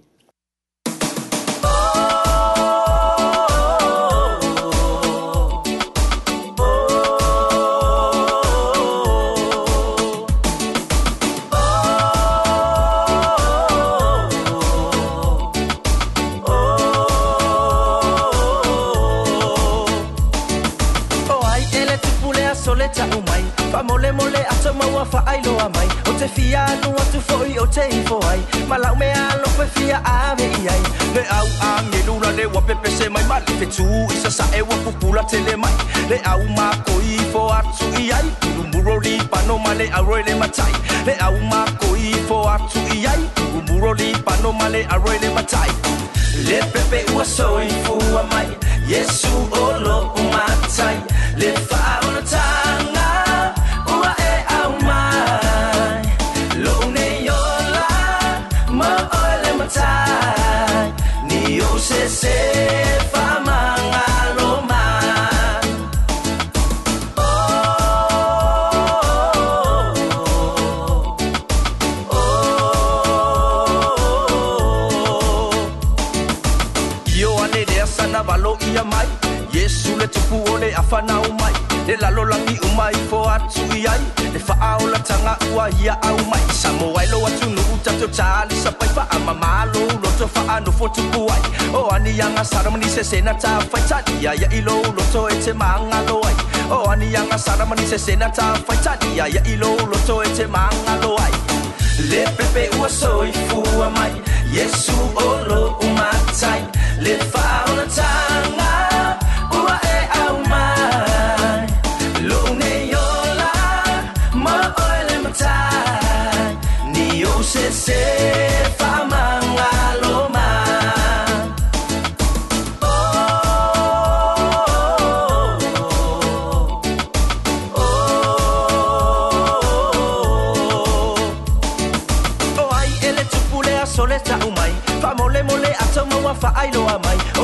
fa 23.80 23.86
mole 23.86 24.12
mole 24.12 24.44
aso 24.50 24.72
maua 24.74 25.04
fa 25.06 25.22
ai 25.26 25.40
loa 25.46 25.68
mai 25.74 25.88
o 26.08 26.12
te 26.18 26.28
fia 26.36 26.62
no 26.82 26.90
atu 27.02 27.18
foi 27.28 27.56
o 27.58 27.66
te 27.66 27.80
ifo 27.98 28.18
ai 28.30 28.38
ma 28.68 28.76
lau 28.76 28.94
me 29.00 29.08
a 29.12 29.36
lo 29.42 29.48
koe 29.56 29.66
fia 29.74 29.96
a 30.04 30.34
me 30.38 30.44
i 30.62 30.68
ai 30.72 30.80
le 31.14 31.22
au 31.38 31.46
a 31.68 31.70
me 31.90 32.00
luna 32.06 32.28
le 32.38 32.44
wa 32.54 32.60
pepe 32.68 32.90
se 32.96 33.08
mai 33.14 33.24
mali 33.30 33.52
te 33.60 33.66
tu 33.76 33.86
isa 34.14 34.30
sa 34.30 34.44
e 34.58 34.62
wa 34.68 34.76
pupula 34.84 35.22
te 35.30 35.38
le 35.46 35.54
mai 35.62 35.72
le 36.10 36.18
au 36.32 36.42
ma 36.58 36.66
koi 36.86 37.16
fo 37.32 37.42
atu 37.58 37.86
i 38.02 38.12
ai 38.18 38.26
kuru 38.42 38.62
muro 38.72 38.96
li 39.06 39.14
pano 39.32 39.56
ma 39.64 39.72
le 39.80 39.86
au 39.98 40.04
le 40.28 40.34
matai 40.42 40.72
le 41.06 41.14
au 41.28 41.34
ma 41.52 41.60
koi 41.80 42.12
fo 42.28 42.38
atu 42.54 42.78
i 42.98 43.06
ai 43.12 43.20
kuru 43.38 43.60
muro 43.68 43.92
li 44.00 44.10
pano 44.26 44.52
ma 44.60 44.68
le 44.74 44.82
au 44.94 45.02
le 45.22 45.28
matai 45.38 45.70
le 46.48 46.58
pepe 46.72 47.00
ua 47.14 47.24
soi 47.36 47.66
fua 47.84 48.24
mai 48.32 48.46
Yesu 48.92 49.32
o 49.62 49.64
lo 49.84 49.98
umatai 50.20 50.96
le 51.40 51.52
fa 51.68 51.82
ona 52.08 52.20
tai 52.34 52.79
pantai 59.70 60.92
Ni 61.28 61.60
OCC 61.60 62.26
Ia 78.74 78.84
mai 78.84 79.06
Yesu 79.52 79.96
le 79.98 80.06
tupu 80.06 80.36
ole 80.54 80.74
afanau 80.76 81.26
mai 81.42 81.59
le 81.90 81.96
lalolagi 81.96 82.56
umai 82.68 82.94
foatui 83.08 83.84
ai 83.92 84.04
e 84.36 84.38
fa'aolatanga 84.46 85.34
ua 85.54 85.66
ia 85.82 85.94
aumai 86.08 86.44
sa 86.60 86.70
moai 86.78 87.06
loa 87.12 87.30
tunuu 87.40 87.74
tatotali 87.84 88.54
sapai 88.64 88.88
fa'amamālou 88.96 89.88
loto 90.02 90.26
fa'anofo 90.34 90.86
tupu 90.94 91.22
ai 91.34 91.42
o 91.78 91.80
aniaga 91.94 92.44
saramani 92.50 92.88
sesena 92.96 93.32
tafaitali 93.42 94.26
aia'i 94.32 94.60
lou 94.68 94.82
loto 94.98 95.22
e 95.34 95.36
te 95.44 95.52
māgalo 95.62 96.16
ai 96.30 96.36
o 96.78 96.80
aniaga 96.92 97.38
saramani 97.46 97.86
sesena 97.92 98.28
tafaitali 98.38 99.20
aia'i 99.26 99.56
lou 99.62 99.76
loto 99.92 100.22
e 100.24 100.28
te 100.38 100.46
māgalo 100.56 101.14
ai 101.26 101.32
le 102.10 102.24
pepe 102.38 102.64
ua 102.78 102.88
soifua 103.00 103.90
mai 103.98 104.12
iesu 104.56 104.96
o 105.26 105.30
lo'u 105.52 105.86
matai 105.98 106.60
le 107.06 107.16
fa'aolatai 107.32 108.29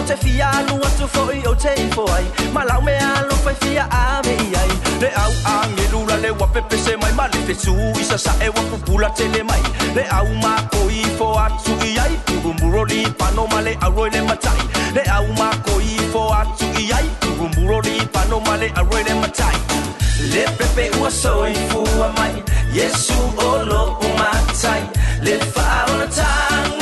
te 0.07 0.15
fia 0.17 0.51
nu 0.69 0.75
atu 0.89 1.07
fo 1.15 1.23
i 1.35 1.41
o 1.51 1.53
te 1.55 1.73
foi 1.95 2.23
ma 2.55 2.63
lau 2.65 2.81
me 2.87 2.93
a 3.07 3.23
lo 3.29 3.35
fai 3.45 3.55
fia 3.63 3.87
a 4.01 4.03
me 4.27 4.35
ai 4.61 4.69
le 5.03 5.09
au 5.25 5.33
a 5.53 5.55
ngi 5.73 5.87
lula 5.93 6.17
le 6.25 6.31
wa 6.41 6.47
pepe 6.55 6.77
se 6.85 6.95
mai 7.03 7.13
ma 7.19 7.27
le 7.33 7.39
fesu 7.47 7.75
i 8.03 8.05
sa 8.11 8.17
sa 8.25 8.33
e 8.47 8.49
wa 8.55 8.63
pupula 8.71 9.09
te 9.17 9.25
le 9.35 9.43
mai 9.51 9.61
le 9.97 10.05
au 10.19 10.29
ma 10.45 10.53
ko 10.75 10.79
i 10.99 11.03
fo 11.19 11.29
atu 11.47 11.73
i 11.89 11.91
ai 12.05 12.13
bumburo 12.45 12.85
li 12.93 13.01
pano 13.19 13.47
ma 13.53 13.61
le 13.67 13.73
au 13.87 14.05
le 14.15 14.23
matai 14.31 14.61
le 14.97 15.03
au 15.17 15.27
ma 15.41 15.51
ko 15.67 15.75
i 15.95 15.99
fo 16.13 16.23
atu 16.41 16.67
i 16.83 16.87
ai 16.99 17.07
bumburo 17.39 17.81
li 17.89 17.99
pano 18.15 18.41
ma 18.47 18.57
le 18.63 18.71
au 18.81 18.87
le 19.09 19.15
matai 19.25 19.57
le 20.35 20.45
pepe 20.59 20.85
ua 21.01 21.11
soifua 21.23 22.09
mai 22.19 22.35
Yesu 22.79 23.19
o 23.49 23.51
lo'u 23.71 24.11
matai 24.21 24.83
le 25.27 25.35
fa'aonatāga 25.55 26.76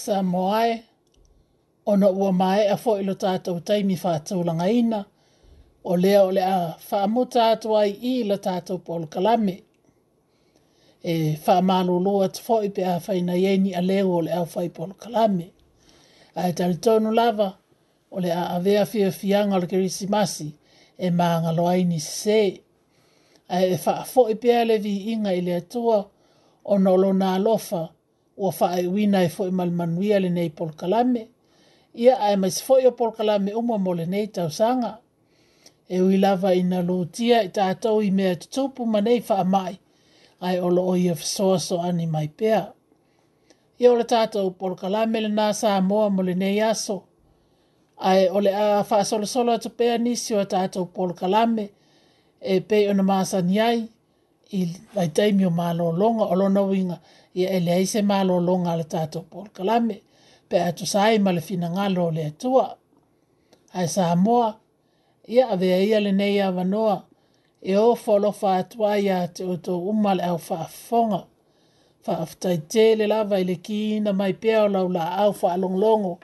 sa 0.00 0.22
mo 0.22 0.48
ai 0.54 0.72
ona 1.92 2.06
ua 2.20 2.30
mai 2.40 2.62
a 2.66 2.76
fo 2.82 2.90
ilo 3.00 3.14
tātou 3.24 3.56
taimi 3.68 3.96
whātou 4.02 4.40
langa 4.48 4.68
ina 4.80 5.00
o 5.84 5.92
lea 6.02 6.20
o 6.24 6.30
lea 6.38 6.54
whaamu 6.88 7.22
tātou 7.36 7.76
ai 7.80 7.90
i 8.10 8.14
la 8.28 8.38
tātou 8.46 8.80
polo 8.86 9.06
kalame 9.14 9.56
e 11.04 11.14
whaamalo 11.44 11.96
loa 12.06 12.28
tu 12.34 12.40
fo 12.46 12.56
i 12.64 12.70
pe 12.76 12.84
a 12.92 12.96
whaina 13.06 13.36
ieni 13.44 13.74
a 13.76 13.82
leo 13.90 14.16
o 14.20 14.22
lea 14.28 14.40
whai 14.54 14.70
polo 14.78 14.96
kalame 15.04 15.48
a 16.34 16.48
e 16.48 16.56
tali 16.58 16.78
tonu 16.86 17.12
lava 17.20 17.50
o 18.10 18.18
lea 18.24 18.40
a 18.56 18.58
vea 18.64 18.86
fia 18.92 19.12
fianga 19.20 19.60
o 19.60 19.66
kerisi 19.68 20.08
masi 20.16 20.48
e 20.96 21.10
maanga 21.20 21.52
loaini 21.60 22.00
se 22.00 22.40
a 23.48 23.62
e 23.66 23.76
wha 23.84 23.96
fo 24.12 24.28
i 24.32 24.40
pe 24.42 24.56
a 24.62 24.64
le 24.64 24.78
vi 24.78 24.96
inga 25.12 25.32
i 25.36 25.40
lea 25.44 25.60
tua 25.60 26.00
o 26.64 26.78
nolo 26.78 27.12
na 27.12 27.34
alofa 27.38 27.82
o 27.84 27.88
ua 28.40 28.52
faaiʻuina 28.58 29.18
e 29.26 29.28
foʻi 29.36 29.50
ma 29.58 29.64
le 29.64 29.86
nei 29.98 30.20
lenei 30.24 30.50
kalame. 30.80 31.24
ia 32.04 32.14
ae 32.26 32.34
ma 32.40 32.48
se 32.54 32.60
foʻi 32.66 32.82
o 32.90 33.10
kalame 33.18 33.50
uma 33.60 33.76
mo 33.84 33.92
tau 34.36 34.48
sanga. 34.58 34.92
e 35.88 35.96
ui 36.04 36.16
lava 36.24 36.50
ina 36.60 36.78
lotia 36.88 37.36
i 37.42 37.48
tatou 37.56 37.98
i 38.02 38.10
mea 38.18 38.34
tutupu 38.40 38.80
ma 38.92 39.00
nei 39.06 39.20
faamaʻi 39.28 39.74
ae 40.46 40.56
o 40.60 40.68
loo 40.76 40.92
ia 41.04 41.14
fesoasoani 41.20 42.06
mai 42.14 42.28
pea 42.38 42.62
ia 43.80 43.88
o 43.92 43.96
le 43.98 44.04
tatou 44.12 44.46
polokalame 44.60 45.18
lenā 45.24 45.46
samoa 45.60 46.06
mo 46.14 46.20
lenei 46.28 46.58
aso 46.70 46.96
ae 48.10 48.22
o 48.28 48.38
le 48.44 48.52
a 48.54 48.84
faasolosolo 48.90 49.50
atu 49.56 49.68
pea 49.78 49.94
nisi 50.04 50.30
o 50.36 50.40
a 50.40 50.46
tatou 50.52 50.84
kalame 51.20 51.64
e 52.40 52.54
pei 52.68 52.84
ona 52.92 53.02
masani 53.10 53.56
ai 53.68 53.78
i 54.58 55.08
taimi 55.16 55.44
o 55.46 55.50
malōloga 55.58 56.24
o 56.32 56.34
lona 56.40 56.62
uiga 56.70 56.96
ia 57.34 57.50
e 57.50 57.60
leai 57.60 57.86
se 57.86 58.02
malōloga 58.02 58.70
a 58.72 58.76
le 58.76 58.84
tatou 58.84 59.22
paul 59.30 59.48
kalame 59.54 60.02
pe 60.48 60.56
atu 60.60 60.86
sa 60.86 61.02
ai 61.02 61.16
e 61.16 61.18
ma 61.18 61.32
le 61.32 61.40
finagalo 61.40 62.06
o 62.06 62.10
le 62.10 62.24
atua 62.26 62.76
ae 63.74 63.86
samoa 63.88 64.58
ia 65.28 65.46
avea 65.48 65.78
ia 65.82 66.00
lenei 66.00 66.40
avanoa 66.40 67.06
e 67.62 67.76
o 67.76 67.94
lofa 68.18 68.48
atu 68.58 68.84
ai 68.86 69.00
iā 69.06 69.28
te 69.34 69.44
outou 69.44 69.88
uma 69.90 70.14
le 70.14 70.22
ʻau 70.22 70.38
faafofoga 70.48 71.20
faafetaitē 72.04 72.96
le 72.98 73.06
lava 73.06 73.36
i 73.40 73.44
le 73.44 73.56
kiina 73.66 74.12
mai 74.12 74.32
pea 74.32 74.62
o 74.64 74.68
lau 74.68 74.88
laau 74.88 75.32
faalogologo 75.32 76.18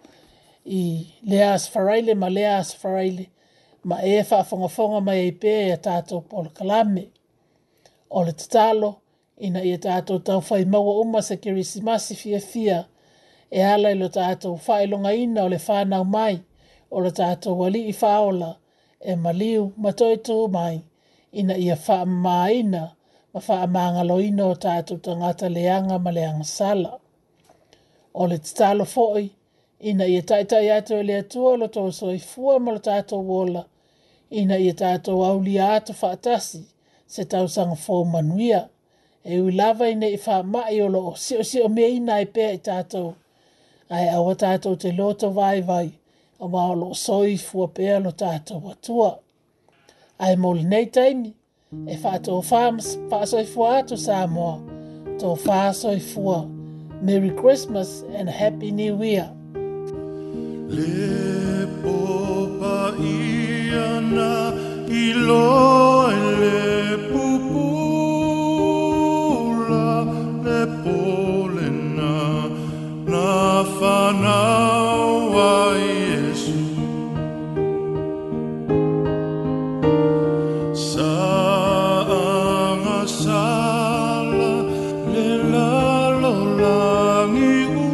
i 0.65 0.81
le 1.29 1.43
asafaraile 1.49 2.13
ma 2.23 2.29
le 2.31 2.47
asafaraile 2.49 3.25
ma 3.89 3.97
e 4.03 4.25
faafogafoga 4.31 5.01
mai 5.07 5.19
ai 5.25 5.33
pea 5.43 5.61
ia 5.69 5.77
tatou 5.77 6.21
paul 6.31 6.49
kalame 6.57 7.05
o 8.11 8.25
le 8.27 8.33
tatalo 8.33 8.91
ina 9.39 9.63
ia 9.69 9.77
tātou 9.79 10.19
tau 10.25 10.41
whai 10.49 10.65
maua 10.65 10.93
uma 11.03 11.21
se 11.23 11.37
ke 11.37 11.53
risimasi 11.53 12.15
fia 12.17 12.39
fia 12.41 12.77
e 13.51 13.63
ala 13.71 13.91
ilo 13.93 14.09
tātou 14.09 14.55
whai 14.67 14.87
longa 14.89 15.13
ina 15.15 15.43
o 15.45 15.49
le 15.53 15.59
whānau 15.65 16.05
mai 16.13 16.39
o 16.91 17.01
le 17.05 17.11
tātou 17.21 17.59
wali 17.61 17.83
i 17.91 17.95
whāola 18.01 18.49
e 19.01 19.17
maliu 19.27 19.67
matoito 19.81 20.39
mai 20.55 20.79
ina 21.33 21.57
ia 21.67 21.77
whaamā 21.87 22.37
ina 22.59 22.83
ma 23.35 23.41
whaamā 23.49 23.83
ngalo 23.99 24.17
ina 24.29 24.47
o 24.47 24.55
tātou 24.67 25.01
tangata 25.05 25.51
leanga 25.53 25.99
ma 26.03 26.11
leanga 26.11 26.45
sala. 26.45 26.99
O 28.15 28.25
le 28.27 28.39
tatalo 28.39 28.87
fo'i, 28.89 29.27
ina 29.81 30.07
ia 30.09 30.23
taitai 30.23 30.71
ato 30.73 30.97
e 30.97 31.03
lea 31.05 31.23
tua 31.29 31.59
lo 31.61 31.67
tō 31.69 31.83
soi 31.93 32.17
fua 32.19 32.55
ma 32.59 32.73
lo 32.73 32.79
tātou 32.81 33.21
wola 33.27 33.67
ina 34.31 34.57
ia 34.59 34.73
tātou 34.73 35.21
aulia 35.29 35.75
ato 35.75 35.93
whaatasi 36.01 36.63
se 37.07 37.25
tau 37.29 37.47
sanga 37.49 37.77
fō 37.77 38.01
manuia. 38.09 38.63
e 39.27 39.41
ulava 39.41 39.91
ina 39.91 40.07
i 40.07 40.17
wha 40.27 40.61
i 40.71 40.81
o 40.83 40.89
loo 40.89 41.15
si 41.19 41.37
o 41.37 41.43
si 41.43 41.61
o 41.61 41.69
mea 41.69 41.89
ina 41.89 42.21
e 42.23 42.29
i 42.53 42.59
tātou 42.63 43.15
ai 43.91 44.07
awa 44.09 44.35
tātou 44.39 44.79
te 44.79 44.93
loto 44.93 45.33
vai 45.35 45.63
vai 45.67 45.87
a 46.39 46.47
wā 46.51 46.63
o 46.71 46.75
loo 46.81 46.95
soifua 46.95 47.67
pēa 47.75 47.99
lo 48.05 48.13
tātou 48.13 48.71
atua 48.71 49.09
ai 50.23 50.37
moli 50.37 50.63
nei 50.65 50.87
taimi 50.95 51.33
e 51.93 51.97
wha 52.05 52.13
tō 52.23 52.39
wha 52.47 53.27
soifua 53.27 53.73
atu 53.81 53.97
Samoa 53.99 54.55
tō 55.23 55.35
wha 55.45 55.63
soifua 55.75 56.45
Merry 57.03 57.31
Christmas 57.31 58.05
and 58.17 58.29
Happy 58.31 58.71
New 58.71 59.03
Year 59.03 59.27
Le 60.71 61.67
popa 61.83 62.95
iana 63.01 64.31
i 65.03 65.13
loe 65.15 66.15
le 66.39 66.63
pupua 67.11 67.86
polena 70.83 72.51
na 73.07 73.63
fanawa 73.79 75.79
Jesu 75.79 76.59
sa 80.75 81.13
angasala 82.07 84.55
lelalo 85.15 86.35
langi 86.61 87.86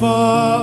far 0.00 0.59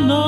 Não. 0.00 0.27